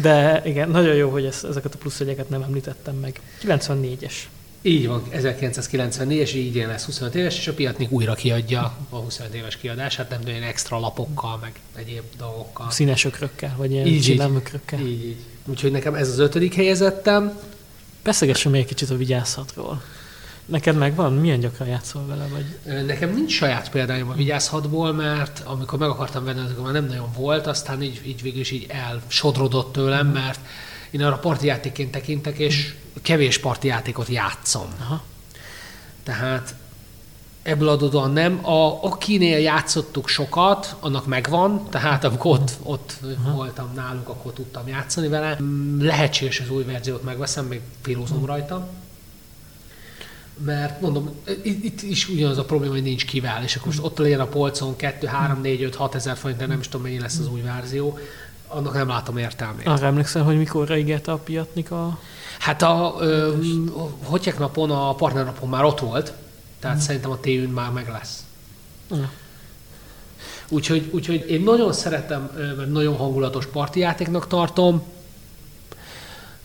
[0.01, 3.21] De igen, nagyon jó, hogy ezt, ezeket a plusz egyeket nem említettem meg.
[3.43, 4.13] 94-es.
[4.61, 9.33] Így van, 1994 és így lesz 25 éves, és a Piatnik újra kiadja a 25
[9.33, 12.71] éves kiadását, nem olyan extra lapokkal, meg egyéb dolgokkal.
[12.71, 14.21] Színes ökrökkel, vagy ilyen így, így,
[14.79, 15.17] így, így.
[15.45, 17.39] Úgyhogy nekem ez az ötödik helyezettem.
[18.10, 19.82] Beszélgessünk még egy kicsit a vigyázatról.
[20.45, 21.14] Neked megvan?
[21.14, 22.28] Milyen gyakran játszol vele?
[22.28, 22.86] Vagy?
[22.86, 27.12] Nekem nincs saját példáim a vigyázhatból, mert amikor meg akartam venni, akkor már nem nagyon
[27.16, 30.12] volt, aztán így, így végül is így elsodrodott tőlem, mm.
[30.12, 30.39] mert
[30.91, 34.68] én arra partijátékként tekintek, és kevés partijátékot játszom.
[34.80, 35.03] Aha.
[36.03, 36.55] Tehát
[37.41, 38.45] ebből adódóan nem.
[38.45, 42.93] A, akinél játszottuk sokat, annak megvan, tehát amikor ott, ott
[43.35, 45.37] voltam náluk, akkor tudtam játszani vele.
[45.79, 48.67] Lehetséges az új verziót megveszem, még filózom rajta.
[50.45, 51.09] Mert mondom,
[51.43, 54.25] itt, itt is ugyanaz a probléma, hogy nincs kivel, és akkor most ott legyen a
[54.25, 57.27] polcon 2, 3, 4, 5, 6 ezer forint, de nem is tudom, mennyi lesz az
[57.27, 57.97] új verzió,
[58.47, 59.67] annak nem látom értelmét.
[59.67, 61.99] Arra emlékszel, hogy mikor ígérte a piatnik a...
[62.39, 63.33] Hát a, ö,
[64.03, 66.13] hogy napon, a partnernapon már ott volt,
[66.60, 66.80] tehát mm.
[66.80, 68.24] szerintem a tévűn már meg lesz.
[68.95, 69.03] Mm.
[70.49, 74.84] Úgyhogy, úgyhogy én nagyon szeretem, mert nagyon hangulatos partijátéknak tartom.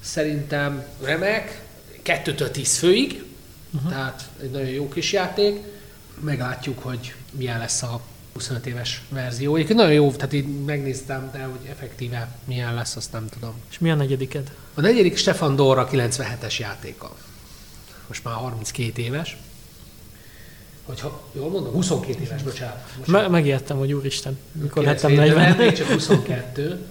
[0.01, 1.63] Szerintem remek,
[2.03, 3.25] kettőtől tíz főig,
[3.71, 3.91] uh-huh.
[3.91, 5.61] tehát egy nagyon jó kis játék.
[6.21, 8.01] Meglátjuk, hogy milyen lesz a
[8.35, 9.55] 25 éves verzió.
[9.55, 13.55] Egyébként nagyon jó, tehát így megnéztem, de hogy effektíve milyen lesz, azt nem tudom.
[13.71, 14.53] És mi a negyediked?
[14.75, 17.17] A negyedik Stefan Dora 97-es játéka.
[18.07, 19.37] Most már 32 éves
[20.85, 22.89] hogyha jól mondom, 22 éves, bocsánat.
[23.07, 25.57] Me- megijedtem, hogy úristen, mikor lettem 40.
[25.57, 26.87] Még csak 22.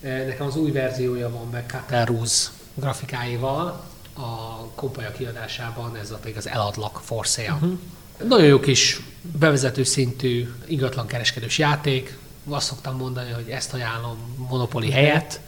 [0.00, 6.48] Eh, nekem az új verziója van meg Kateruz grafikáival, a kompolya kiadásában, ez a, az
[6.48, 7.52] eladlak for sale.
[7.52, 7.78] Uh-huh.
[8.28, 9.00] Nagyon jó kis
[9.38, 12.18] bevezető szintű ingatlan kereskedős játék.
[12.48, 15.40] Azt szoktam mondani, hogy ezt ajánlom Monopoli helyett.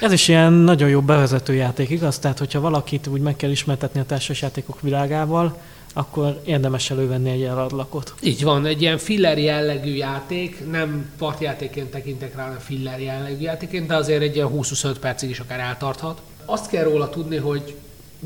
[0.00, 2.18] Ez is ilyen nagyon jó bevezető játék, igaz?
[2.18, 5.60] Tehát, hogyha valakit úgy meg kell ismertetni a társasjátékok világával,
[5.94, 8.14] akkor érdemes elővenni egy eladlakot.
[8.22, 13.86] Így van, egy ilyen filler jellegű játék, nem partjátéként tekintek rá, hanem filler jellegű játéként,
[13.86, 16.20] de azért egy ilyen 20-25 percig is akár eltarthat.
[16.44, 17.74] Azt kell róla tudni, hogy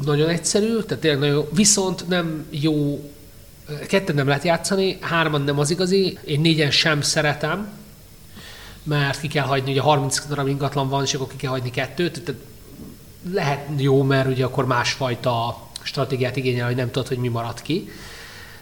[0.04, 3.10] nagyon egyszerű, tehát tényleg nagyon, viszont nem jó,
[3.88, 7.68] ketten nem lehet játszani, hárman nem az igazi, én négyen sem szeretem,
[8.82, 12.22] mert ki kell hagyni, ugye 30 darab ingatlan van, és akkor ki kell hagyni kettőt,
[12.22, 12.40] tehát
[13.32, 17.90] lehet jó, mert ugye akkor másfajta stratégiát igényel, hogy nem tudod, hogy mi marad ki,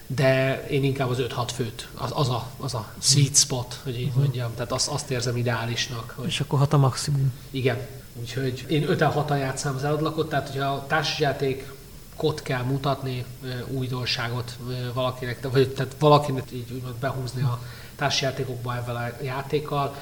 [0.07, 4.13] de én inkább az 5-6 főt, az, az, a, az a sweet spot, hogy így
[4.15, 6.15] mondjam, tehát azt, azt érzem ideálisnak.
[6.17, 7.33] Hogy És akkor hat a maximum.
[7.51, 7.87] igen,
[8.21, 11.73] úgyhogy én 5-6-an játszám az eladlakot, tehát hogyha a társasjáték
[12.17, 13.25] kot kell mutatni,
[13.69, 14.59] újdonságot
[14.95, 17.63] valakinek, vagy tehát valakinek így úgymond behúzni a
[17.97, 19.95] társasjátékokba ezzel a játékkal,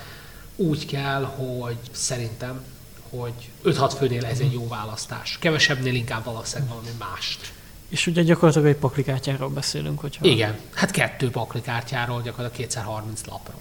[0.57, 2.65] úgy kell, hogy szerintem,
[3.11, 5.39] hogy 5-6 főnél ez egy jó választás.
[5.41, 7.53] Kevesebbnél inkább valószínűleg valami mást.
[7.89, 10.27] És ugye gyakorlatilag egy paklikártyáról beszélünk, hogyha...
[10.27, 13.61] Igen, hát kettő paklikártyáról, gyakorlatilag 230 lapról.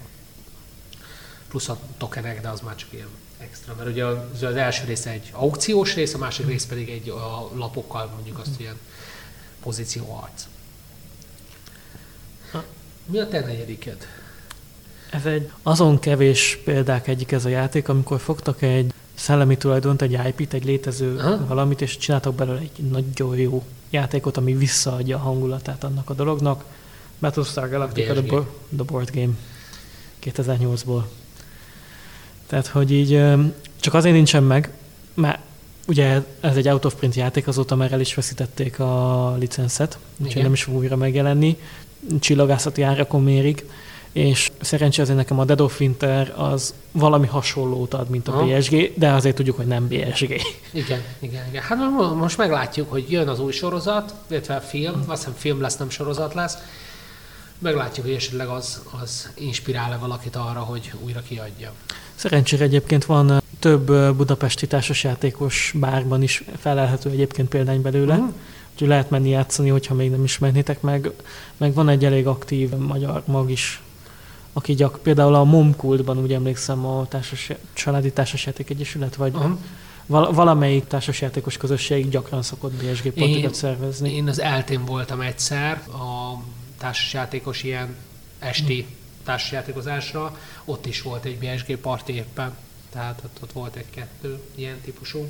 [1.48, 5.10] Plusz a tokenek, de az már csak ilyen extra, mert ugye az, az első része
[5.10, 8.80] egy aukciós rész, a másik rész pedig egy a lapokkal mondjuk azt ilyen
[9.64, 10.48] pozícióharc.
[13.06, 14.08] Mi a te negyediked?
[15.12, 20.12] Ez egy azon kevés példák egyik ez a játék, amikor fogtak egy szellemi tulajdont, egy
[20.28, 21.46] IP-t, egy létező Aha.
[21.48, 26.64] valamit, és csináltak belőle egy nagyon jó játékot, ami visszaadja a hangulatát annak a dolognak.
[27.20, 28.22] Battlestar Galactica The.
[28.22, 29.34] Bo- The Board Game
[30.24, 31.02] 2008-ból.
[32.48, 33.24] Tehát, hogy így
[33.80, 34.74] csak azért nincsen meg,
[35.14, 35.40] mert
[35.88, 40.42] ugye ez egy out of print játék, azóta már el is veszítették a licenszet, úgyhogy
[40.42, 41.58] nem is fog újra megjelenni.
[42.20, 43.66] Csillagászati árakon mérik,
[44.12, 48.46] és szerencsére azért nekem a Dead of Winter az valami hasonlót ad, mint a Aha.
[48.58, 50.42] BSG, de azért tudjuk, hogy nem BSG.
[50.74, 51.62] Igen, igen, igen.
[51.62, 55.62] Hát mo- most meglátjuk, hogy jön az új sorozat, illetve a film, azt hiszem film
[55.62, 56.58] lesz, nem sorozat lesz.
[57.60, 61.72] Meglátjuk, hogy esetleg az, az inspirál-e valakit arra, hogy újra kiadja.
[62.16, 68.26] Szerencsére egyébként van több budapesti társasjátékos bárban is felelhető egyébként példány belőle, Mhm.
[68.74, 71.12] úgyhogy lehet menni játszani, hogyha még nem ismernétek meg.
[71.58, 73.82] Meg van egy elég aktív magyar mag is,
[74.54, 79.58] aki gyak, például a Momkultban, úgy emlékszem, a társas, családi társasjáték egyesület, vagy Aha.
[80.06, 84.14] val- valamelyik társasjátékos közösség gyakran szokott BSG partikat szervezni.
[84.14, 86.40] Én az eltén voltam egyszer a
[86.78, 87.96] társasjátékos ilyen
[88.40, 88.88] esti
[89.24, 92.56] társasjátékozásra, ott is volt egy BSG parti éppen,
[92.92, 95.28] tehát ott, ott volt egy-kettő ilyen típusú.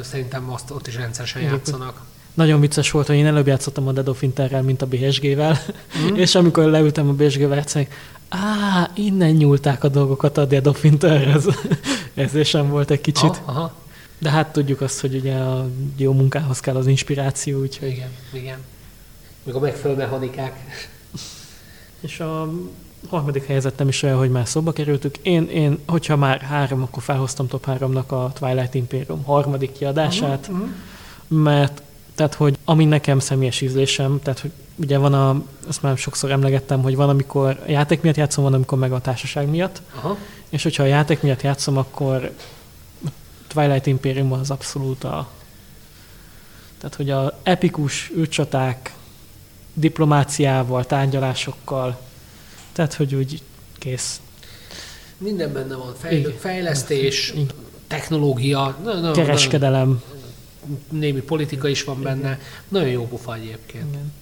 [0.00, 2.06] Szerintem azt ott is rendszeresen játszanak.
[2.34, 5.58] Nagyon vicces volt, hogy én előbb játszottam a Dead of Winterrel, mint a BSG-vel,
[6.06, 6.14] Mhm.
[6.24, 7.88] és amikor leültem a BSG-vel játszani,
[8.28, 11.44] á, innen nyúlták a dolgokat a Dead of Winterhez.
[12.14, 13.40] Érzésem volt egy kicsit.
[13.44, 13.74] Aha, aha.
[14.18, 15.66] De hát tudjuk azt, hogy ugye a
[15.96, 17.88] jó munkához kell az inspiráció, úgyhogy...
[17.88, 18.58] Igen, igen.
[19.42, 20.64] Még a megfelelő mechanikák.
[22.00, 22.52] És a
[23.08, 25.16] harmadik helyzet nem is olyan, hogy már szóba kerültük.
[25.22, 30.58] Én, én hogyha már három, akkor felhoztam top háromnak a Twilight Imperium harmadik kiadását, Mhm,
[31.28, 31.40] mhm.
[31.40, 31.82] mert
[32.14, 36.82] tehát, hogy ami nekem személyes ízlésem, tehát, hogy ugye van a, azt már sokszor emlegettem,
[36.82, 40.16] hogy van, amikor a játék miatt játszom, van, amikor meg a társaság miatt, Aha.
[40.48, 42.32] és hogyha a játék miatt játszom, akkor
[43.46, 45.28] Twilight Imperium az abszolút a
[46.84, 48.94] tehát, hogy a epikus űrcsaták
[49.72, 52.00] diplomáciával, tárgyalásokkal,
[52.72, 53.42] tehát, hogy úgy
[53.78, 54.20] kész.
[55.18, 55.94] Minden benne van.
[56.10, 56.32] Igen.
[56.38, 57.46] fejlesztés, Igen.
[57.86, 59.88] technológia, na, na, Kereskedelem.
[59.88, 60.13] na,
[60.90, 62.40] némi politika is van benne.
[62.68, 63.86] Nagyon jó bufa egyébként.
[63.92, 64.12] Igen.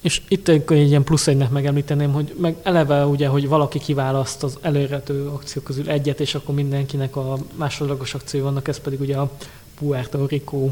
[0.00, 4.58] És itt egy ilyen plusz egynek megemlíteném, hogy meg eleve ugye, hogy valaki kiválaszt az
[4.60, 9.30] előrető akciók közül egyet, és akkor mindenkinek a másodlagos akciói vannak, ez pedig ugye a
[9.78, 10.70] Puerto Rico,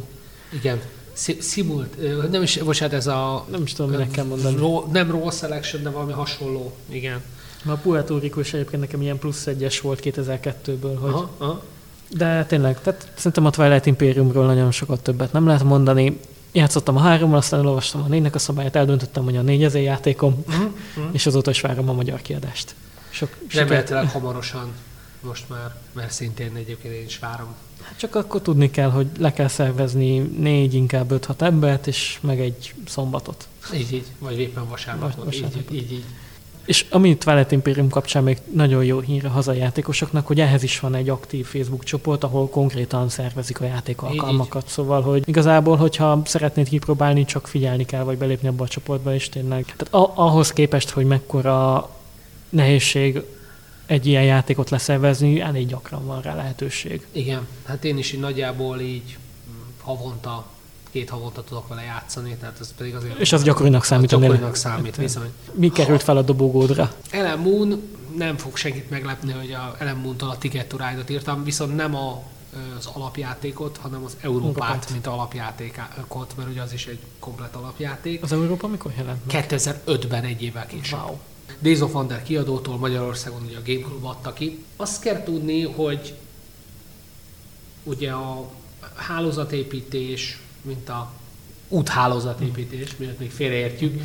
[0.50, 0.80] Igen.
[1.40, 1.96] Simult,
[2.30, 3.46] nem is, bocsánat, ez a...
[3.50, 4.56] nem is tudom, minek kell mondani.
[4.56, 6.72] Ro, nem Raw Selection, de valami hasonló.
[6.88, 7.22] Igen.
[7.64, 11.62] A Puerto Rico is egyébként nekem ilyen plusz egyes volt 2002-ből, hogy Aha, aha.
[12.16, 16.18] De tényleg, tehát szerintem a Twilight Imperiumról nagyon sokat többet nem lehet mondani.
[16.52, 19.82] Játszottam a hárommal, aztán elolvastam a négynek a szabályát, eldöntöttem, hogy a négy az én
[19.82, 20.60] játékom, Mhm,
[20.96, 21.06] mhm.
[21.12, 22.74] és azóta is várom a magyar kiadást.
[23.10, 23.36] Sok.
[23.52, 24.72] Remélhetőleg hamarosan
[25.20, 27.46] most már, mert szintén egyébként én is várom.
[27.82, 32.40] Hát csak akkor tudni kell, hogy le kell szervezni négy, inkább öt-hat embert, és meg
[32.40, 33.48] egy szombatot.
[33.74, 34.06] Így, így.
[34.18, 35.14] Vagy éppen vasárnapot.
[35.14, 35.72] Vas- vasárnapot.
[35.72, 36.04] Így, így, így.
[36.64, 40.80] És ami Twilight Imperium kapcsán még nagyon jó hír a hazai játékosoknak, hogy ehhez is
[40.80, 44.68] van egy aktív Facebook csoport, ahol konkrétan szervezik a játék alkalmakat.
[44.68, 49.28] Szóval, hogy igazából, hogyha szeretnéd kipróbálni, csak figyelni kell, vagy belépni abba a csoportba, és
[49.28, 49.64] tényleg.
[49.76, 51.90] Tehát a- ahhoz képest, hogy mekkora
[52.48, 53.20] nehézség
[53.86, 57.06] egy ilyen játékot leszervezni, elég gyakran van rá lehetőség.
[57.12, 59.16] Igen, hát én is így nagyjából így
[59.50, 60.46] mm, havonta,
[60.92, 63.18] két havonta tudok vele játszani, tehát ez pedig azért...
[63.18, 64.12] És az gyakorinak számít.
[64.12, 65.32] az gyakorinak számít, bizony.
[65.52, 66.92] Mi került fel a dobogódra?
[67.10, 67.82] Ellen Moon
[68.16, 71.94] nem fog senkit meglepni, hogy a Ellen Moon-tól a Ticket to Ride-ot írtam, viszont nem
[71.94, 72.22] a,
[72.78, 74.90] az alapjátékot, hanem az Európát, Európát.
[74.90, 78.22] mint alapjátékot, mert ugye az is egy komplet alapjáték.
[78.22, 79.46] Az Európa mikor jelent meg?
[79.48, 80.98] 2005-ben egy évvel később.
[80.98, 81.18] Wow.
[81.60, 84.64] Days of Wonder kiadótól Magyarországon ugye a Game Club adta ki.
[84.76, 86.14] Azt kell tudni, hogy
[87.82, 88.50] ugye a
[88.94, 91.12] hálózatépítés, mint a
[91.68, 94.02] úthálózatépítés, miért még félreértjük.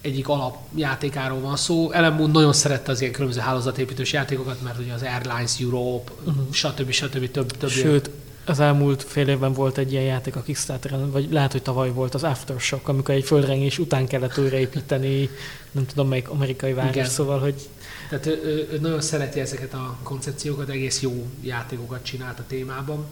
[0.00, 1.90] Egyik alapjátékáról van szó.
[1.90, 6.52] Ellen nagyon szerette az ilyen különböző hálózatépítős játékokat, mert ugye az Airlines Europe, uh-huh.
[6.52, 6.90] stb.
[6.90, 7.30] stb.
[7.30, 8.10] több, több Sőt,
[8.44, 12.14] az elmúlt fél évben volt egy ilyen játék a Kickstarteren, vagy lehet, hogy tavaly volt
[12.14, 15.28] az Aftershock, amikor egy földrengés után kellett újraépíteni,
[15.70, 17.08] nem tudom melyik amerikai város, Igen.
[17.08, 17.68] szóval, hogy...
[18.08, 23.04] Tehát ő, ő, ő nagyon szereti ezeket a koncepciókat, egész jó játékokat csinált a témában.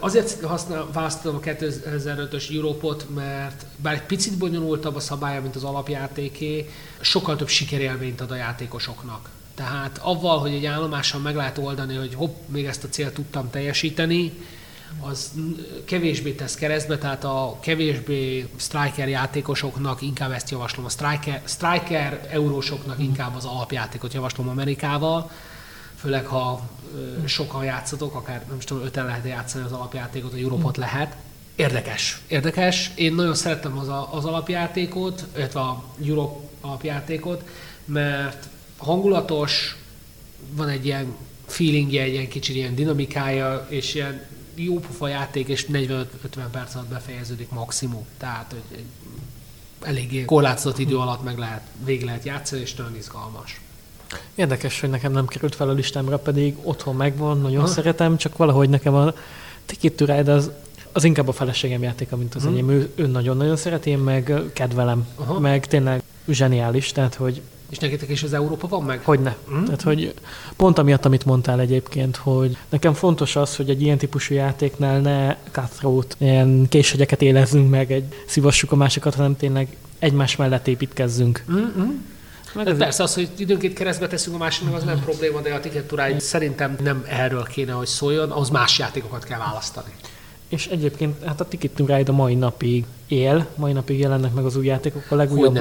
[0.00, 5.64] Azért használ, választottam a 2005-ös Europot, mert bár egy picit bonyolultabb a szabálya, mint az
[5.64, 6.70] alapjátéké,
[7.00, 9.28] sokkal több sikerélményt ad a játékosoknak.
[9.54, 13.50] Tehát avval, hogy egy állomással meg lehet oldani, hogy hopp, még ezt a célt tudtam
[13.50, 14.32] teljesíteni,
[15.00, 15.32] az
[15.84, 22.98] kevésbé tesz keresztbe, tehát a kevésbé striker játékosoknak inkább ezt javaslom, a striker, striker eurósoknak
[22.98, 25.30] inkább az alapjátékot javaslom Amerikával,
[25.96, 26.68] főleg ha
[27.24, 31.16] sokan játszatok, akár nem tudom, öten lehet játszani az alapjátékot, a Europot lehet.
[31.54, 32.20] Érdekes.
[32.26, 32.90] Érdekes.
[32.94, 37.48] Én nagyon szerettem az, a, az alapjátékot, illetve a Europe alapjátékot,
[37.84, 39.76] mert hangulatos,
[40.50, 41.16] van egy ilyen
[41.46, 46.04] feelingje, egy ilyen kicsit ilyen dinamikája, és ilyen jó pofa játék, és 45-50
[46.50, 48.06] perc alatt befejeződik maximum.
[48.18, 48.84] Tehát, hogy
[49.80, 53.60] eléggé korlátozott idő alatt meg lehet, végig lehet játszani, és nagyon izgalmas.
[54.34, 57.66] Érdekes, hogy nekem nem került fel a listámra, pedig otthon megvan, nagyon ha.
[57.66, 59.12] szeretem, csak valahogy nekem a
[59.66, 60.50] Ticket to Ride az,
[60.92, 62.52] az inkább a feleségem játéka, mint az hmm.
[62.52, 62.70] enyém.
[62.70, 65.06] Ő, ő nagyon-nagyon szereti, én meg kedvelem.
[65.14, 65.38] Aha.
[65.38, 69.00] Meg tényleg zseniális, tehát hogy és nektek is az Európa van meg?
[69.04, 69.36] Hogyne.
[69.52, 69.64] Mm.
[69.64, 70.14] Tehát, hogy
[70.56, 75.36] pont amiatt, amit mondtál egyébként, hogy nekem fontos az, hogy egy ilyen típusú játéknál ne
[75.50, 81.44] cutthroat, ilyen késhegyeket élezzünk meg, egy szívassuk a másikat, hanem tényleg egymás mellett építkezzünk.
[81.50, 81.90] Mm-hmm.
[82.56, 85.60] Meg ez persze az, hogy időnként keresztbe teszünk a másiknak, az nem probléma, de a
[85.60, 89.92] Ticket szerintem nem erről kéne, hogy szóljon, ahhoz más játékokat kell választani.
[90.48, 94.44] És egyébként hát a Ticket to Ride a mai napig él, mai napig jelennek meg
[94.44, 95.58] az új játékok, a legújabb,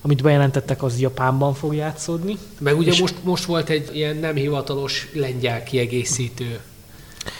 [0.00, 2.38] amit bejelentettek, az Japánban fog játszódni.
[2.58, 6.60] Meg ugye most, most volt egy ilyen nem hivatalos lengyel kiegészítő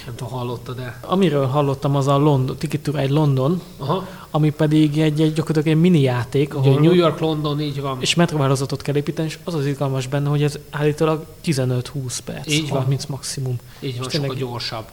[0.05, 1.01] nem tudom, hallotta, de...
[1.01, 4.07] Amiről hallottam, az a London, Ticket to Ride London, Aha.
[4.31, 6.55] ami pedig egy, egy gyakorlatilag egy mini játék.
[6.55, 7.97] Ahol Ugye New York, London, így van.
[8.01, 12.69] És metrovározatot kell építeni, és az az izgalmas benne, hogy ez állítólag 15-20 perc, így
[12.69, 13.17] 30 van.
[13.17, 13.57] maximum.
[13.81, 14.85] Így van, sokkal gyorsabb.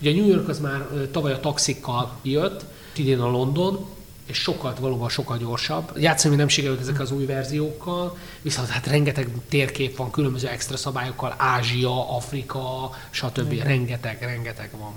[0.00, 2.64] Ugye New York az már tavaly a taxikkal jött,
[2.96, 3.86] idén a London,
[4.26, 5.92] és sokkal, valóban sokkal gyorsabb.
[5.96, 11.34] Játszani nem sikerült ezek az új verziókkal, viszont hát rengeteg térkép van, különböző extra szabályokkal,
[11.36, 13.52] Ázsia, Afrika, stb.
[13.52, 13.66] Igen.
[13.66, 14.92] Rengeteg, rengeteg van.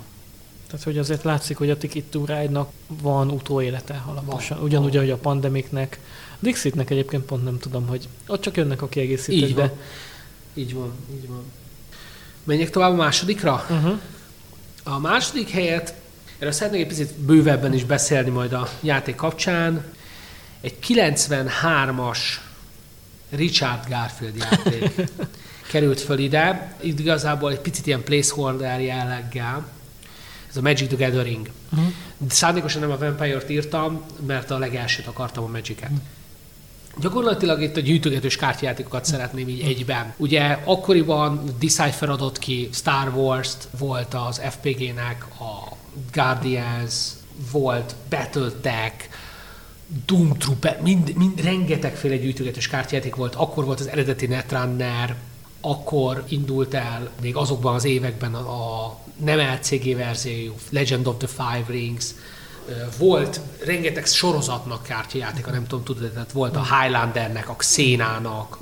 [0.66, 4.56] Tehát, hogy azért látszik, hogy a Ticket to Ride-nak van utóélete alaposan.
[4.56, 5.98] Van, Ugyanúgy, ahogy a Pandemicnek.
[6.38, 9.60] Dixitnek egyébként pont nem tudom, hogy ott csak jönnek a kiegészítők, így de...
[9.60, 9.78] Van.
[10.54, 11.42] Így van, így van.
[12.44, 13.66] Menjek tovább a másodikra?
[13.70, 14.00] Uh-huh.
[14.84, 15.94] A második helyet
[16.38, 19.84] Erről szeretnék egy picit bővebben is beszélni majd a játék kapcsán.
[20.60, 22.18] Egy 93-as
[23.30, 25.08] Richard Garfield játék
[25.70, 26.74] került föl ide.
[26.80, 29.68] Itt igazából egy picit ilyen placeholder jelleggel.
[30.48, 31.50] Ez a Magic the Gathering.
[31.72, 31.92] Uh-huh.
[32.28, 35.90] Szándékosan nem a Vampire-t írtam, mert a legelsőt akartam a Magic-et.
[35.90, 36.04] Uh-huh.
[37.00, 40.14] Gyakorlatilag itt a gyűjtögetős kártyajátékokat szeretném így egyben.
[40.16, 45.76] Ugye akkoriban Decipher adott ki Star Wars-t, volt az FPG-nek a
[46.12, 46.92] Guardians,
[47.50, 49.08] volt Battletech,
[50.06, 53.34] Doom Trooper, mind, mind rengetegféle gyűjtögetős kártyajáték volt.
[53.34, 55.16] Akkor volt az eredeti Netrunner,
[55.60, 61.64] akkor indult el még azokban az években a, nem LCG verzió, Legend of the Five
[61.66, 62.04] Rings,
[62.98, 68.58] volt rengeteg sorozatnak kártyajátéka, nem tudom, tudod, tehát volt a Highlandernek, a Xénának,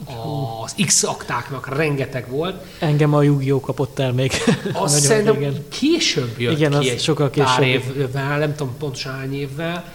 [0.65, 2.65] az X-aktáknak, rengeteg volt.
[2.79, 4.33] Engem a yu kapott el még.
[4.73, 5.65] Azt szerintem régen.
[5.69, 7.47] később jött Igen, ki egy sokkal később.
[7.47, 9.93] pár évvel, nem tudom pontosan hány évvel,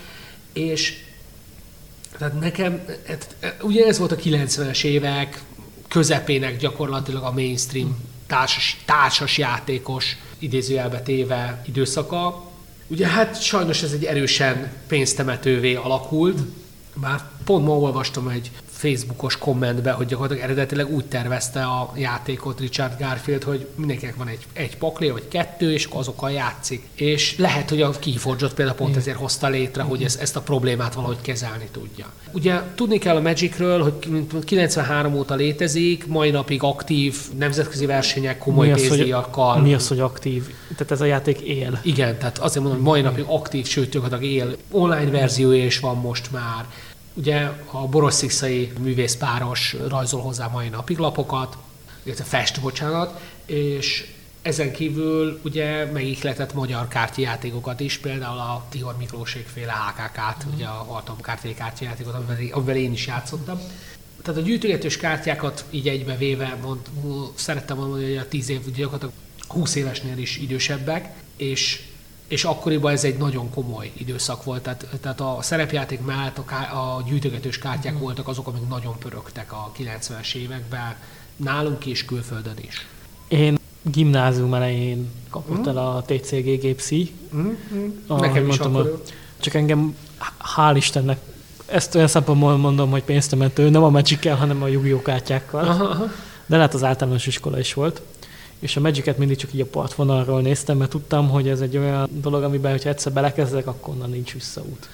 [0.54, 1.04] és
[2.18, 5.42] tehát nekem, hát, ugye ez volt a 90-es évek
[5.88, 7.98] közepének gyakorlatilag a mainstream
[8.28, 12.51] társas, társas játékos idézőjelbe téve időszaka,
[12.92, 16.40] Ugye hát sajnos ez egy erősen pénztemetővé alakult,
[16.94, 18.52] bár pont ma olvastam egy
[18.82, 24.46] Facebookos kommentbe, hogy gyakorlatilag eredetileg úgy tervezte a játékot Richard Garfield, hogy mindenkinek van egy,
[24.54, 26.88] egy pakli, vagy kettő, és azokkal játszik.
[26.96, 30.94] És lehet, hogy a Keyforge-ot például pont ezért hozta létre, hogy ez, ezt a problémát
[30.94, 32.06] valahogy kezelni tudja.
[32.32, 33.94] Ugye tudni kell a Magicről, hogy
[34.44, 39.54] 93 óta létezik, mai napig aktív nemzetközi versenyek komoly mi az, pénzdíjakkal.
[39.54, 40.44] Hogy, mi az, hogy aktív?
[40.72, 41.80] Tehát ez a játék él.
[41.84, 44.56] Igen, tehát azért mondom, hogy mai napig aktív, sőt, gyakorlatilag él.
[44.72, 46.66] Online verziója is van most már
[47.14, 51.58] Ugye a Borosszikszai művészpáros rajzol hozzá mai napig lapokat,
[52.04, 59.48] illetve fest, bocsánat, és Ezen kívül ugye megihletett magyar kártyajátékokat is, például a Tihor Miklósék
[59.48, 60.54] féle HKK-t, mm.
[60.54, 63.60] ugye a Haltom kártyai kártyajátékot, amivel, amivel én is játszottam.
[64.22, 66.80] Tehát a gyűjtögetős kártyákat így egybevéve mond,
[67.36, 69.14] szerettem mondani, hogy a 10 év gyakorlatilag
[69.48, 71.82] 20 évesnél is idősebbek, és
[72.32, 76.72] és akkoriban ez egy nagyon komoly időszak volt, tehát, tehát a szerepjáték mellett a, ká,
[76.72, 78.00] a gyűjtögetős kártyák mm.
[78.00, 80.96] voltak azok, amik nagyon pörögtek a 90-es években,
[81.36, 82.88] nálunk és külföldön is.
[83.28, 85.68] Én gimnázium elején kapott mm.
[85.68, 87.14] el a TCG gépszi.
[87.36, 87.50] Mm.
[88.08, 89.04] A, Nekem is mondtam, akkor.
[89.40, 89.96] Csak engem,
[90.56, 91.20] hál' Istennek,
[91.66, 95.68] ezt olyan szempontból mondom, hogy pénztemető, nem a magic hanem a yu kártyákkal.
[95.68, 96.06] Aha, aha.
[96.46, 98.02] De lehet az általános iskola is volt
[98.62, 102.10] és a Magic-et mindig csak így a partvonalról néztem, mert tudtam, hogy ez egy olyan
[102.12, 104.90] dolog, amiben, hogyha egyszer belekezdek, akkor onnan nincs visszaút.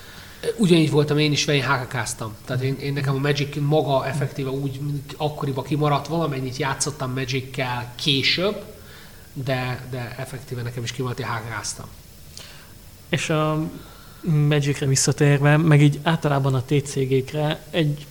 [0.58, 2.36] Ugyanígy voltam én is, mert én hákakáztam.
[2.46, 4.80] Tehát én, én, nekem a Magic maga effektíve úgy
[5.18, 8.64] akkoriban kimaradt, valamennyit játszottam Magic-kel később,
[9.34, 11.86] de, de effektíve nekem is kimaradt, hogy hákakáztam.
[13.10, 13.70] És a
[14.22, 18.06] Magic-re visszatérve, meg így általában a TCG-kre egy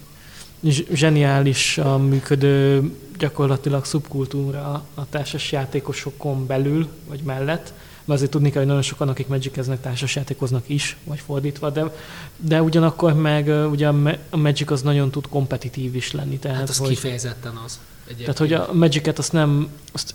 [0.92, 7.72] zseniális működő gyakorlatilag szubkultúra a társas játékosokon belül, vagy mellett,
[8.04, 11.94] mert azért tudni kell, hogy nagyon sokan, akik magic társas játékoznak is, vagy fordítva, de,
[12.36, 13.88] de ugyanakkor meg ugye
[14.30, 16.38] a Magic az nagyon tud kompetitív is lenni.
[16.38, 17.80] Tehát, hát az hogy, kifejezetten az.
[18.04, 18.36] Egyébként.
[18.36, 20.14] Tehát, hogy a Magic-et azt nem, azt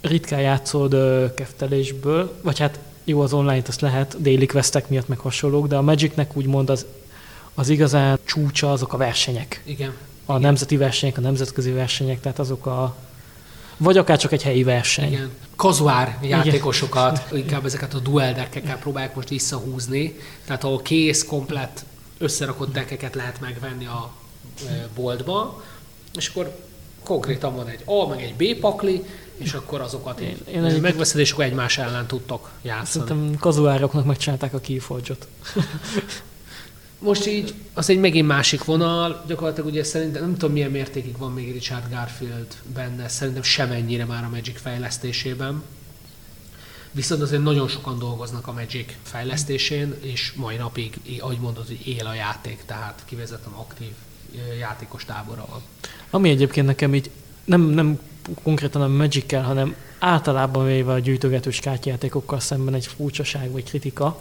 [0.00, 0.96] ritkán játszod
[1.34, 5.82] keftelésből, vagy hát jó, az online-t azt lehet, déli questek miatt meg hasonlók, de a
[5.82, 6.86] Magicnek úgymond az,
[7.54, 9.62] az igazán csúcsa azok a versenyek.
[9.64, 9.94] Igen
[10.24, 10.40] a Igen.
[10.40, 12.96] nemzeti versenyek, a nemzetközi versenyek, tehát azok a
[13.76, 15.12] vagy akár csak egy helyi verseny.
[15.12, 15.30] Igen.
[15.56, 17.38] Kazuár játékosokat, Igen.
[17.44, 21.84] inkább ezeket a duel deckekkel próbálják most visszahúzni, tehát ahol kész, komplet,
[22.18, 24.12] összerakott deckeket lehet megvenni a
[24.94, 25.62] boltba,
[26.14, 26.58] és akkor
[27.02, 29.04] konkrétan van egy A, meg egy B pakli,
[29.36, 33.06] és akkor azokat én, én egy megveszed, és akkor egymás ellen tudtok játszani.
[33.06, 35.28] Szerintem kazuároknak megcsinálták a Keyforge-ot.
[37.04, 41.32] Most így, az egy megint másik vonal, gyakorlatilag ugye szerintem nem tudom milyen mértékig van
[41.32, 45.62] még Richard Garfield benne, szerintem semennyire már a Magic fejlesztésében.
[46.90, 52.06] Viszont azért nagyon sokan dolgoznak a Magic fejlesztésén, és mai napig, ahogy mondod, hogy él
[52.06, 53.90] a játék, tehát kivezetem aktív
[54.58, 55.60] játékos tábora van.
[56.10, 57.10] Ami egyébként nekem így
[57.44, 57.98] nem, nem
[58.42, 64.18] konkrétan a magic hanem általában véve a gyűjtögetős kártyajátékokkal szemben egy furcsaság vagy kritika,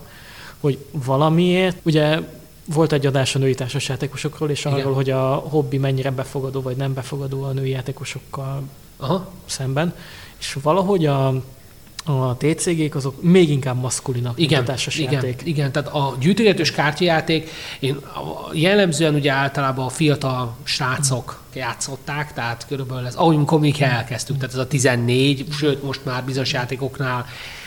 [0.60, 2.20] hogy valamiért, ugye
[2.66, 4.94] volt egy adás a női társasjátékosokról, és arról, Igen.
[4.94, 8.62] hogy a hobbi mennyire befogadó vagy nem befogadó a női játékosokkal
[8.98, 9.32] Aha.
[9.46, 9.96] szemben.
[10.40, 11.28] És valahogy a,
[12.06, 15.42] a TCG-k azok még inkább maszkulinabb, igen, a igen, játék.
[15.44, 17.50] Igen, tehát a gyűjtögetős kártyajáték,
[17.80, 18.00] én
[18.54, 24.60] jellemzően ugye általában a fiatal srácok játszották, tehát körülbelül ez, ahogy mi elkezdtük, tehát ez
[24.60, 27.26] a 14, sőt most már bizonyos játékoknál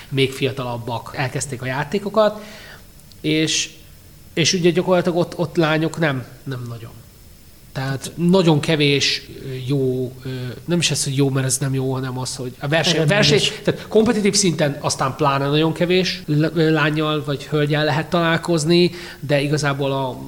[0.08, 2.42] még fiatalabbak elkezdték a játékokat,
[3.20, 3.70] és
[4.36, 6.90] és ugye gyakorlatilag ott, ott lányok nem, nem nagyon.
[7.72, 9.28] Tehát nagyon kevés
[9.66, 10.12] jó,
[10.64, 13.40] nem is ez, hogy jó, mert ez nem jó, hanem az, hogy a verseny, verseny
[13.64, 16.22] tehát kompetitív szinten aztán pláne nagyon kevés
[16.54, 20.18] lányjal vagy hölgyel lehet találkozni, de igazából a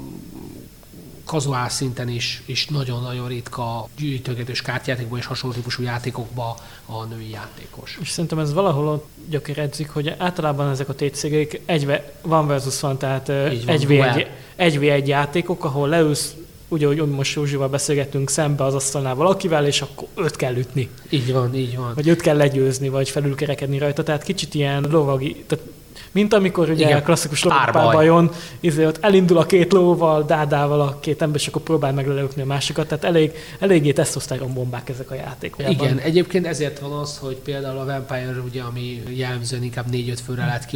[1.28, 6.56] kazuál szinten is, is nagyon-nagyon ritka gyűjtögetős kártyajátékban és hasonló típusú játékokba
[6.86, 7.98] a női játékos.
[8.00, 12.98] És szerintem ez valahol ott gyökeredzik, hogy általában ezek a TCG-k egy van versus van,
[12.98, 14.26] tehát egy v egy,
[14.56, 16.34] egy, v egy játékok, ahol leülsz
[16.68, 20.88] ugye, hogy most Józsival beszélgettünk szembe az asztalnál valakivel, és akkor öt kell ütni.
[21.08, 21.92] Így van, így van.
[21.94, 24.02] Vagy öt kell legyőzni, vagy felülkerekedni rajta.
[24.02, 25.64] Tehát kicsit ilyen lovagi, tehát
[26.10, 26.98] mint amikor ugye Igen.
[26.98, 28.30] a klasszikus lovagpárbajon
[28.60, 32.42] izé, ott elindul a két lóval, dádával a két ember, és akkor próbál meg lelökni
[32.42, 32.88] a másikat.
[32.88, 35.70] Tehát elég, eléggé tesztosztáron bombák ezek a játékok.
[35.70, 40.46] Igen, egyébként ezért van az, hogy például a Vampire, ugye, ami jellemzően inkább 4-5 főre
[40.46, 40.66] lett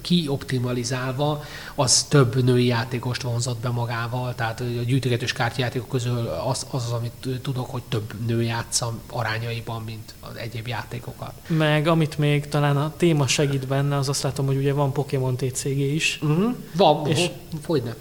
[0.00, 1.44] kioptimalizálva,
[1.74, 6.92] az több női játékost vonzott be magával, tehát a gyűjtögetős kártyajátékok közül az, az, az
[6.92, 11.32] amit tudok, hogy több nő játsza arányaiban, mint az egyéb játékokat.
[11.46, 15.36] Meg amit még talán a téma segít benne, az azt látom, hogy ugye van Pokémon
[15.36, 16.18] TCG is.
[16.22, 16.54] Uh-huh.
[16.76, 17.30] Van, és,
[17.66, 17.94] hogy nem.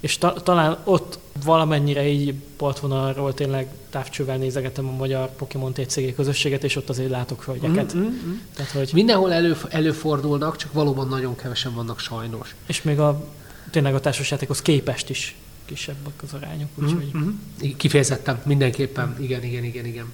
[0.00, 6.64] És ta, talán ott valamennyire így partvonalról tényleg távcsővel nézegetem a magyar Pokémon TCG közösséget,
[6.64, 7.96] és ott azért látok hölgyeket.
[7.96, 8.32] Mm-hmm.
[8.54, 8.90] Tehát, hogy...
[8.92, 12.54] Mindenhol elő, előfordulnak, csak valóban nagyon kevesen vannak sajnos.
[12.66, 13.28] És még a
[13.70, 16.68] tényleg a társasjátékhoz képest is kisebbek az arányok.
[16.74, 17.10] Úgyhogy...
[17.16, 17.76] Mm-hmm.
[17.76, 19.16] Kifejezetten, mindenképpen.
[19.20, 20.12] Igen, igen, igen, igen.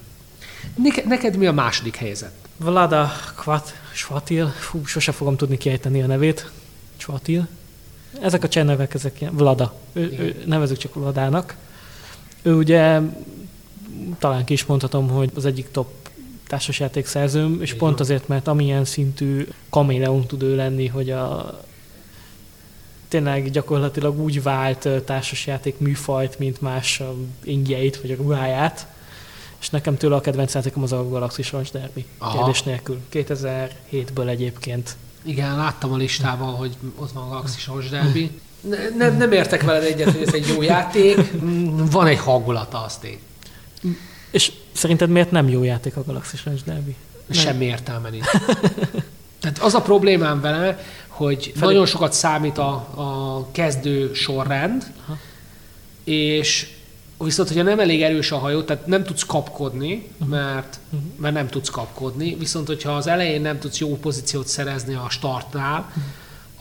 [1.05, 2.33] Neked mi a második helyzet?
[2.57, 6.51] Vlada Kvat Svatil, fú, sose fogom tudni kiejteni a nevét.
[6.97, 7.47] Svatil.
[8.21, 9.75] Ezek a cseh nevek, ezek ilyen, Vlada.
[9.93, 11.55] Ő, ő, nevezük csak Vladának.
[12.41, 12.99] Ő ugye,
[14.19, 16.09] talán ki is mondhatom, hogy az egyik top
[16.47, 17.79] társasjáték szerzőm, és Igen.
[17.79, 21.59] pont azért, mert amilyen szintű kaméleon tud ő lenni, hogy a
[23.07, 27.01] tényleg gyakorlatilag úgy vált társasjáték műfajt, mint más
[27.43, 28.87] ingjeit vagy a ruháját,
[29.61, 32.37] és nekem tőle a kedvenc játékom az a Galaxis Launch Derby, Aha.
[32.37, 32.99] kérdés nélkül.
[33.13, 34.95] 2007-ből egyébként.
[35.23, 38.31] Igen, láttam a listával, hogy ott van a Galaxis Launch Derby.
[38.61, 41.31] Ne, ne, nem értek veled egyet, hogy ez egy jó játék,
[41.91, 43.19] van egy hangulata, azt én.
[44.31, 46.95] És szerinted miért nem jó játék a Galaxis Launch Derby?
[47.29, 48.25] Semmi értelme nincs.
[49.39, 51.65] Tehát az a problémám vele, hogy Felé...
[51.65, 55.17] nagyon sokat számít a, a kezdő sorrend, Aha.
[56.03, 56.67] és
[57.23, 60.79] viszont, hogyha nem elég erős a hajó, tehát nem tudsz kapkodni, mert,
[61.17, 65.91] mert nem tudsz kapkodni, viszont hogyha az elején nem tudsz jó pozíciót szerezni a startnál,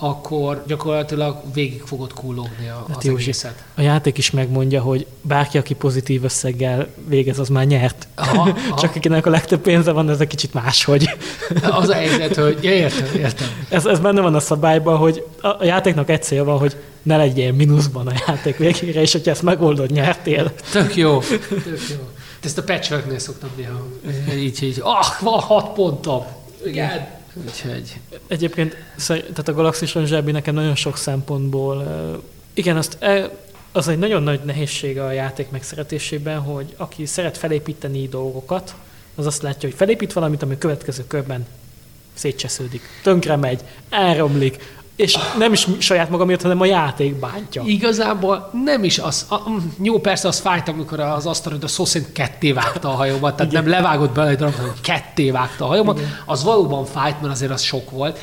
[0.02, 3.64] akkor gyakorlatilag végig fogod kullogni a, hát az Józsi, egészet.
[3.74, 8.08] A játék is megmondja, hogy bárki, aki pozitív összeggel végez, az már nyert.
[8.14, 8.80] Aha, aha.
[8.80, 11.10] Csak akinek a legtöbb pénze van, ez egy kicsit máshogy.
[11.62, 13.48] Az a helyzet, hogy ja, értem, értem.
[13.68, 17.52] Ez, ez benne van a szabályban, hogy a játéknak egy célja van, hogy ne legyél
[17.52, 20.52] mínuszban a játék végére, és hogyha ezt megoldod, nyertél.
[20.72, 22.08] Tök jó, tök jó.
[22.44, 23.86] Ezt a patchworknél szoktam néha.
[24.34, 26.24] Így, így, ah, van hat pontom.
[26.64, 27.19] Igen.
[27.44, 28.00] Úgyhogy...
[28.26, 28.76] Egyébként
[29.06, 31.86] tehát a Galaxis Zsebi nekem nagyon sok szempontból,
[32.54, 33.30] igen, azt e,
[33.72, 38.74] az egy nagyon nagy nehézsége a játék megszeretésében, hogy aki szeret felépíteni dolgokat,
[39.14, 41.46] az azt látja, hogy felépít valamit, ami a következő körben
[42.14, 43.60] szétcsesződik, tönkre megy,
[43.90, 47.62] elromlik, és nem is saját magamért, hanem a játék bántja.
[47.66, 49.26] Igazából nem is az.
[49.28, 52.94] A, mm, jó, persze az fájt, amikor az asztalod a szó szerint ketté vágta a
[52.94, 53.64] hajómat, tehát Igen.
[53.64, 55.98] nem levágott bele egy darab, hanem ketté vágta a hajómat.
[55.98, 56.10] Igen.
[56.24, 58.18] Az valóban fájt, mert azért az sok volt,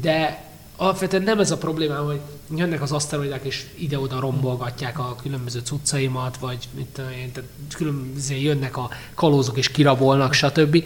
[0.00, 2.20] de alapvetően nem ez a probléma, hogy
[2.56, 8.34] jönnek az aszteroidák és ide-oda rombolgatják a különböző cuccaimat, vagy mit tudom én, tehát különböző
[8.34, 10.84] jönnek a kalózok és kirabolnak, stb.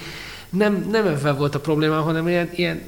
[0.51, 2.85] Nem, nem ebben volt a probléma, hanem ilyen, ilyen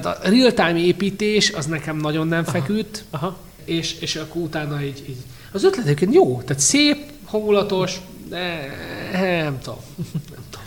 [0.00, 3.36] tehát a real-time építés az nekem nagyon nem feküdt, aha, aha.
[3.64, 5.16] És, és akkor utána így, így.
[5.52, 8.70] Az ötlet egyébként jó, tehát szép, hangulatos, de
[9.12, 9.78] nem tudom.
[10.12, 10.66] Nem tudom.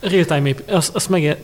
[0.00, 1.36] Real-time építés, azt, azt meg,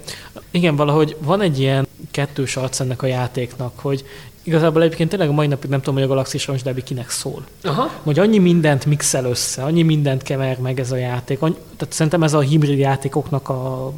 [0.50, 4.04] igen, valahogy van egy ilyen kettős arc ennek a játéknak, hogy
[4.42, 7.44] igazából egyébként tényleg a mai napig nem tudom, hogy a Galaxy Launch Derby kinek szól.
[7.62, 7.90] Aha.
[8.02, 11.42] Hogy annyi mindent mixel össze, annyi mindent kever meg ez a játék.
[11.42, 13.92] Annyi, tehát szerintem ez a hibrid játékoknak a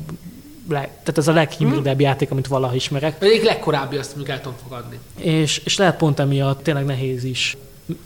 [0.68, 2.00] leg, tehát ez a leghibridebb hmm.
[2.00, 3.22] játék, amit valaha ismerek.
[3.22, 4.98] Egyik legkorábbi, azt még el tudom fogadni.
[5.16, 7.56] És, és lehet pont emiatt tényleg nehéz is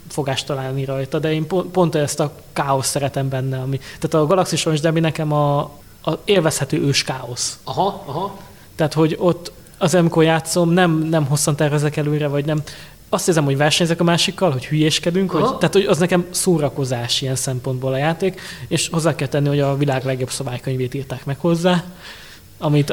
[0.09, 3.59] fogást találni rajta, de én pont, pont ezt a káosz szeretem benne.
[3.59, 5.59] Ami, tehát a Galaxy Launch Derby nekem a,
[6.03, 7.59] a élvezhető ős káosz.
[7.63, 8.37] Aha, aha.
[8.75, 12.63] Tehát, hogy ott az amikor játszom, nem, nem hosszan tervezek előre, vagy nem,
[13.09, 17.35] azt hiszem, hogy versenyzek a másikkal, hogy hülyéskedünk, hogy, tehát hogy az nekem szórakozás ilyen
[17.35, 21.83] szempontból a játék, és hozzá kell tenni, hogy a világ legjobb szabálykönyvét írták meg hozzá,
[22.63, 22.89] amit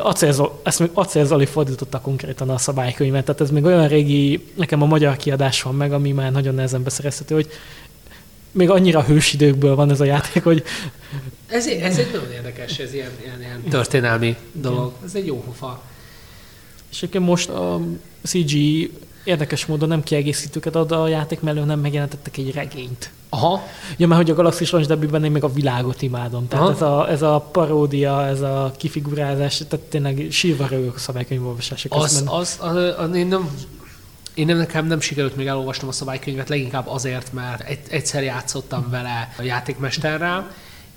[0.95, 5.63] Acél, Zoli fordította konkrétan a szabálykönyvet, tehát ez még olyan régi, nekem a magyar kiadás
[5.63, 7.49] van meg, ami már nagyon nehezen beszerezhető, hogy
[8.53, 10.63] még annyira hősidőkből van ez a játék, hogy...
[11.47, 14.93] Ez, ez egy nagyon érdekes, ez ilyen, ilyen, ilyen történelmi dolog.
[15.05, 15.83] Ez egy jó hofa.
[16.91, 17.81] És egyébként most a
[18.23, 18.53] CG
[19.25, 23.11] érdekes módon nem kiegészítőket ad a játék mellől, nem megjelentettek egy regényt.
[23.29, 23.63] Aha.
[23.97, 26.49] Ja, mert hogy a Galaxy Launch Derby-ben én még a világot imádom.
[26.49, 31.95] Tehát ez a, ez a paródia, ez a kifigurázás, tehát tényleg sírva rögök a szabálykönyvolvasások.
[31.95, 33.51] Az, az, az, az, az, én nem,
[34.35, 38.91] én nem, nekem nem sikerült még elolvasnom a szabálykönyvet, leginkább azért, mert egy, egyszer játszottam
[38.91, 40.51] vele a játékmesterrel,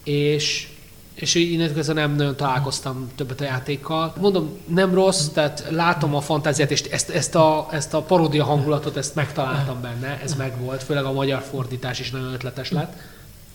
[0.03, 0.67] és
[1.13, 4.13] és innentől kezdve nem nagyon találkoztam többet a játékkal.
[4.19, 8.97] Mondom, nem rossz, tehát látom a fantáziát, és ezt, ezt, a, ezt a paródia hangulatot,
[8.97, 12.93] ezt megtaláltam benne, ez megvolt, főleg a magyar fordítás is nagyon ötletes lett.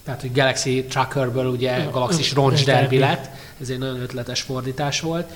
[0.05, 3.31] Tehát, hogy Galaxy Truckerből ugye Galaxy Roncs Derby lett,
[3.61, 5.31] ez egy nagyon ötletes fordítás volt.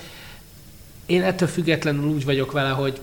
[1.07, 3.01] Én ettől függetlenül úgy vagyok vele, hogy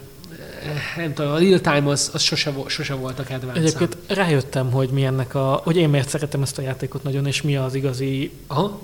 [0.98, 3.64] nem tudom, a real time az, az sose, sose volt a kedvencem.
[3.64, 7.42] Egyébként rájöttem, hogy mi ennek a, hogy én miért szeretem ezt a játékot nagyon, és
[7.42, 8.80] mi az igazi Aha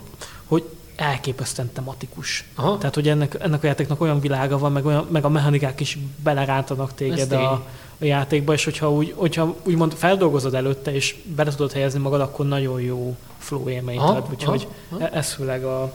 [0.46, 0.64] hogy
[0.96, 2.46] elképesztően tematikus.
[2.56, 2.78] Aha.
[2.78, 5.98] Tehát, hogy ennek, ennek a játéknak olyan világa van, meg, olyan, meg a mechanikák is
[6.24, 7.52] belerántanak téged a,
[8.00, 12.48] a játékba, és hogyha, úgy, hogyha úgymond feldolgozod előtte, és bele tudod helyezni magad, akkor
[12.48, 14.28] nagyon jó flow élményt ad.
[14.32, 15.10] Úgyhogy aha, aha.
[15.10, 15.94] ez főleg a,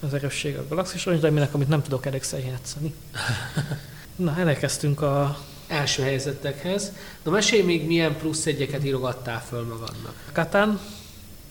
[0.00, 2.94] az erősség a Galaxis de minek, amit nem tudok elégszer játszani.
[4.16, 5.36] Na, elkezdtünk a
[5.66, 6.92] első helyzetekhez.
[7.22, 10.14] Na mesélj még, milyen plusz egyeket írogattál föl magadnak.
[10.32, 10.80] Katán,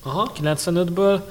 [0.03, 0.31] Aha.
[0.41, 1.21] 95-ből,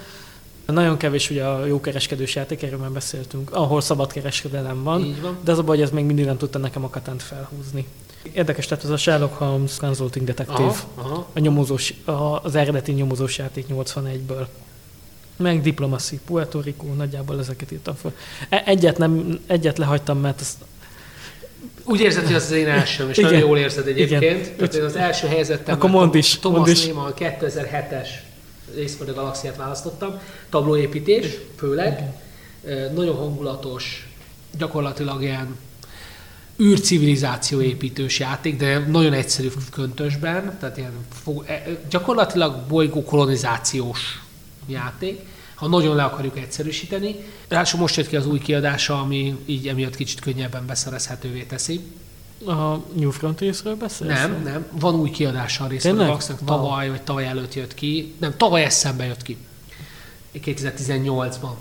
[0.66, 5.20] nagyon kevés ugye a jó kereskedős játék, erről már beszéltünk, ahol szabad kereskedelem van, Így
[5.20, 5.38] van.
[5.44, 7.86] de az a baj, hogy ez még mindig nem tudta nekem a katánt felhúzni.
[8.32, 11.26] Érdekes, tehát ez a Sherlock Holmes Consulting Detective, aha, aha.
[11.32, 12.12] A nyomozós, a,
[12.42, 14.46] az eredeti nyomozós játék 81-ből.
[15.36, 18.12] Meg Diplomacy, Puerto Rico, nagyjából ezeket írtam fel.
[18.48, 20.56] E- egyet, nem, egyet lehagytam, mert ezt
[21.84, 23.30] úgy érzed, hogy az az én elsőm, és Igen.
[23.30, 24.22] nagyon jól érzed egyébként.
[24.22, 24.56] Igen.
[24.56, 26.84] Tehát én az első helyzetem, Akkor mondd is, Thomas mondd is.
[26.84, 28.08] Neiman 2007-es
[28.76, 30.20] Race a Galaxiát választottam.
[30.50, 32.12] Tablóépítés, főleg.
[32.64, 32.92] Igen.
[32.94, 34.08] Nagyon hangulatos,
[34.58, 35.56] gyakorlatilag ilyen
[36.60, 40.92] űrcivilizáció építős játék, de nagyon egyszerű köntösben, tehát ilyen
[41.46, 44.22] e- gyakorlatilag bolygó kolonizációs
[44.66, 45.20] játék
[45.62, 47.16] ha nagyon le akarjuk egyszerűsíteni.
[47.48, 51.80] Ráadásul most jött ki az új kiadása, ami így emiatt kicsit könnyebben beszerezhetővé teszi.
[52.46, 54.10] A New Frontiers-ről beszélsz?
[54.10, 54.66] Nem, nem.
[54.70, 56.18] Van új kiadása a részről.
[56.44, 58.14] Tavaly vagy tavaly előtt jött ki.
[58.18, 59.36] Nem, tavaly eszembe jött ki.
[60.34, 61.54] 2018-ban.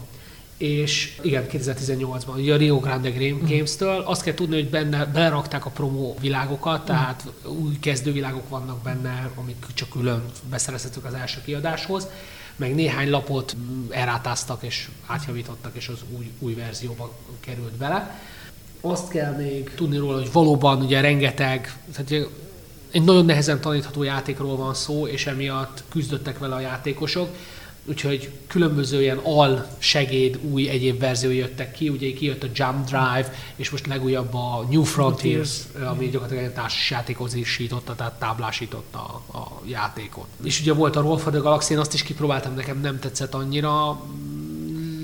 [0.58, 3.48] És igen, 2018-ban, ugye a Rio Grande mhm.
[3.48, 4.02] Games-től.
[4.02, 9.66] Azt kell tudni, hogy benne belerakták a promo világokat, tehát új kezdővilágok vannak benne, amik
[9.74, 12.08] csak külön beszerezhetők az első kiadáshoz
[12.56, 13.56] meg néhány lapot
[13.90, 18.20] elrátáztak és átjavítottak, és az új, új verzióba került bele.
[18.82, 22.28] Azt kell még tudni róla, hogy valóban ugye rengeteg, tehát
[22.92, 27.30] egy nagyon nehezen tanítható játékról van szó, és emiatt küzdöttek vele a játékosok
[27.86, 33.34] úgyhogy különböző ilyen al segéd új egyéb verziói jöttek ki, ugye kijött a Jump Drive,
[33.56, 35.60] és most legújabb a New Frontiers,
[35.90, 40.28] ami gyakorlatilag egy társas játékozásította, tehát táblásította a, a játékot.
[40.44, 43.34] És ugye volt a Roll for the Galaxy, én azt is kipróbáltam, nekem nem tetszett
[43.34, 44.02] annyira,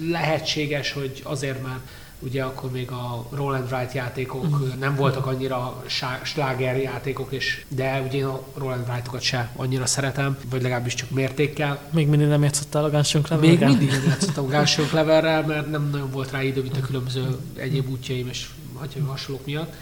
[0.10, 1.80] lehetséges, hogy azért, mert
[2.20, 4.76] ugye akkor még a Roll and Write játékok uh-huh.
[4.76, 5.84] nem voltak annyira
[6.24, 10.94] sláger játékok, és, de ugye én a Roll and Write-okat se annyira szeretem, vagy legalábbis
[10.94, 11.80] csak mértékkel.
[11.90, 15.72] Még mindig nem játszottál a Gunshunk Clever Még mindig nem játszottam a Gunshunk Cleverrel, mert
[15.72, 18.48] nem nagyon volt rá idő, mint a különböző egyéb útjaim és
[19.08, 19.74] hasonlók miatt.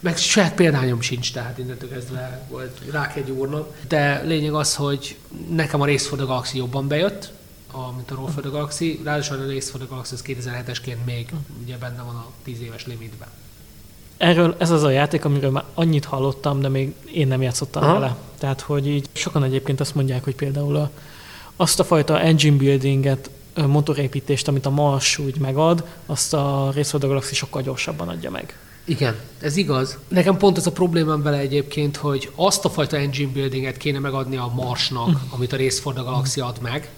[0.00, 3.64] Meg saját példányom sincs, tehát innentől kezdve volt rá kell gyúrnom.
[3.88, 5.16] De lényeg az, hogy
[5.50, 5.86] nekem a
[6.16, 7.32] Galaxy jobban bejött,
[7.72, 9.00] a, mint a Roll for the Galaxy.
[9.04, 12.86] Ráadásul a Race for the Galaxy az 2007-esként még ugye benne van a 10 éves
[12.86, 13.28] limitben.
[14.16, 17.92] Erről ez az a játék, amiről már annyit hallottam, de még én nem játszottam Aha.
[17.92, 18.16] vele.
[18.38, 20.90] Tehát, hogy így sokan egyébként azt mondják, hogy például a,
[21.56, 23.30] azt a fajta engine buildinget,
[23.66, 28.30] motorépítést, amit a Mars úgy megad, azt a Race for the Galaxy sokkal gyorsabban adja
[28.30, 28.58] meg.
[28.84, 29.98] Igen, ez igaz.
[30.08, 34.36] Nekem pont ez a problémám vele egyébként, hogy azt a fajta engine buildinget kéne megadni
[34.36, 36.90] a Marsnak, amit a Race for the Galaxy ad meg,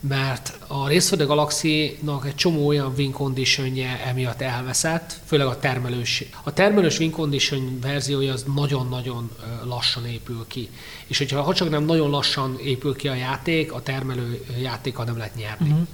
[0.00, 6.24] mert a the Galaxy-nak egy csomó olyan win conditionje emiatt elveszett, főleg a termelős.
[6.42, 9.30] A termelős win condition verziója az nagyon-nagyon
[9.64, 10.68] lassan épül ki.
[11.06, 15.16] És hogyha ha csak nem nagyon lassan épül ki a játék, a termelő játéka nem
[15.16, 15.68] lehet nyerni.
[15.68, 15.86] Uh-huh.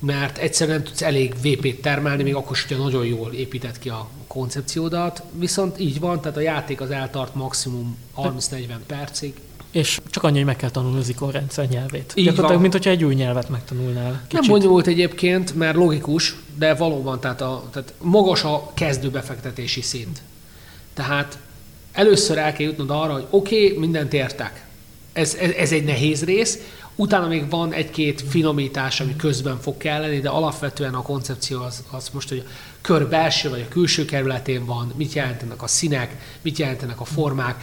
[0.00, 3.88] Mert egyszerűen nem tudsz elég VP-t termelni, még akkor is, hogyha nagyon jól épített ki
[3.88, 5.22] a koncepciódat.
[5.32, 9.34] Viszont így van, tehát a játék az eltart maximum 30-40 percig,
[9.70, 12.12] és csak annyi, hogy meg kell tanulni az ikonrendszer nyelvét.
[12.14, 14.22] Így Gyakorlatilag, mint hogyha egy új nyelvet megtanulnál.
[14.28, 14.40] Kicsit.
[14.40, 20.22] Nem bonyolult egyébként, mert logikus, de valóban, tehát, a, tehát magas a kezdő befektetési szint.
[20.94, 21.38] Tehát
[21.92, 24.66] először el kell jutnod arra, hogy oké, okay, mindent értek.
[25.12, 26.58] Ez, ez, ez egy nehéz rész,
[26.94, 32.08] utána még van egy-két finomítás, ami közben fog kelleni, de alapvetően a koncepció az, az
[32.12, 32.50] most, hogy a
[32.80, 37.62] kör belső vagy a külső kerületén van, mit jelentenek a színek, mit jelentenek a formák,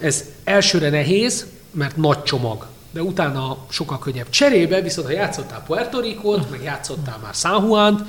[0.00, 4.30] ez elsőre nehéz, mert nagy csomag, de utána sokkal könnyebb.
[4.30, 8.02] Cserébe viszont, ha játszottál Puerto Rico-t, meg játszottál már San Juan-t,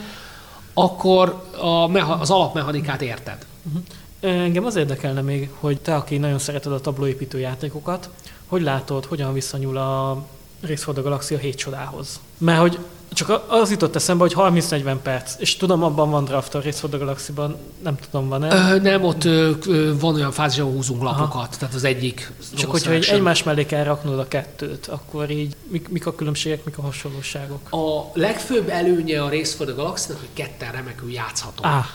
[0.74, 3.46] akkor a meha- az alapmechanikát érted.
[3.64, 3.82] Uh-huh.
[4.20, 8.10] Engem az érdekelne még, hogy te, aki nagyon szereted a tablóépítő játékokat,
[8.48, 10.24] hogy látod, hogyan viszonyul a
[10.62, 12.20] Race for the Galaxy a hét csodához?
[12.38, 12.80] Mert hogy
[13.14, 16.90] csak az jutott eszembe, hogy 30-40 perc, és tudom, abban van draft a Race for
[16.90, 18.74] the Galaxy-ban, nem tudom, van-e?
[18.74, 19.52] Ö, nem, ott ö,
[20.00, 21.50] van olyan fázis, ahol húzunk lapokat, Aha.
[21.60, 22.32] tehát az egyik.
[22.56, 26.64] Csak hogyha egy egymás mellé kell raknod a kettőt, akkor így mik, mik a különbségek,
[26.64, 27.74] mik a hasonlóságok?
[27.74, 31.64] A legfőbb előnye a Race for the galaxy hogy ketten remekül játszható.
[31.64, 31.86] Ah.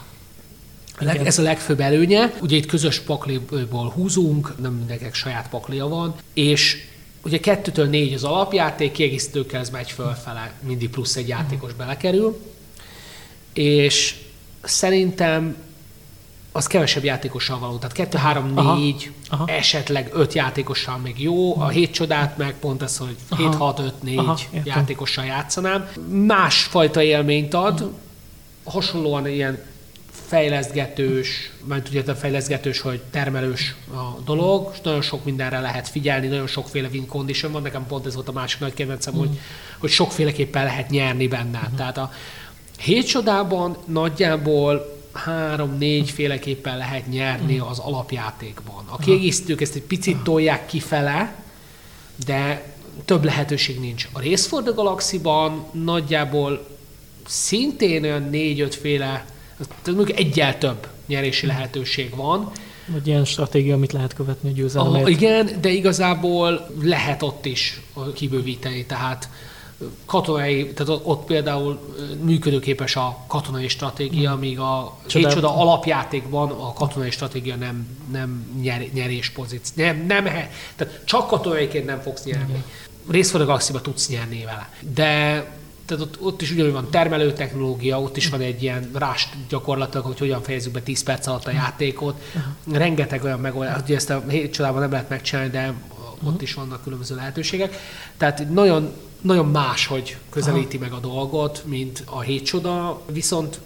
[1.01, 1.26] Igen.
[1.26, 2.32] Ez a legfőbb előnye.
[2.40, 6.86] Ugye itt közös pakliból húzunk, nem mindenkinek saját paklia van, és
[7.24, 12.40] Ugye kettőtől négy az alapjáték, kiegészítőkkel ez megy fölfele, mindig plusz egy játékos belekerül,
[13.53, 14.16] és
[14.62, 15.57] szerintem
[16.53, 17.77] az kevesebb játékossal való.
[17.77, 21.61] Tehát kettő, három, négy, aha, esetleg öt játékossal még jó.
[21.61, 25.89] A hét csodát meg pont ez, hogy 7, 6, 5, 4 aha, játékossal játszanám.
[26.27, 27.90] Másfajta élményt ad,
[28.65, 29.62] hasonlóan ilyen
[30.12, 36.26] fejlesztgetős, mert ugye a fejlesztgetős, hogy termelős a dolog, és nagyon sok mindenre lehet figyelni,
[36.26, 39.18] nagyon sokféle win condition van, nekem pont ez volt a másik nagy kedvencem, mm.
[39.18, 39.39] hogy,
[39.78, 41.68] hogy sokféleképpen lehet nyerni benne.
[41.72, 41.76] Mm.
[41.76, 42.12] Tehát a
[42.78, 47.60] hét csodában nagyjából három-négy féleképpen lehet nyerni mm.
[47.60, 48.84] az alapjátékban.
[48.89, 51.34] A kiegészítők ezt egy picit tolják kifele,
[52.26, 52.72] de
[53.05, 54.09] több lehetőség nincs.
[54.12, 56.66] A Race for the Galaxy-ban nagyjából
[57.26, 59.24] szintén olyan négy-öt féle,
[59.68, 62.51] tehát mondjuk egyel több nyerési lehetőség van.
[62.86, 65.05] Vagy ilyen stratégia, amit lehet követni a győzelemért.
[65.05, 67.80] Ah, igen, de igazából lehet ott is
[68.14, 69.28] kibővíteni, tehát
[70.06, 71.78] katonai, tehát ott például
[72.22, 74.39] működőképes a katonai stratégia, mm.
[74.39, 75.32] míg a Csodál.
[75.32, 79.84] csoda alapjátékban a katonai stratégia nem, nem nyer, nyerés pozíció.
[79.84, 80.24] Nem, nem,
[80.76, 82.64] tehát csak katonaiként nem fogsz nyerni.
[83.10, 84.70] Részforduló tudsz nyerni vele.
[84.94, 85.44] De
[85.86, 90.06] tehát ott, ott is ugyanúgy van termelő technológia, ott is van egy ilyen rást gyakorlatilag,
[90.06, 92.22] hogy hogyan fejezzük be 10 perc alatt a játékot.
[92.72, 95.74] Rengeteg olyan megoldás, hogy ezt a hét csodában nem lehet megcsinálni, de
[96.22, 97.76] ott is vannak különböző lehetőségek.
[98.16, 100.84] Tehát nagyon, nagyon más, hogy közelíti Aha.
[100.84, 103.60] meg a dolgot, mint a hét csoda, viszont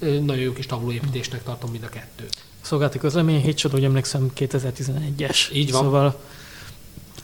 [0.00, 2.36] nagyon jó kis tablóépítésnek tartom mind a kettőt.
[2.60, 5.52] Szolgálati közlemény, hét csoda, úgy emlékszem, 2011-es.
[5.52, 5.82] Így van.
[5.82, 6.20] Szóval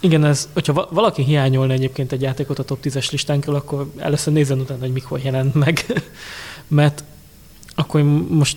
[0.03, 4.61] igen, ez, hogyha valaki hiányolna egyébként egy játékot a top 10-es listánkról, akkor először nézzen
[4.61, 5.85] utána, hogy mikor jelent meg.
[6.67, 7.05] Mert
[7.75, 8.57] akkor most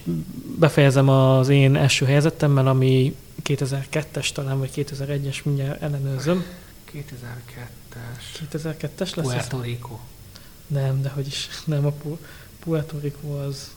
[0.59, 6.45] befejezem az én első helyzetemmel, ami 2002-es talán, vagy 2001-es, mindjárt ellenőrzöm.
[6.93, 8.47] 2002-es.
[8.51, 9.99] 2002-es lesz Puerto Rico.
[10.67, 12.19] Nem, de hogy is, nem a Pu-
[12.59, 13.69] Puerto Rico az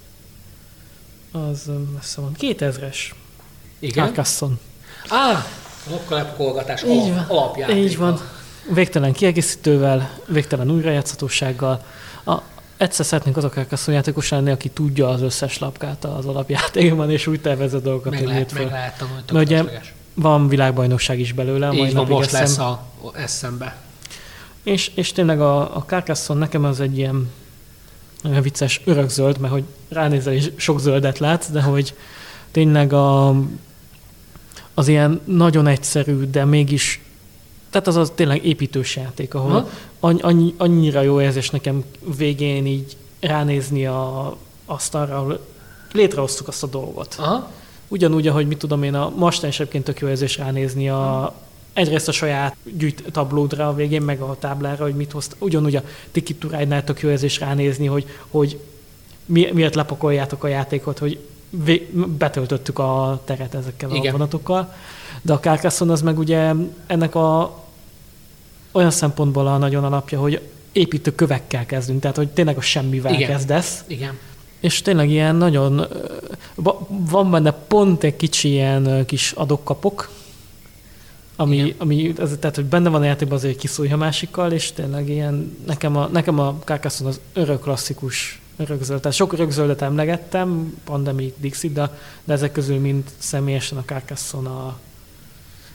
[1.31, 2.37] az messze van.
[2.41, 2.97] 2000-es.
[3.79, 4.05] Igen?
[4.05, 4.57] Carcassonne.
[5.09, 5.45] Ah,
[7.15, 7.77] Van, alapjáték.
[7.77, 8.21] Így van.
[8.75, 11.85] Végtelen kiegészítővel, végtelen újrajátszhatósággal.
[12.25, 12.37] A,
[12.77, 17.41] egyszer szeretnénk azok a játékos lenni, aki tudja az összes lapkát az alapjátékban, és úgy
[17.41, 19.81] tervez a dolgokat, hogy lehet, meg lehet tanulni, Mert ugye
[20.15, 21.73] van világbajnokság is belőle.
[21.73, 22.41] Így van, most eszem.
[22.41, 22.83] lesz a
[23.15, 23.77] eszembe.
[24.63, 27.31] És, és tényleg a, a Carcassonne nekem az egy ilyen
[28.25, 31.95] olyan vicces örökzöld, mert hogy ránézel és sok zöldet látsz, de hogy
[32.51, 33.35] tényleg a,
[34.79, 37.01] az ilyen nagyon egyszerű, de mégis
[37.71, 39.69] tehát az az tényleg építős játék, ahol
[40.01, 41.85] annyi, annyira jó érzés nekem
[42.17, 44.37] végén így ránézni a
[44.67, 45.47] asztalra, ahol
[45.93, 47.17] létrehoztuk azt a dolgot.
[47.19, 47.51] Aha.
[47.89, 51.35] Ugyanúgy, ahogy mit tudom én, a mostán is egyébként tök jó érzés ránézni a,
[51.73, 55.37] egyrészt a saját gyűjt tablódra a végén, meg a táblára, hogy mit hozt.
[55.39, 55.83] Ugyanúgy a
[56.13, 58.59] Tiki Turágynál tök jó érzés ránézni, hogy, hogy
[59.25, 61.19] mi, miért lepakoljátok a játékot, hogy
[62.19, 64.09] betöltöttük a teret ezekkel Igen.
[64.09, 64.75] a vonatokkal.
[65.23, 66.53] De a Carcassonne az meg ugye
[66.87, 67.59] ennek a
[68.73, 70.41] olyan szempontból a nagyon alapja, hogy
[70.73, 73.29] építő kövekkel kezdünk, tehát hogy tényleg a semmivel Igen.
[73.29, 73.85] kezdesz.
[73.87, 74.19] Igen.
[74.61, 75.87] És tényleg ilyen nagyon,
[76.89, 80.11] van benne pont egy kicsi ilyen kis adokkapok,
[81.37, 85.09] ami, ami ez, tehát, hogy benne van a játékban azért, hogy kiszúrja másikkal, és tényleg
[85.09, 89.01] ilyen, nekem a, nekem a Carcassonne az örök klasszikus rögzöld.
[89.01, 94.79] Tehát sok rögzöldet emlegettem, Pandemic, Dixit, de, de ezek közül mind személyesen a Carcassonne a...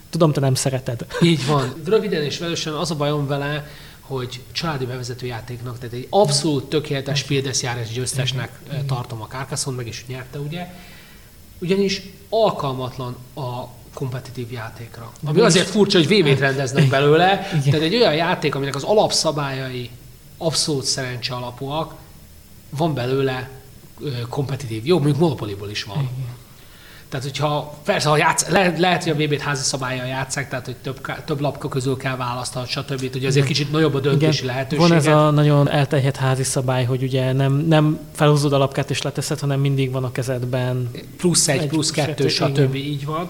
[0.09, 1.05] Tudom, te nem szereted.
[1.21, 1.73] Így van.
[1.85, 3.67] Röviden és velősen az a bajom vele,
[3.99, 10.05] hogy családi bevezető játéknak, tehát egy abszolút tökéletes Spieldes győztesnek tartom a Carcassonne, meg is
[10.07, 10.67] nyerte, ugye?
[11.59, 15.11] Ugyanis alkalmatlan a kompetitív játékra.
[15.23, 17.47] Ami azért furcsa, hogy VV-t rendeznek belőle.
[17.51, 17.63] Igen.
[17.63, 19.89] Tehát egy olyan játék, aminek az alapszabályai
[20.37, 21.93] abszolút szerencse alapúak,
[22.77, 23.49] van belőle
[24.29, 24.85] kompetitív.
[24.85, 25.97] Jó, mondjuk Monopoly-ból is van.
[25.97, 26.41] Igen.
[27.09, 30.75] Tehát, hogyha persze, ha játsz, le, lehet, hogy a VB-t házi szabálya játszák, tehát, hogy
[30.75, 33.15] több, több lapka közül kell választani, stb.
[33.15, 34.55] Ugye azért kicsit nagyobb a döntési Igen.
[34.55, 34.87] lehetőség.
[34.87, 39.01] Van ez a nagyon elterjedt házi szabály, hogy ugye nem, nem felhúzod a lapkát és
[39.01, 40.91] leteszed, hanem mindig van a kezedben.
[41.17, 42.57] Plusz egy, egy plusz kettő, stb.
[42.57, 42.75] Igen.
[42.75, 43.29] Így van.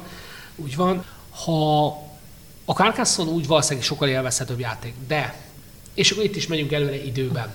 [0.55, 1.03] Úgy van.
[1.29, 1.85] Ha
[2.65, 5.35] a Carcassonne úgy valószínűleg sokkal élvezhetőbb játék, de,
[5.93, 7.53] és akkor itt is megyünk előre időben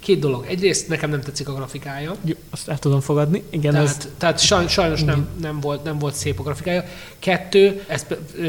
[0.00, 0.44] Két dolog.
[0.48, 2.14] Egyrészt nekem nem tetszik a grafikája.
[2.24, 3.42] Jó, azt el tudom fogadni.
[3.50, 4.08] Igen, tehát, ez...
[4.18, 6.84] tehát sajnos, sajnos nem, nem, volt, nem volt szép a grafikája.
[7.18, 8.06] Kettő, ez,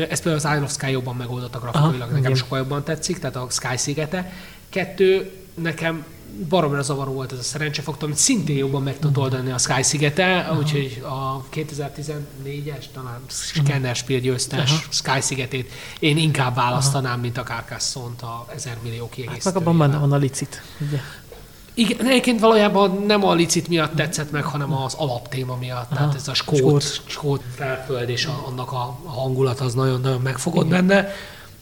[0.10, 2.36] ez például az Iron of Sky jobban megoldotta grafikailag, Aha, nekem igen.
[2.36, 4.34] sokkal jobban tetszik, tehát a Sky szigete.
[4.70, 6.06] Kettő, nekem
[6.50, 10.52] baromra zavaró volt ez a szerencsefaktor, amit szintén jobban meg tud oldani a Sky szigete,
[10.60, 14.82] úgyhogy a 2014-es talán Scanner Spiel győztes Aha.
[14.90, 17.22] Sky szigetét én inkább választanám, Aha.
[17.22, 19.44] mint a Carcassonne-t a 1000 millió kiegészítőjével.
[19.44, 21.00] Hát meg abban benne van a licit, ugye?
[21.80, 25.92] Igen, egyébként valójában nem a licit miatt tetszett meg, hanem az alaptéma miatt.
[25.92, 27.02] Aha, Tehát ez a skót, skót.
[27.06, 30.88] skót felföld és a, annak a, hangulat az nagyon-nagyon megfogott Igen.
[30.88, 31.12] benne.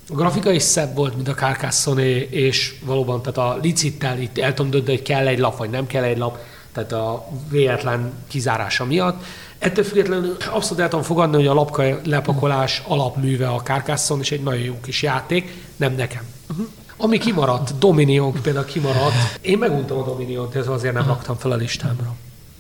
[0.10, 4.54] A grafika is szebb volt, mint a Carcassonne, és valóban tehát a licittel itt el
[4.54, 6.38] tudom dönteni, hogy kell egy lap, vagy nem kell egy lap,
[6.72, 9.24] tehát a véletlen kizárása miatt.
[9.58, 14.44] Ettől függetlenül abszolút el tudom fogadni, hogy a lapka lepakolás alapműve a Carcassonne, és egy
[14.44, 16.24] nagyon jó kis játék, nem nekem.
[16.50, 16.68] Uh-huh.
[16.98, 19.40] Ami kimaradt, Dominion például kimaradt.
[19.42, 22.16] Én meguntam a Dominion-t, ez azért nem raktam fel a listámra.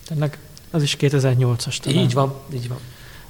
[0.08, 0.38] Tényleg,
[0.72, 2.00] az is 2008-as talán.
[2.00, 2.78] Így van, így van.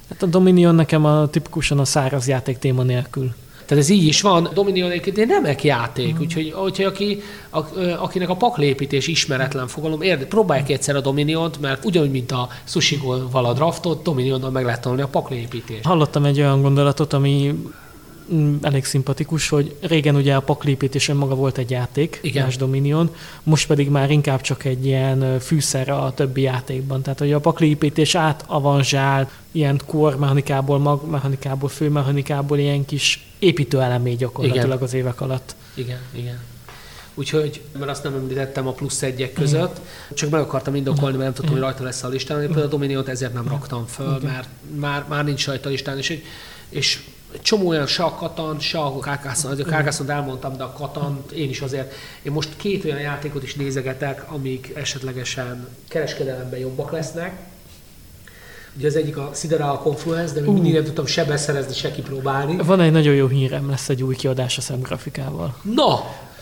[0.08, 3.34] Hát a Dominion nekem a tipikusan a száraz játék téma nélkül.
[3.66, 4.48] Tehát ez így is van.
[4.54, 6.20] Dominion egyébként egy remek játék, mm.
[6.20, 7.58] úgyhogy, úgyhogy aki, a,
[7.98, 13.00] akinek a paklépítés ismeretlen fogalom, érde, próbálják egyszer a Dominiont, mert ugyanúgy, mint a sushi
[13.32, 15.84] a draftot, Dominionnal meg lehet tanulni a paklépítést.
[15.84, 17.54] Hallottam egy olyan gondolatot, ami
[18.62, 22.44] elég szimpatikus, hogy régen ugye a paklépítés maga volt egy játék, Igen.
[22.44, 27.02] más Dominion, most pedig már inkább csak egy ilyen fűszer a többi játékban.
[27.02, 34.82] Tehát, hogy a paklépítés átavanzsál ilyen core mechanikából, magmechanikából, főmechanikából ilyen kis építőelemé gyakorlatilag Igen.
[34.82, 35.54] az évek alatt.
[35.74, 36.38] Igen, igen.
[37.14, 40.14] Úgyhogy, mert azt nem említettem a plusz egyek között, Igen.
[40.14, 42.40] csak meg akartam indokolni, mert nem tudtam, hogy rajta lesz a listán.
[42.40, 44.30] Én például a Dominiót ezért nem raktam föl, Igen.
[44.32, 46.22] mert már, már nincs rajta a listán, és,
[46.68, 47.00] és
[47.32, 51.24] egy csomó olyan, se a Katan, se a azért a carcassonne elmondtam, de a Katan,
[51.34, 57.38] én is azért, én most két olyan játékot is nézegetek, amik esetlegesen kereskedelemben jobbak lesznek.
[58.76, 60.54] Ugye az egyik a Sideral Confluence, de még uh.
[60.54, 62.56] mindig nem tudtam se beszerezni, se kipróbálni.
[62.56, 65.56] Van egy nagyon jó hírem, lesz egy új kiadás a szemgrafikával.
[65.74, 65.94] Na!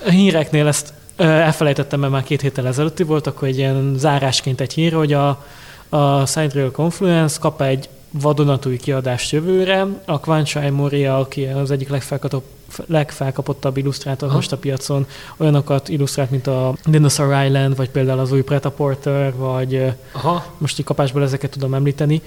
[0.06, 4.72] A híreknél ezt elfelejtettem, mert már két héttel ezelőtti volt, akkor egy ilyen zárásként egy
[4.72, 5.44] hír, hogy a,
[5.88, 9.86] a Sidereal Confluence kap egy vadonatúj kiadást jövőre.
[10.04, 11.90] A Quanchai Moria, aki az egyik
[12.86, 15.06] legfelkapottabb illusztrátor most a piacon,
[15.36, 20.44] olyanokat illusztrált, mint a Dinosaur Island, vagy például az új Preta Porter, vagy Aha.
[20.58, 22.22] most így kapásból ezeket tudom említeni,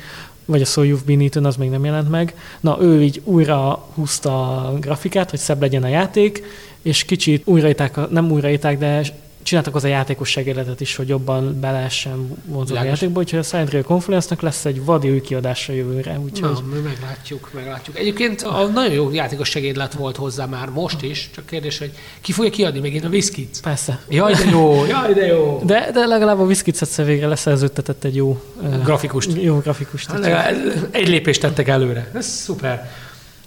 [0.46, 2.36] vagy a So You've Been Eaten, az még nem jelent meg.
[2.60, 6.44] Na, ő így újra húzta a grafikát, hogy szebb legyen a játék,
[6.82, 9.02] és kicsit újraíták, nem újraíták, de
[9.50, 12.38] csináltak az a játékos segéletet is, hogy jobban be lehessen
[12.70, 16.20] a játékba, úgyhogy a Silent Real Confluence-nak lesz egy vadi új kiadása jövőre.
[16.20, 16.52] Úgyhogy...
[16.52, 17.98] Na, mi meglátjuk, meglátjuk.
[17.98, 22.32] Egyébként a nagyon jó játékos segédlet volt hozzá már most is, csak kérdés, hogy ki
[22.32, 23.60] fogja kiadni megint a Viskit?
[23.64, 24.00] Persze.
[24.10, 25.62] Jaj, de jó, jaj, de jó.
[25.66, 28.42] De, de legalább a Viskit végre leszerződtetett egy jó
[28.84, 29.32] grafikust.
[29.42, 30.12] Jó grafikust.
[30.12, 30.56] Hát,
[30.92, 32.12] egy lépést tettek előre.
[32.14, 32.92] Ez szuper.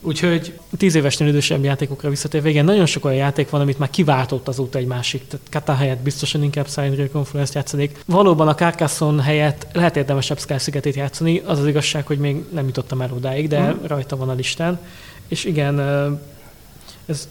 [0.04, 4.48] Úgyhogy tíz évesnél idősebb játékokra visszatérve, igen, nagyon sok olyan játék van, amit már kiváltott
[4.48, 5.26] azóta egy másik.
[5.26, 7.98] Tehát Kata helyett biztosan inkább Silent Confluence játszanék.
[8.06, 12.66] Valóban a Carcassonne helyett lehet érdemesebb Sky szigetét játszani, az az igazság, hogy még nem
[12.66, 13.86] jutottam el odáig, de hmm.
[13.86, 14.78] rajta van a listán.
[15.28, 15.80] És igen,
[17.06, 17.28] ez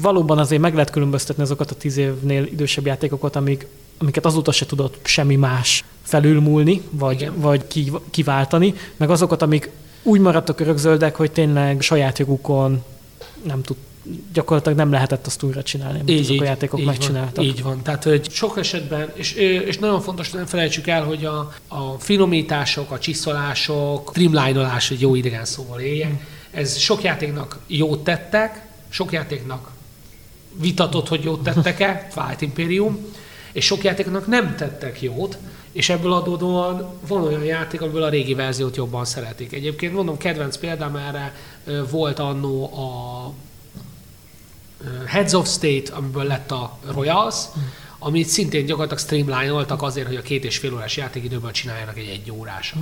[0.00, 3.66] valóban azért meg lehet különböztetni azokat a tíz évnél idősebb játékokat, amik,
[3.98, 7.64] amiket azóta se tudott semmi más felülmúlni, vagy, vagy
[8.10, 9.70] kiváltani, meg azokat, amik
[10.02, 12.84] úgy maradtak örökzöldek, hogy tényleg saját jogukon
[13.42, 13.76] nem tud,
[14.32, 17.36] gyakorlatilag nem lehetett azt újra csinálni, amit így, azok a játékok így megcsináltak.
[17.36, 17.82] Van, így van.
[17.82, 19.32] Tehát, hogy sok esetben, és,
[19.66, 25.14] és nagyon fontos, nem felejtsük el, hogy a, a finomítások, a csiszolások, streamline-olás, egy jó
[25.14, 26.20] idegen szóval éljen,
[26.50, 29.70] ez sok játéknak jót tettek, sok játéknak
[30.60, 33.06] vitatott, hogy jót tettek-e, Fight Imperium,
[33.52, 35.38] és sok játéknak nem tettek jót,
[35.72, 39.52] és ebből adódóan van olyan játék, amiből a régi verziót jobban szeretik.
[39.52, 41.34] Egyébként mondom, kedvenc példám erre
[41.90, 43.32] volt annó a
[45.06, 47.36] Heads of State, amiből lett a Royals,
[47.98, 52.30] amit szintén gyakorlatilag streamline-oltak azért, hogy a két és fél órás játékidőben csináljanak egy egy
[52.30, 52.78] órásat.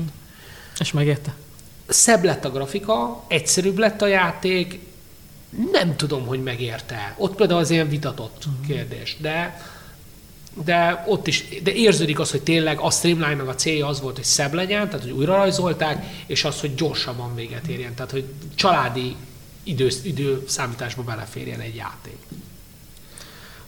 [0.78, 1.34] És megérte?
[1.86, 4.78] Szebb lett a grafika, egyszerűbb lett a játék,
[5.72, 7.14] nem tudom, hogy megérte.
[7.18, 9.60] Ott például az ilyen vitatott kérdés, de
[10.64, 14.24] de ott is, de érződik az, hogy tényleg a streamline a célja az volt, hogy
[14.24, 18.24] szebb legyen, tehát hogy újra rajzolták, és az, hogy gyorsabban véget érjen, tehát hogy
[18.54, 19.16] családi
[19.62, 22.18] idő, időszámításba beleférjen egy játék.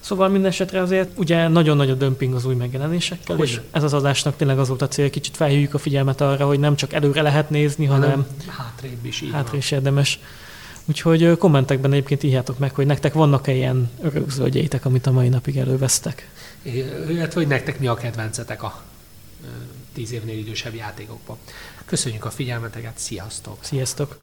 [0.00, 3.82] Szóval minden esetre azért ugye nagyon nagy a dömping az új megjelenésekkel, hogy és ez
[3.82, 6.92] az adásnak tényleg az volt a cél, kicsit felhívjuk a figyelmet arra, hogy nem csak
[6.92, 10.18] előre lehet nézni, hanem, hanem hátrébb is, így hátrébb is érdemes.
[10.84, 16.28] Úgyhogy kommentekben egyébként írjátok meg, hogy nektek vannak-e ilyen örökzöldjeitek, amit a mai napig elővesztek
[16.62, 18.82] illetve hogy nektek mi a kedvencetek a
[19.92, 21.38] tíz évnél idősebb játékokban.
[21.84, 23.64] Köszönjük a figyelmeteket, sziasztok!
[23.64, 24.18] Sziasztok!